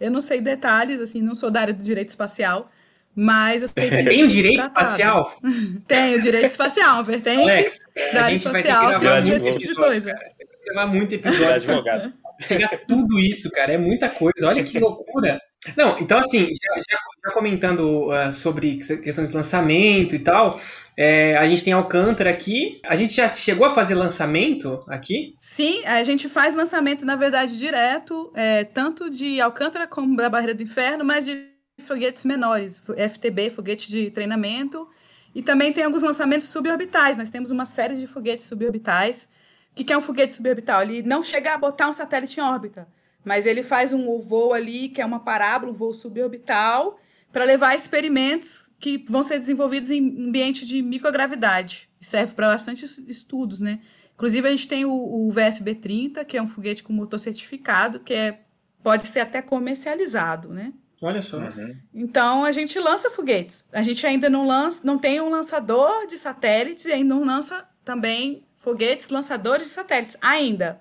Eu 0.00 0.10
não 0.10 0.20
sei 0.20 0.40
detalhes, 0.40 1.00
assim, 1.00 1.22
não 1.22 1.36
sou 1.36 1.52
da 1.52 1.60
área 1.60 1.72
do 1.72 1.80
direito 1.80 2.08
espacial, 2.08 2.68
mas 3.14 3.62
eu 3.62 3.68
sei 3.68 3.88
que 3.88 4.02
Tem 4.02 4.24
o 4.24 4.28
direito 4.28 4.56
tratado. 4.56 4.86
espacial? 4.86 5.38
Tem 5.86 6.16
o 6.16 6.20
direito 6.20 6.46
espacial, 6.46 6.96
uma 6.96 7.04
vertente 7.04 7.42
Alex, 7.42 7.78
da 8.12 8.24
área 8.24 8.34
espacial, 8.34 9.00
que 9.00 9.06
é 9.06 9.36
esse 9.36 9.52
tipo 9.52 9.68
de 9.68 9.74
coisa. 9.76 10.12
Cara. 10.12 10.34
Tem 10.36 10.46
que 10.48 10.72
gravar 10.72 10.92
muito 10.92 11.14
episódio. 11.14 11.54
advogado. 11.54 12.12
Pegar 12.48 12.80
tudo 12.88 13.20
isso, 13.20 13.48
cara, 13.52 13.74
é 13.74 13.78
muita 13.78 14.08
coisa. 14.08 14.48
Olha 14.48 14.64
que 14.64 14.80
loucura. 14.80 15.40
Não, 15.76 15.98
então 15.98 16.18
assim, 16.18 16.46
já, 16.46 16.74
já, 16.76 16.98
já 17.26 17.32
comentando 17.32 18.08
uh, 18.08 18.32
sobre 18.32 18.76
questão 18.76 19.26
de 19.26 19.32
lançamento 19.32 20.14
e 20.14 20.18
tal, 20.18 20.60
é, 20.96 21.36
a 21.36 21.46
gente 21.46 21.64
tem 21.64 21.72
Alcântara 21.72 22.30
aqui. 22.30 22.80
A 22.84 22.94
gente 22.96 23.14
já 23.14 23.32
chegou 23.34 23.66
a 23.66 23.74
fazer 23.74 23.94
lançamento 23.94 24.84
aqui? 24.86 25.34
Sim, 25.40 25.84
a 25.84 26.02
gente 26.02 26.28
faz 26.28 26.54
lançamento, 26.54 27.04
na 27.04 27.16
verdade, 27.16 27.58
direto, 27.58 28.32
é, 28.34 28.64
tanto 28.64 29.10
de 29.10 29.40
Alcântara 29.40 29.86
como 29.86 30.16
da 30.16 30.28
Barreira 30.28 30.54
do 30.54 30.62
Inferno, 30.62 31.04
mas 31.04 31.24
de 31.24 31.48
foguetes 31.80 32.24
menores, 32.24 32.78
FTB, 32.78 33.50
foguete 33.50 33.88
de 33.88 34.10
treinamento. 34.10 34.88
E 35.34 35.42
também 35.42 35.72
tem 35.72 35.82
alguns 35.82 36.02
lançamentos 36.02 36.46
suborbitais. 36.48 37.16
Nós 37.16 37.28
temos 37.28 37.50
uma 37.50 37.66
série 37.66 37.96
de 37.96 38.06
foguetes 38.06 38.46
suborbitais. 38.46 39.28
O 39.72 39.84
que 39.84 39.92
é 39.92 39.98
um 39.98 40.00
foguete 40.00 40.32
suborbital? 40.32 40.82
Ele 40.82 41.02
não 41.02 41.22
chega 41.22 41.54
a 41.54 41.58
botar 41.58 41.88
um 41.88 41.92
satélite 41.92 42.38
em 42.38 42.42
órbita, 42.42 42.86
mas 43.24 43.46
ele 43.46 43.62
faz 43.62 43.92
um 43.92 44.20
voo 44.20 44.52
ali, 44.52 44.88
que 44.88 45.00
é 45.00 45.06
uma 45.06 45.20
parábola, 45.20 45.72
um 45.72 45.74
voo 45.74 45.94
suborbital, 45.94 46.98
para 47.32 47.44
levar 47.44 47.74
experimentos 47.74 48.70
que 48.78 49.04
vão 49.08 49.22
ser 49.22 49.38
desenvolvidos 49.38 49.90
em 49.90 50.28
ambiente 50.28 50.66
de 50.66 50.82
microgravidade. 50.82 51.88
E 52.00 52.04
serve 52.04 52.34
para 52.34 52.48
bastante 52.48 52.84
estudos, 53.08 53.60
né? 53.60 53.80
Inclusive, 54.14 54.46
a 54.46 54.50
gente 54.50 54.68
tem 54.68 54.84
o, 54.84 54.92
o, 54.92 55.32
VSB-30, 55.32 56.24
que 56.24 56.36
é 56.36 56.42
um 56.42 56.46
foguete 56.46 56.82
com 56.82 56.92
motor 56.92 57.18
certificado, 57.18 57.98
que 57.98 58.14
é, 58.14 58.40
pode 58.82 59.06
ser 59.08 59.20
até 59.20 59.42
comercializado, 59.42 60.50
né? 60.50 60.72
Olha 61.02 61.20
só. 61.20 61.38
Uhum. 61.38 61.76
Então, 61.92 62.44
a 62.44 62.52
gente 62.52 62.78
lança 62.78 63.10
foguetes. 63.10 63.64
A 63.72 63.82
gente 63.82 64.06
ainda 64.06 64.30
não 64.30 64.46
lança, 64.46 64.82
não 64.84 64.96
tem 64.96 65.20
um 65.20 65.28
lançador 65.28 66.06
de 66.06 66.16
satélites 66.16 66.84
e 66.84 66.92
ainda 66.92 67.14
não 67.14 67.24
lança 67.24 67.68
também 67.84 68.44
foguetes 68.56 69.08
lançadores 69.08 69.66
de 69.66 69.72
satélites, 69.72 70.16
ainda. 70.20 70.80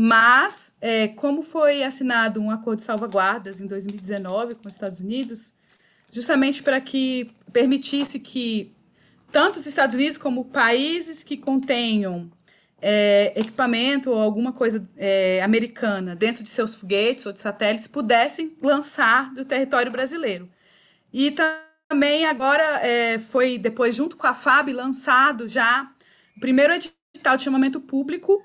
Mas, 0.00 0.76
é, 0.80 1.08
como 1.08 1.42
foi 1.42 1.82
assinado 1.82 2.40
um 2.40 2.52
acordo 2.52 2.78
de 2.78 2.84
salvaguardas 2.84 3.60
em 3.60 3.66
2019 3.66 4.54
com 4.54 4.68
os 4.68 4.74
Estados 4.74 5.00
Unidos, 5.00 5.52
justamente 6.08 6.62
para 6.62 6.80
que 6.80 7.32
permitisse 7.52 8.20
que 8.20 8.72
tanto 9.32 9.58
os 9.58 9.66
Estados 9.66 9.96
Unidos 9.96 10.16
como 10.16 10.44
países 10.44 11.24
que 11.24 11.36
contenham 11.36 12.30
é, 12.80 13.32
equipamento 13.34 14.12
ou 14.12 14.20
alguma 14.20 14.52
coisa 14.52 14.88
é, 14.96 15.42
americana 15.42 16.14
dentro 16.14 16.44
de 16.44 16.48
seus 16.48 16.76
foguetes 16.76 17.26
ou 17.26 17.32
de 17.32 17.40
satélites 17.40 17.88
pudessem 17.88 18.56
lançar 18.62 19.34
do 19.34 19.44
território 19.44 19.90
brasileiro. 19.90 20.48
E 21.12 21.34
também 21.90 22.24
agora 22.24 22.62
é, 22.86 23.18
foi 23.18 23.58
depois 23.58 23.96
junto 23.96 24.16
com 24.16 24.28
a 24.28 24.34
FAB 24.34 24.68
lançado 24.68 25.48
já 25.48 25.90
o 26.36 26.38
primeiro 26.38 26.72
edital 26.72 27.36
de 27.36 27.42
chamamento 27.42 27.80
público 27.80 28.40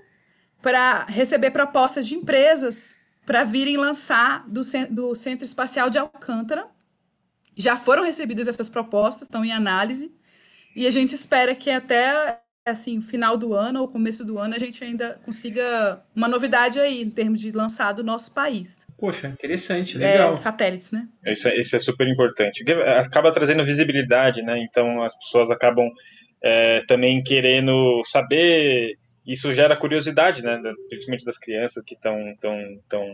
para 0.63 1.03
receber 1.05 1.51
propostas 1.51 2.07
de 2.07 2.15
empresas 2.15 2.97
para 3.25 3.43
virem 3.43 3.77
lançar 3.77 4.45
do, 4.47 4.61
do 4.89 5.13
Centro 5.13 5.45
Espacial 5.45 5.89
de 5.89 5.99
Alcântara 5.99 6.65
já 7.55 7.77
foram 7.77 8.03
recebidas 8.03 8.47
essas 8.47 8.69
propostas, 8.69 9.27
estão 9.27 9.45
em 9.45 9.51
análise, 9.51 10.11
e 10.75 10.87
a 10.87 10.89
gente 10.89 11.13
espera 11.13 11.53
que 11.53 11.69
até 11.69 12.39
assim, 12.65 13.01
final 13.01 13.37
do 13.37 13.53
ano 13.53 13.81
ou 13.81 13.89
começo 13.89 14.25
do 14.25 14.39
ano 14.39 14.55
a 14.55 14.59
gente 14.59 14.81
ainda 14.83 15.19
consiga 15.25 16.01
uma 16.15 16.29
novidade 16.29 16.79
aí 16.79 17.01
em 17.01 17.09
termos 17.09 17.41
de 17.41 17.51
lançar 17.51 17.91
do 17.91 18.03
nosso 18.03 18.33
país. 18.33 18.87
Poxa, 18.97 19.27
interessante, 19.27 19.97
legal. 19.97 20.33
É, 20.33 20.37
satélites, 20.37 20.93
né? 20.93 21.07
Isso 21.25 21.47
é, 21.49 21.59
isso 21.59 21.75
é 21.75 21.79
super 21.79 22.07
importante. 22.07 22.63
Acaba 22.97 23.33
trazendo 23.33 23.65
visibilidade, 23.65 24.41
né? 24.41 24.63
Então 24.63 25.03
as 25.03 25.13
pessoas 25.19 25.51
acabam 25.51 25.89
é, 26.41 26.81
também 26.87 27.21
querendo 27.21 28.01
saber. 28.05 28.97
Isso 29.25 29.53
gera 29.53 29.77
curiosidade, 29.77 30.41
né? 30.41 30.59
Principalmente 30.89 31.25
das 31.25 31.37
crianças 31.37 31.83
que 31.85 31.95
estão 31.95 32.35
tão, 32.39 32.57
tão 32.89 33.05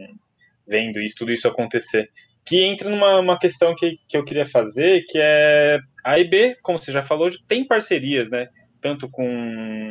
vendo 0.68 1.00
isso, 1.00 1.16
tudo 1.18 1.32
isso 1.32 1.48
acontecer 1.48 2.10
que 2.50 2.64
entra 2.64 2.90
numa 2.90 3.38
questão 3.38 3.76
que, 3.76 4.00
que 4.08 4.18
eu 4.18 4.26
queria 4.26 4.44
fazer, 4.44 5.06
que 5.08 5.20
é 5.22 5.80
a 6.04 6.18
IB, 6.18 6.58
como 6.64 6.82
você 6.82 6.92
já 6.92 7.04
falou, 7.04 7.30
tem 7.48 7.64
parcerias, 7.64 8.28
né? 8.32 8.48
Tanto 8.82 9.08
com 9.08 9.24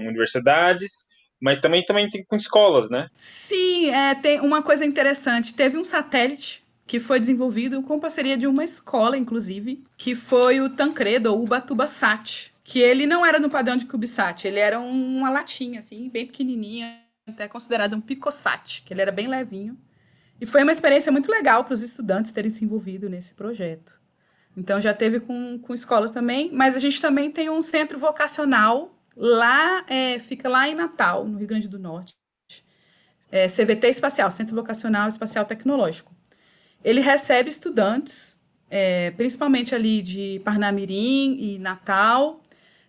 universidades, 0.04 1.06
mas 1.40 1.60
também, 1.60 1.84
também 1.84 2.10
tem 2.10 2.24
com 2.24 2.34
escolas, 2.34 2.90
né? 2.90 3.08
Sim, 3.16 3.90
é, 3.90 4.12
tem 4.16 4.40
uma 4.40 4.60
coisa 4.60 4.84
interessante. 4.84 5.54
Teve 5.54 5.78
um 5.78 5.84
satélite 5.84 6.64
que 6.84 6.98
foi 6.98 7.20
desenvolvido 7.20 7.80
com 7.82 8.00
parceria 8.00 8.36
de 8.36 8.48
uma 8.48 8.64
escola, 8.64 9.16
inclusive, 9.16 9.82
que 9.96 10.16
foi 10.16 10.60
o 10.60 10.70
Tancredo, 10.70 11.30
ou 11.30 11.44
Ubatuba 11.44 11.86
Sat, 11.86 12.50
que 12.68 12.80
ele 12.80 13.06
não 13.06 13.24
era 13.24 13.40
no 13.40 13.48
padrão 13.48 13.78
de 13.78 13.86
CubeSat, 13.86 14.46
ele 14.46 14.58
era 14.58 14.78
uma 14.78 15.30
latinha, 15.30 15.80
assim, 15.80 16.10
bem 16.10 16.26
pequenininha, 16.26 17.00
até 17.26 17.48
considerado 17.48 17.96
um 17.96 18.00
picosat, 18.00 18.82
que 18.82 18.92
ele 18.92 19.00
era 19.00 19.10
bem 19.10 19.26
levinho. 19.26 19.74
E 20.38 20.44
foi 20.44 20.62
uma 20.64 20.70
experiência 20.70 21.10
muito 21.10 21.30
legal 21.30 21.64
para 21.64 21.72
os 21.72 21.80
estudantes 21.80 22.30
terem 22.30 22.50
se 22.50 22.62
envolvido 22.62 23.08
nesse 23.08 23.34
projeto. 23.34 23.98
Então, 24.54 24.82
já 24.82 24.92
teve 24.92 25.18
com, 25.18 25.58
com 25.58 25.72
escolas 25.72 26.12
também, 26.12 26.50
mas 26.52 26.76
a 26.76 26.78
gente 26.78 27.00
também 27.00 27.30
tem 27.30 27.48
um 27.48 27.62
centro 27.62 27.98
vocacional 27.98 28.94
lá 29.16 29.82
é, 29.88 30.18
fica 30.18 30.46
lá 30.46 30.68
em 30.68 30.74
Natal, 30.74 31.24
no 31.24 31.38
Rio 31.38 31.46
Grande 31.46 31.68
do 31.68 31.78
Norte. 31.78 32.18
É, 33.32 33.48
CVT 33.48 33.88
Espacial, 33.88 34.30
Centro 34.30 34.54
Vocacional 34.54 35.08
Espacial 35.08 35.46
Tecnológico. 35.46 36.14
Ele 36.84 37.00
recebe 37.00 37.48
estudantes, 37.48 38.36
é, 38.68 39.10
principalmente 39.12 39.74
ali 39.74 40.02
de 40.02 40.42
Parnamirim 40.44 41.34
e 41.40 41.58
Natal, 41.58 42.42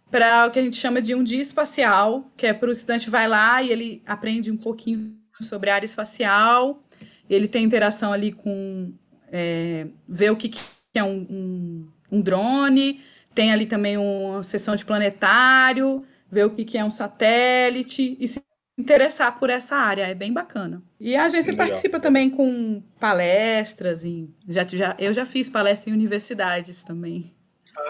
para 0.09 0.47
o 0.47 0.51
que 0.51 0.59
a 0.59 0.61
gente 0.61 0.75
chama 0.75 1.01
de 1.01 1.13
um 1.13 1.23
dia 1.23 1.41
espacial, 1.41 2.31
que 2.35 2.45
é 2.45 2.53
para 2.53 2.69
o 2.69 2.71
estudante 2.71 3.09
vai 3.09 3.27
lá 3.27 3.61
e 3.61 3.69
ele 3.69 4.01
aprende 4.05 4.51
um 4.51 4.57
pouquinho 4.57 5.15
sobre 5.39 5.69
a 5.69 5.75
área 5.75 5.85
espacial, 5.85 6.83
ele 7.29 7.47
tem 7.47 7.63
interação 7.63 8.11
ali 8.11 8.31
com 8.31 8.91
é, 9.31 9.87
ver 10.07 10.31
o 10.31 10.35
que, 10.35 10.49
que 10.49 10.59
é 10.95 11.03
um, 11.03 11.27
um, 11.29 11.87
um, 12.11 12.21
drone, 12.21 13.01
tem 13.33 13.51
ali 13.51 13.65
também 13.65 13.97
uma 13.97 14.43
sessão 14.43 14.75
de 14.75 14.83
planetário, 14.83 16.03
ver 16.29 16.45
o 16.45 16.49
que, 16.49 16.65
que 16.65 16.77
é 16.77 16.83
um 16.83 16.89
satélite 16.89 18.17
e 18.19 18.27
se 18.27 18.41
interessar 18.77 19.37
por 19.37 19.49
essa 19.49 19.75
área, 19.75 20.07
é 20.07 20.15
bem 20.15 20.33
bacana. 20.33 20.81
E 20.99 21.15
a 21.15 21.25
agência 21.25 21.51
Legal. 21.51 21.67
participa 21.67 21.99
também 21.99 22.29
com 22.29 22.81
palestras, 22.99 24.03
e 24.03 24.29
já, 24.47 24.65
já, 24.65 24.95
eu 24.97 25.13
já 25.13 25.25
fiz 25.25 25.49
palestra 25.49 25.89
em 25.89 25.93
universidades 25.93 26.83
também. 26.83 27.33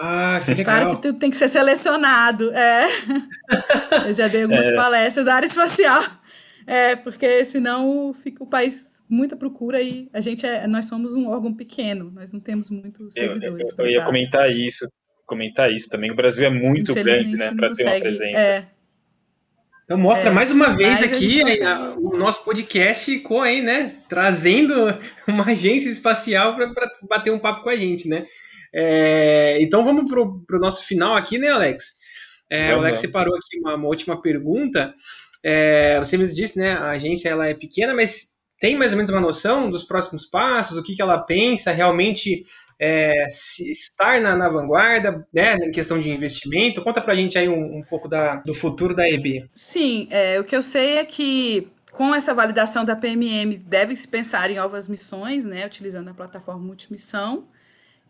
Ah, 0.02 0.40
que 0.42 0.54
legal. 0.54 0.64
Claro 0.64 0.96
que 0.96 1.02
tudo 1.02 1.18
tem 1.18 1.30
que 1.30 1.36
ser 1.36 1.48
selecionado. 1.48 2.50
É. 2.54 2.86
Eu 4.08 4.14
já 4.14 4.28
dei 4.28 4.44
algumas 4.44 4.66
é. 4.66 4.74
palestras 4.74 5.26
da 5.26 5.34
área 5.34 5.46
espacial. 5.46 6.02
É, 6.66 6.96
porque 6.96 7.44
senão 7.44 8.14
fica 8.14 8.42
o 8.42 8.46
país 8.46 8.90
muita 9.08 9.36
procura 9.36 9.82
e 9.82 10.08
a 10.12 10.20
gente 10.20 10.46
é, 10.46 10.66
nós 10.66 10.86
somos 10.86 11.16
um 11.16 11.28
órgão 11.28 11.52
pequeno, 11.52 12.12
nós 12.14 12.30
não 12.32 12.38
temos 12.38 12.70
muitos 12.70 13.12
servidores. 13.12 13.70
Eu, 13.70 13.76
eu, 13.78 13.84
eu 13.86 13.90
ia 13.90 14.04
comentar 14.04 14.50
isso, 14.50 14.88
comentar 15.26 15.70
isso 15.70 15.90
também. 15.90 16.10
O 16.10 16.14
Brasil 16.14 16.46
é 16.46 16.50
muito 16.50 16.94
grande, 16.94 17.36
né, 17.36 17.52
para 17.54 17.72
ter 17.72 17.84
uma 17.84 18.00
presença. 18.00 18.38
É. 18.38 18.66
Então 19.84 19.98
mostra 19.98 20.30
é, 20.30 20.32
mais 20.32 20.52
uma 20.52 20.68
vez 20.70 21.02
aqui 21.02 21.40
consegue... 21.40 21.64
o 21.98 22.16
nosso 22.16 22.44
podcast 22.44 23.18
com 23.18 23.42
aí, 23.42 23.60
né? 23.60 23.96
Trazendo 24.08 24.72
uma 25.26 25.44
agência 25.46 25.90
espacial 25.90 26.54
para 26.54 26.72
bater 27.02 27.32
um 27.32 27.40
papo 27.40 27.64
com 27.64 27.68
a 27.68 27.76
gente, 27.76 28.08
né? 28.08 28.22
É, 28.72 29.58
então 29.60 29.84
vamos 29.84 30.10
para 30.10 30.20
o 30.20 30.60
nosso 30.60 30.84
final 30.84 31.14
aqui, 31.14 31.38
né, 31.38 31.48
Alex? 31.48 32.00
É, 32.50 32.74
o 32.74 32.78
Alex 32.78 32.98
separou 32.98 33.34
aqui 33.36 33.58
uma, 33.60 33.74
uma 33.74 33.88
última 33.88 34.20
pergunta. 34.20 34.94
É, 35.42 35.98
você 35.98 36.16
me 36.16 36.26
disse, 36.26 36.58
né? 36.58 36.72
A 36.72 36.90
agência 36.90 37.28
ela 37.28 37.48
é 37.48 37.54
pequena, 37.54 37.94
mas 37.94 38.40
tem 38.60 38.76
mais 38.76 38.92
ou 38.92 38.96
menos 38.98 39.10
uma 39.10 39.20
noção 39.20 39.70
dos 39.70 39.82
próximos 39.82 40.26
passos, 40.26 40.76
o 40.76 40.82
que, 40.82 40.94
que 40.94 41.00
ela 41.00 41.18
pensa 41.18 41.72
realmente 41.72 42.44
é, 42.78 43.26
estar 43.26 44.20
na, 44.20 44.36
na, 44.36 44.50
vanguarda, 44.50 45.26
né, 45.32 45.54
em 45.56 45.72
questão 45.72 45.98
de 45.98 46.10
investimento? 46.10 46.82
Conta 46.82 47.00
pra 47.00 47.14
gente 47.14 47.38
aí 47.38 47.48
um, 47.48 47.78
um 47.78 47.82
pouco 47.82 48.06
da, 48.06 48.36
do 48.36 48.52
futuro 48.52 48.94
da 48.94 49.08
EB. 49.08 49.48
Sim, 49.54 50.08
é, 50.10 50.38
o 50.38 50.44
que 50.44 50.54
eu 50.54 50.62
sei 50.62 50.98
é 50.98 51.04
que 51.06 51.68
com 51.90 52.14
essa 52.14 52.34
validação 52.34 52.84
da 52.84 52.94
PMM 52.94 53.56
deve-se 53.64 54.06
pensar 54.06 54.50
em 54.50 54.56
novas 54.56 54.88
missões, 54.88 55.44
né, 55.46 55.64
utilizando 55.64 56.08
a 56.10 56.14
plataforma 56.14 56.60
multimissão, 56.60 57.48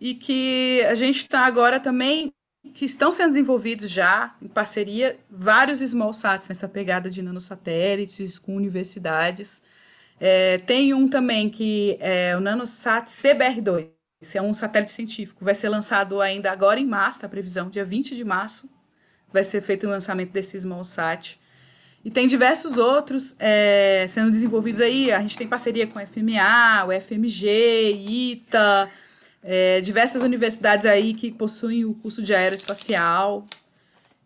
e 0.00 0.14
que 0.14 0.82
a 0.88 0.94
gente 0.94 1.18
está 1.18 1.40
agora 1.40 1.78
também 1.78 2.32
que 2.74 2.84
estão 2.84 3.10
sendo 3.10 3.30
desenvolvidos 3.30 3.90
já 3.90 4.34
em 4.40 4.48
parceria 4.48 5.18
vários 5.30 5.80
small 5.80 6.12
sats 6.12 6.48
nessa 6.48 6.68
pegada 6.68 7.10
de 7.10 7.22
nanosatélites 7.22 8.38
com 8.38 8.54
universidades 8.56 9.62
é, 10.20 10.58
tem 10.58 10.92
um 10.92 11.08
também 11.08 11.48
que 11.48 11.96
é 11.98 12.36
o 12.36 12.40
NanoSat 12.40 13.08
CBR2. 13.08 13.88
Esse 14.20 14.36
é 14.36 14.42
um 14.42 14.52
satélite 14.52 14.92
científico. 14.92 15.42
Vai 15.42 15.54
ser 15.54 15.70
lançado 15.70 16.20
ainda 16.20 16.52
agora 16.52 16.78
em 16.78 16.86
março, 16.86 17.20
tá 17.20 17.26
a 17.26 17.30
previsão, 17.30 17.70
dia 17.70 17.86
20 17.86 18.14
de 18.14 18.22
março. 18.22 18.68
Vai 19.32 19.42
ser 19.42 19.62
feito 19.62 19.86
o 19.86 19.90
lançamento 19.90 20.30
desse 20.30 20.58
SmallSat. 20.58 21.40
E 22.04 22.10
tem 22.10 22.26
diversos 22.26 22.76
outros 22.76 23.34
é, 23.38 24.04
sendo 24.10 24.30
desenvolvidos 24.30 24.82
aí. 24.82 25.10
A 25.10 25.20
gente 25.20 25.38
tem 25.38 25.48
parceria 25.48 25.86
com 25.86 25.98
a 25.98 26.04
FMA, 26.06 26.84
o 26.86 27.00
FMG, 27.00 28.04
ITA, 28.06 28.90
é, 29.42 29.80
diversas 29.80 30.22
universidades 30.22 30.86
aí 30.86 31.14
que 31.14 31.30
possuem 31.32 31.84
o 31.84 31.94
curso 31.94 32.22
de 32.22 32.34
aeroespacial. 32.34 33.46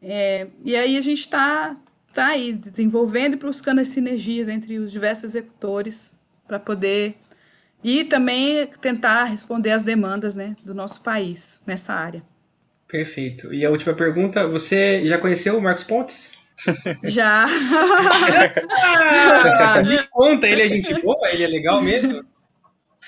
É, 0.02 0.46
e 0.64 0.76
aí 0.76 0.96
a 0.96 1.00
gente 1.00 1.20
está 1.20 1.76
tá 2.12 2.28
aí 2.28 2.52
desenvolvendo 2.52 3.34
e 3.34 3.36
buscando 3.36 3.80
as 3.80 3.88
sinergias 3.88 4.48
entre 4.48 4.78
os 4.78 4.92
diversos 4.92 5.24
executores 5.24 6.14
para 6.46 6.58
poder 6.58 7.16
e 7.82 8.04
também 8.04 8.66
tentar 8.80 9.24
responder 9.24 9.70
às 9.70 9.82
demandas 9.82 10.34
né, 10.34 10.56
do 10.64 10.74
nosso 10.74 11.02
país 11.02 11.60
nessa 11.66 11.92
área. 11.92 12.22
Perfeito. 12.88 13.52
E 13.52 13.64
a 13.64 13.70
última 13.70 13.92
pergunta, 13.94 14.46
você 14.46 15.06
já 15.06 15.18
conheceu 15.18 15.58
o 15.58 15.62
Marcos 15.62 15.84
Pontes? 15.84 16.38
Já. 17.02 17.44
ah, 18.70 19.82
me 19.82 19.98
conta, 20.08 20.46
ele 20.46 20.62
é 20.62 20.68
gente 20.68 20.94
boa? 21.02 21.28
Ele 21.28 21.42
é 21.42 21.48
legal 21.48 21.82
mesmo? 21.82 22.24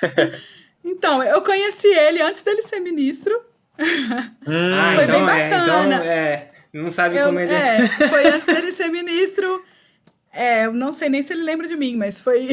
Então, 0.87 1.23
eu 1.23 1.43
conheci 1.43 1.89
ele 1.89 2.23
antes 2.23 2.43
dele 2.43 2.63
ser 2.63 2.79
ministro. 2.79 3.35
Hum, 3.79 3.85
Foi 4.95 5.05
então, 5.05 5.15
bem 5.15 5.27
bacana. 5.27 5.95
É, 5.97 5.99
então, 5.99 6.13
é, 6.13 6.51
não 6.73 6.91
sabe 6.91 7.17
eu, 7.17 7.27
como 7.27 7.41
ele 7.41 7.53
é. 7.53 7.79
é. 7.81 8.09
Foi 8.09 8.27
antes 8.31 8.47
dele 8.47 8.71
ser 8.71 8.89
ministro. 8.89 9.65
É, 10.33 10.67
eu 10.67 10.73
não 10.73 10.93
sei 10.93 11.09
nem 11.09 11.23
se 11.23 11.33
ele 11.33 11.43
lembra 11.43 11.67
de 11.67 11.75
mim, 11.77 11.97
mas 11.97 12.21
foi, 12.21 12.51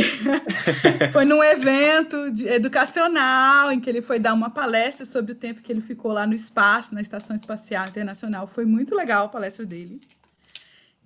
foi 1.12 1.26
num 1.26 1.44
evento 1.44 2.32
de, 2.32 2.48
educacional 2.48 3.74
em 3.74 3.80
que 3.80 3.90
ele 3.90 4.02
foi 4.02 4.20
dar 4.20 4.34
uma 4.34 4.50
palestra 4.50 5.06
sobre 5.06 5.34
o 5.34 5.36
tempo 5.36 5.62
que 5.62 5.70
ele 5.70 5.82
ficou 5.82 6.14
lá 6.14 6.26
no 6.26 6.34
espaço, 6.34 6.96
na 6.96 7.02
Estação 7.02 7.36
Espacial 7.36 7.86
Internacional. 7.86 8.48
Foi 8.48 8.64
muito 8.64 8.96
legal 8.96 9.26
a 9.26 9.30
palestra 9.30 9.66
dele. 9.66 10.00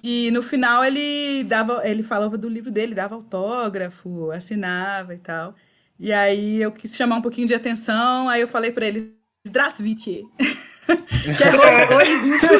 E 0.03 0.29
no 0.29 0.43
final 0.43 0.85
ele 0.85 1.43
dava, 1.45 1.81
ele 1.83 2.03
falava 2.03 2.37
do 2.37 2.47
livro 2.47 2.69
dele, 2.69 2.93
dava 2.93 3.15
autógrafo, 3.15 4.29
assinava 4.29 5.15
e 5.15 5.17
tal. 5.17 5.55
E 5.99 6.13
aí 6.13 6.61
eu 6.61 6.71
quis 6.71 6.95
chamar 6.95 7.17
um 7.17 7.21
pouquinho 7.21 7.47
de 7.47 7.55
atenção, 7.55 8.29
aí 8.29 8.41
eu 8.41 8.47
falei 8.47 8.71
para 8.71 8.85
eles 8.85 9.15
Drasvitie 9.49 10.25
que 10.87 11.43
é 11.43 11.95
oi 11.95 12.15
russo. 12.17 12.53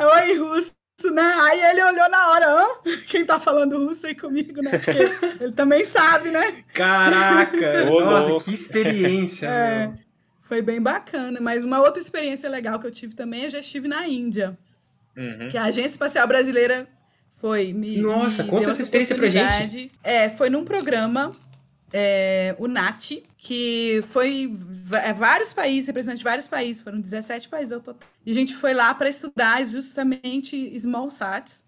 oi 0.14 0.36
russo, 0.38 1.14
né? 1.14 1.34
Aí 1.42 1.60
ele 1.60 1.82
olhou 1.82 2.08
na 2.08 2.30
hora, 2.30 2.46
Hã? 2.46 2.66
quem 3.08 3.24
tá 3.24 3.38
falando 3.38 3.84
russo 3.84 4.06
aí 4.06 4.14
comigo, 4.14 4.62
né? 4.62 4.78
Porque 4.78 5.44
ele 5.44 5.52
também 5.52 5.84
sabe, 5.84 6.30
né? 6.30 6.64
Caraca! 6.72 7.84
nossa, 7.90 8.44
que 8.44 8.54
experiência! 8.54 9.46
É, 9.46 9.92
foi 10.42 10.62
bem 10.62 10.80
bacana. 10.80 11.38
Mas 11.40 11.64
uma 11.64 11.80
outra 11.80 12.00
experiência 12.00 12.48
legal 12.48 12.78
que 12.78 12.86
eu 12.86 12.90
tive 12.90 13.14
também, 13.14 13.44
eu 13.44 13.50
já 13.50 13.58
estive 13.58 13.88
na 13.88 14.06
Índia. 14.06 14.58
Uhum. 15.16 15.48
Que 15.50 15.58
a 15.58 15.64
Agência 15.64 15.90
Espacial 15.90 16.26
Brasileira 16.26 16.88
foi 17.40 17.72
me 17.72 17.96
Nossa, 17.96 18.42
me 18.42 18.50
conta 18.50 18.70
essa 18.70 18.82
experiência 18.82 19.16
pra 19.16 19.28
gente. 19.28 19.90
É, 20.04 20.28
foi 20.28 20.50
num 20.50 20.64
programa 20.64 21.34
é, 21.92 22.54
o 22.58 22.68
NAT, 22.68 23.22
que 23.36 24.02
foi 24.08 24.52
é, 24.92 25.12
vários 25.12 25.52
países, 25.52 25.86
representantes 25.86 26.20
de 26.20 26.24
vários 26.24 26.46
países, 26.46 26.82
foram 26.82 27.00
17 27.00 27.48
países 27.48 27.72
ao 27.72 27.80
total. 27.80 28.08
E 28.24 28.30
a 28.30 28.34
gente 28.34 28.54
foi 28.54 28.74
lá 28.74 28.94
para 28.94 29.08
estudar 29.08 29.64
justamente 29.64 30.78
small 30.78 31.10
sats, 31.10 31.64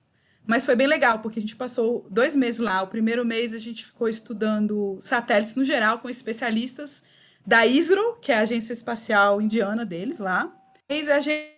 mas 0.47 0.65
foi 0.65 0.77
bem 0.77 0.87
legal, 0.87 1.21
porque 1.21 1.39
a 1.39 1.43
gente 1.43 1.57
passou 1.57 2.07
dois 2.11 2.37
meses 2.37 2.61
lá. 2.61 2.83
O 2.83 2.89
primeiro 2.89 3.25
mês 3.25 3.55
a 3.55 3.59
gente 3.59 3.85
ficou 3.85 4.09
estudando 4.09 4.99
satélites 5.01 5.55
no 5.55 5.65
geral, 5.65 6.01
com 6.01 6.09
especialistas 6.09 7.03
da 7.47 7.67
ISRO, 7.67 8.19
que 8.21 8.31
é 8.31 8.37
a 8.37 8.41
agência 8.41 8.73
espacial 8.73 9.41
indiana 9.41 9.85
deles 9.85 10.19
lá. 10.19 10.53
Fez 10.87 11.09
a 11.09 11.21
gente, 11.21 11.52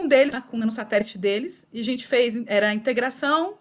um 0.00 0.08
deles, 0.08 0.34
com 0.50 0.58
o 0.58 0.70
satélite 0.70 1.18
deles, 1.18 1.66
e 1.72 1.80
a 1.80 1.84
gente 1.84 2.06
fez, 2.06 2.42
era 2.46 2.68
a 2.68 2.74
integração, 2.74 3.58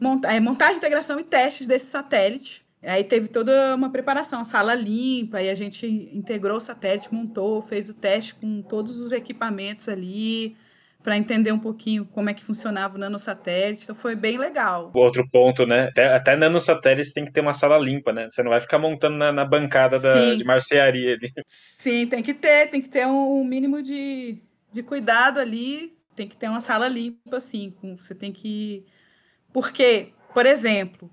monta, 0.00 0.32
é, 0.32 0.40
montagem, 0.40 0.76
integração 0.76 1.18
e 1.20 1.24
testes 1.24 1.66
desse 1.66 1.86
satélite 1.86 2.66
Aí 2.86 3.02
teve 3.02 3.26
toda 3.26 3.74
uma 3.74 3.90
preparação, 3.90 4.44
sala 4.44 4.74
limpa, 4.74 5.42
e 5.42 5.50
a 5.50 5.54
gente 5.54 5.86
integrou 5.86 6.58
o 6.58 6.60
satélite, 6.60 7.12
montou, 7.12 7.60
fez 7.60 7.88
o 7.88 7.94
teste 7.94 8.34
com 8.36 8.62
todos 8.62 9.00
os 9.00 9.10
equipamentos 9.10 9.88
ali, 9.88 10.56
para 11.02 11.16
entender 11.16 11.52
um 11.52 11.58
pouquinho 11.58 12.04
como 12.04 12.30
é 12.30 12.34
que 12.34 12.44
funcionava 12.44 12.96
o 12.96 12.98
nanosatélite. 12.98 13.84
Então 13.84 13.94
foi 13.94 14.14
bem 14.14 14.38
legal. 14.38 14.92
Outro 14.94 15.28
ponto, 15.28 15.66
né? 15.66 15.84
Até, 15.84 16.14
até 16.14 16.36
nanosatélites 16.36 17.12
tem 17.12 17.24
que 17.24 17.32
ter 17.32 17.40
uma 17.40 17.54
sala 17.54 17.78
limpa, 17.78 18.12
né? 18.12 18.28
Você 18.30 18.42
não 18.42 18.50
vai 18.50 18.60
ficar 18.60 18.78
montando 18.78 19.16
na, 19.16 19.32
na 19.32 19.44
bancada 19.44 19.98
da, 19.98 20.34
de 20.34 20.44
marcearia 20.44 21.14
ali. 21.14 21.32
Sim, 21.46 22.06
tem 22.06 22.22
que 22.22 22.34
ter, 22.34 22.70
tem 22.70 22.80
que 22.80 22.88
ter 22.88 23.06
um, 23.06 23.40
um 23.40 23.44
mínimo 23.44 23.82
de, 23.82 24.38
de 24.76 24.82
cuidado 24.82 25.40
ali. 25.40 25.96
Tem 26.14 26.28
que 26.28 26.36
ter 26.36 26.48
uma 26.48 26.60
sala 26.60 26.86
limpa, 26.86 27.36
assim. 27.36 27.74
Com, 27.80 27.96
você 27.96 28.14
tem 28.14 28.32
que. 28.32 28.86
Porque, 29.52 30.12
por 30.32 30.46
exemplo, 30.46 31.10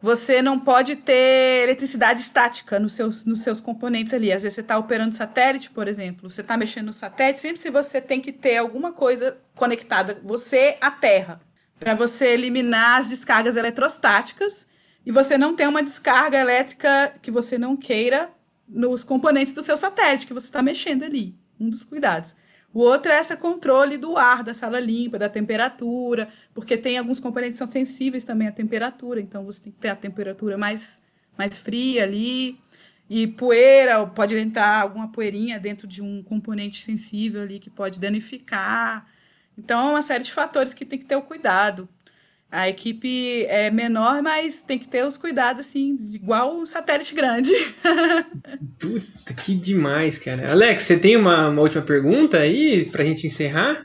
você 0.00 0.40
não 0.40 0.58
pode 0.58 0.96
ter 0.96 1.64
eletricidade 1.64 2.20
estática 2.20 2.78
nos 2.78 2.92
seus, 2.92 3.24
nos 3.24 3.40
seus 3.40 3.60
componentes 3.60 4.14
ali. 4.14 4.32
Às 4.32 4.42
vezes 4.42 4.54
você 4.54 4.60
está 4.60 4.78
operando 4.78 5.14
satélite, 5.14 5.70
por 5.70 5.88
exemplo, 5.88 6.30
você 6.30 6.40
está 6.40 6.56
mexendo 6.56 6.86
no 6.86 6.92
satélite, 6.92 7.40
sempre 7.40 7.60
se 7.60 7.70
você 7.70 8.00
tem 8.00 8.20
que 8.20 8.32
ter 8.32 8.56
alguma 8.56 8.92
coisa 8.92 9.36
conectada, 9.56 10.20
você 10.22 10.76
à 10.80 10.90
Terra, 10.90 11.40
para 11.78 11.94
você 11.94 12.26
eliminar 12.28 13.00
as 13.00 13.08
descargas 13.08 13.56
eletrostáticas 13.56 14.68
e 15.04 15.10
você 15.10 15.36
não 15.36 15.56
ter 15.56 15.66
uma 15.66 15.82
descarga 15.82 16.38
elétrica 16.38 17.14
que 17.20 17.30
você 17.30 17.58
não 17.58 17.76
queira 17.76 18.30
nos 18.68 19.02
componentes 19.02 19.52
do 19.52 19.62
seu 19.62 19.76
satélite 19.76 20.26
que 20.26 20.34
você 20.34 20.46
está 20.46 20.62
mexendo 20.62 21.02
ali. 21.02 21.34
Um 21.58 21.68
dos 21.68 21.84
cuidados. 21.84 22.36
O 22.72 22.80
outro 22.80 23.10
é 23.10 23.20
esse 23.20 23.36
controle 23.36 23.96
do 23.96 24.16
ar, 24.16 24.44
da 24.44 24.52
sala 24.52 24.78
limpa, 24.78 25.18
da 25.18 25.28
temperatura, 25.28 26.28
porque 26.52 26.76
tem 26.76 26.98
alguns 26.98 27.18
componentes 27.18 27.54
que 27.54 27.58
são 27.58 27.66
sensíveis 27.66 28.24
também 28.24 28.46
à 28.46 28.52
temperatura, 28.52 29.20
então 29.20 29.44
você 29.44 29.62
tem 29.62 29.72
que 29.72 29.78
ter 29.78 29.88
a 29.88 29.96
temperatura 29.96 30.58
mais, 30.58 31.02
mais 31.36 31.56
fria 31.58 32.02
ali. 32.02 32.60
E 33.10 33.26
poeira, 33.26 34.06
pode 34.06 34.36
entrar 34.36 34.82
alguma 34.82 35.10
poeirinha 35.10 35.58
dentro 35.58 35.86
de 35.86 36.02
um 36.02 36.22
componente 36.22 36.82
sensível 36.82 37.40
ali 37.40 37.58
que 37.58 37.70
pode 37.70 37.98
danificar. 37.98 39.06
Então, 39.56 39.88
é 39.88 39.90
uma 39.92 40.02
série 40.02 40.22
de 40.22 40.32
fatores 40.32 40.74
que 40.74 40.84
tem 40.84 40.98
que 40.98 41.06
ter 41.06 41.16
o 41.16 41.22
cuidado. 41.22 41.88
A 42.50 42.66
equipe 42.66 43.44
é 43.46 43.70
menor, 43.70 44.22
mas 44.22 44.62
tem 44.62 44.78
que 44.78 44.88
ter 44.88 45.04
os 45.04 45.18
cuidados, 45.18 45.66
assim, 45.66 45.94
igual 46.14 46.56
um 46.56 46.64
satélite 46.64 47.14
grande. 47.14 47.50
Puta, 48.80 49.34
que 49.34 49.54
demais, 49.54 50.18
cara. 50.18 50.50
Alex, 50.50 50.84
você 50.84 50.98
tem 50.98 51.14
uma, 51.14 51.50
uma 51.50 51.60
última 51.60 51.82
pergunta 51.82 52.38
aí 52.38 52.88
pra 52.88 53.04
gente 53.04 53.26
encerrar? 53.26 53.84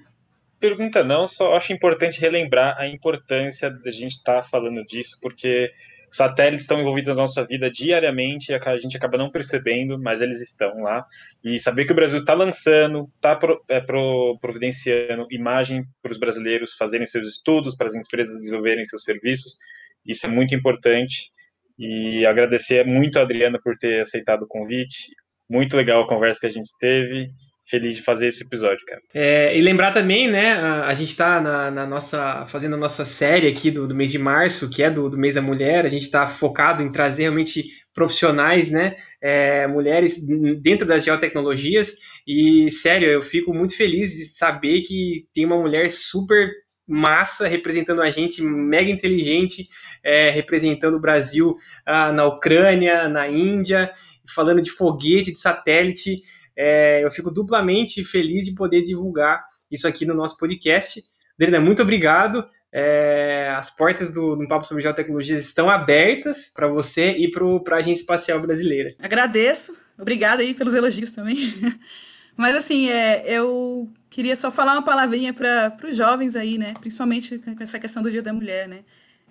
Pergunta 0.62 1.04
não, 1.04 1.28
só 1.28 1.54
acho 1.56 1.74
importante 1.74 2.22
relembrar 2.22 2.78
a 2.80 2.88
importância 2.88 3.70
da 3.70 3.92
gente 3.92 4.14
estar 4.14 4.42
tá 4.42 4.48
falando 4.48 4.82
disso, 4.86 5.18
porque 5.22 5.70
satélites 6.14 6.62
estão 6.62 6.80
envolvidos 6.80 7.10
na 7.10 7.22
nossa 7.22 7.44
vida 7.46 7.70
diariamente, 7.72 8.54
a 8.54 8.78
gente 8.78 8.96
acaba 8.96 9.18
não 9.18 9.32
percebendo, 9.32 10.00
mas 10.00 10.22
eles 10.22 10.42
estão 10.42 10.82
lá. 10.82 11.06
E 11.44 11.60
saber 11.60 11.86
que 11.86 11.92
o 11.92 11.96
Brasil 11.96 12.20
está 12.20 12.34
lançando, 12.34 13.10
está 13.16 13.36
pro, 13.36 13.64
é, 13.68 13.82
pro, 13.82 14.38
providenciando 14.40 15.26
imagem 15.32 15.84
para 16.02 16.12
os 16.12 16.20
brasileiros 16.20 16.74
fazerem 16.78 17.08
seus 17.08 17.28
estudos, 17.28 17.76
para 17.76 17.88
as 17.88 17.96
empresas 17.96 18.36
desenvolverem 18.36 18.86
seus 18.86 19.04
serviços, 19.04 19.58
isso 20.06 20.26
é 20.26 20.30
muito 20.30 20.54
importante. 20.54 21.32
E 21.78 22.26
agradecer 22.26 22.86
muito 22.86 23.18
a 23.18 23.24
Adriana 23.24 23.60
por 23.62 23.76
ter 23.78 24.02
aceitado 24.02 24.44
o 24.44 24.48
convite. 24.48 25.12
Muito 25.50 25.76
legal 25.76 26.04
a 26.04 26.08
conversa 26.08 26.42
que 26.42 26.46
a 26.46 26.52
gente 26.52 26.70
teve 26.80 27.32
feliz 27.66 27.96
de 27.96 28.04
fazer 28.04 28.28
esse 28.28 28.44
episódio, 28.44 28.86
cara. 28.86 29.02
É, 29.14 29.58
e 29.58 29.62
lembrar 29.62 29.92
também, 29.92 30.30
né, 30.30 30.54
a, 30.54 30.88
a 30.88 30.94
gente 30.94 31.10
está 31.10 31.40
na, 31.40 31.72
na, 31.72 31.86
nossa, 31.86 32.46
fazendo 32.48 32.76
a 32.76 32.80
nossa 32.80 33.06
série 33.06 33.48
aqui 33.48 33.72
do, 33.72 33.88
do 33.88 33.96
mês 33.96 34.12
de 34.12 34.20
março, 34.20 34.70
que 34.70 34.84
é 34.84 34.90
do, 34.90 35.10
do 35.10 35.18
mês 35.18 35.36
da 35.36 35.42
mulher, 35.42 35.86
a 35.86 35.90
gente 35.90 36.04
está 36.04 36.28
focado 36.28 36.84
em 36.84 36.92
trazer 36.92 37.24
realmente 37.24 37.66
profissionais, 37.94 38.70
né, 38.70 38.96
é, 39.22 39.66
mulheres 39.68 40.18
dentro 40.62 40.86
das 40.88 41.04
geotecnologias, 41.04 41.96
e 42.28 42.70
sério, 42.70 43.10
eu 43.10 43.22
fico 43.22 43.54
muito 43.54 43.76
feliz 43.76 44.12
de 44.12 44.26
saber 44.26 44.82
que 44.82 45.26
tem 45.34 45.46
uma 45.46 45.58
mulher 45.58 45.90
super 45.90 46.50
massa 46.88 47.48
representando 47.48 48.02
a 48.02 48.10
gente, 48.10 48.42
mega 48.42 48.90
inteligente, 48.90 49.68
é, 50.04 50.30
representando 50.30 50.96
o 50.96 51.00
Brasil 51.00 51.56
ah, 51.86 52.12
na 52.12 52.26
Ucrânia, 52.26 53.08
na 53.08 53.28
Índia, 53.28 53.92
falando 54.34 54.62
de 54.62 54.72
foguete, 54.72 55.32
de 55.32 55.40
satélite, 55.40 56.20
é, 56.58 57.04
eu 57.04 57.12
fico 57.12 57.32
duplamente 57.32 58.04
feliz 58.04 58.46
de 58.46 58.54
poder 58.54 58.84
divulgar 58.84 59.40
isso 59.72 59.88
aqui 59.88 60.06
no 60.06 60.14
nosso 60.14 60.38
podcast. 60.38 61.04
Derina, 61.38 61.60
muito 61.60 61.82
obrigado. 61.82 62.46
É, 62.72 63.54
as 63.56 63.70
portas 63.70 64.12
do, 64.12 64.36
do 64.36 64.48
Papo 64.48 64.66
sobre 64.66 64.82
Geotecnologias 64.82 65.46
estão 65.46 65.70
abertas 65.70 66.52
para 66.54 66.68
você 66.68 67.12
e 67.12 67.30
para 67.30 67.76
a 67.76 67.80
Agência 67.80 68.02
Espacial 68.02 68.40
Brasileira. 68.40 68.94
Agradeço. 69.02 69.78
Obrigada 69.98 70.42
aí 70.42 70.54
pelos 70.54 70.74
elogios 70.74 71.12
também. 71.12 71.36
Mas 72.36 72.56
assim, 72.56 72.90
é, 72.90 73.24
eu 73.28 73.92
queria 74.10 74.36
só 74.36 74.50
falar 74.50 74.74
uma 74.74 74.84
palavrinha 74.84 75.32
para 75.34 75.78
os 75.84 75.96
jovens 75.96 76.36
aí, 76.36 76.58
né? 76.58 76.74
Principalmente 76.80 77.38
com 77.38 77.62
essa 77.62 77.80
questão 77.80 78.02
do 78.02 78.10
Dia 78.10 78.24
da 78.24 78.34
Mulher, 78.34 78.68
né? 78.68 78.80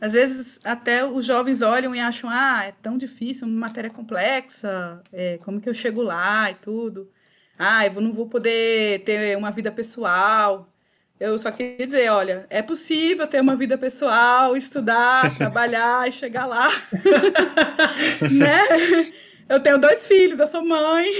Às 0.02 0.14
vezes 0.14 0.58
até 0.64 1.04
os 1.04 1.24
jovens 1.24 1.62
olham 1.62 1.94
e 1.94 2.00
acham, 2.00 2.28
ah, 2.28 2.64
é 2.64 2.74
tão 2.82 2.98
difícil, 2.98 3.46
uma 3.46 3.68
matéria 3.68 3.88
complexa, 3.88 5.00
é, 5.12 5.38
como 5.44 5.60
que 5.60 5.68
eu 5.68 5.74
chego 5.74 6.02
lá 6.02 6.50
e 6.50 6.54
tudo. 6.54 7.08
Ah, 7.56 7.86
eu 7.86 8.00
não 8.00 8.12
vou 8.12 8.26
poder 8.26 9.04
ter 9.04 9.38
uma 9.38 9.52
vida 9.52 9.70
pessoal. 9.70 10.68
Eu 11.20 11.38
só 11.38 11.52
queria 11.52 11.86
dizer, 11.86 12.10
olha, 12.10 12.46
é 12.50 12.60
possível 12.60 13.28
ter 13.28 13.40
uma 13.40 13.54
vida 13.54 13.78
pessoal, 13.78 14.56
estudar, 14.56 15.32
trabalhar 15.38 16.08
e 16.08 16.10
chegar 16.10 16.46
lá. 16.46 16.68
né? 18.28 18.64
Eu 19.48 19.60
tenho 19.60 19.78
dois 19.78 20.04
filhos, 20.04 20.40
eu 20.40 20.48
sou 20.48 20.64
mãe. 20.64 21.12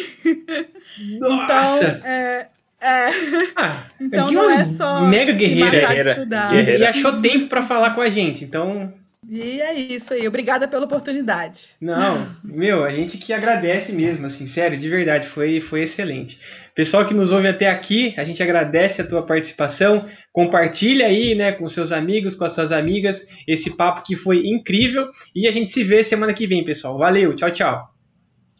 Nossa! 1.20 1.84
Então, 1.84 2.04
é, 2.04 2.48
é. 2.82 3.10
Ah, 3.56 3.84
então 4.00 4.30
não 4.30 4.50
é 4.50 4.64
só 4.64 5.02
mega 5.02 5.32
guerreira, 5.32 5.88
guerreira. 5.88 6.78
E 6.78 6.86
achou 6.86 7.20
tempo 7.20 7.46
para 7.46 7.62
falar 7.62 7.94
com 7.94 8.00
a 8.00 8.08
gente, 8.08 8.44
então. 8.44 8.92
E 9.28 9.60
é 9.60 9.72
isso 9.74 10.12
aí. 10.12 10.26
Obrigada 10.26 10.66
pela 10.66 10.84
oportunidade. 10.84 11.68
Não, 11.80 12.26
meu, 12.42 12.84
a 12.84 12.90
gente 12.90 13.18
que 13.18 13.32
agradece 13.32 13.92
mesmo, 13.92 14.26
assim, 14.26 14.46
sério, 14.48 14.76
de 14.76 14.88
verdade, 14.88 15.28
foi, 15.28 15.60
foi 15.60 15.82
excelente. 15.82 16.40
Pessoal 16.74 17.06
que 17.06 17.14
nos 17.14 17.30
ouve 17.30 17.46
até 17.46 17.70
aqui, 17.70 18.14
a 18.16 18.24
gente 18.24 18.42
agradece 18.42 19.00
a 19.00 19.06
tua 19.06 19.22
participação. 19.22 20.06
Compartilha 20.32 21.06
aí, 21.06 21.34
né, 21.34 21.52
com 21.52 21.68
seus 21.68 21.92
amigos, 21.92 22.34
com 22.34 22.44
as 22.44 22.52
suas 22.52 22.72
amigas, 22.72 23.26
esse 23.46 23.76
papo 23.76 24.02
que 24.04 24.16
foi 24.16 24.46
incrível. 24.46 25.08
E 25.34 25.46
a 25.46 25.52
gente 25.52 25.70
se 25.70 25.84
vê 25.84 26.02
semana 26.02 26.32
que 26.32 26.46
vem, 26.46 26.64
pessoal. 26.64 26.98
Valeu, 26.98 27.36
tchau, 27.36 27.50
tchau. 27.50 27.91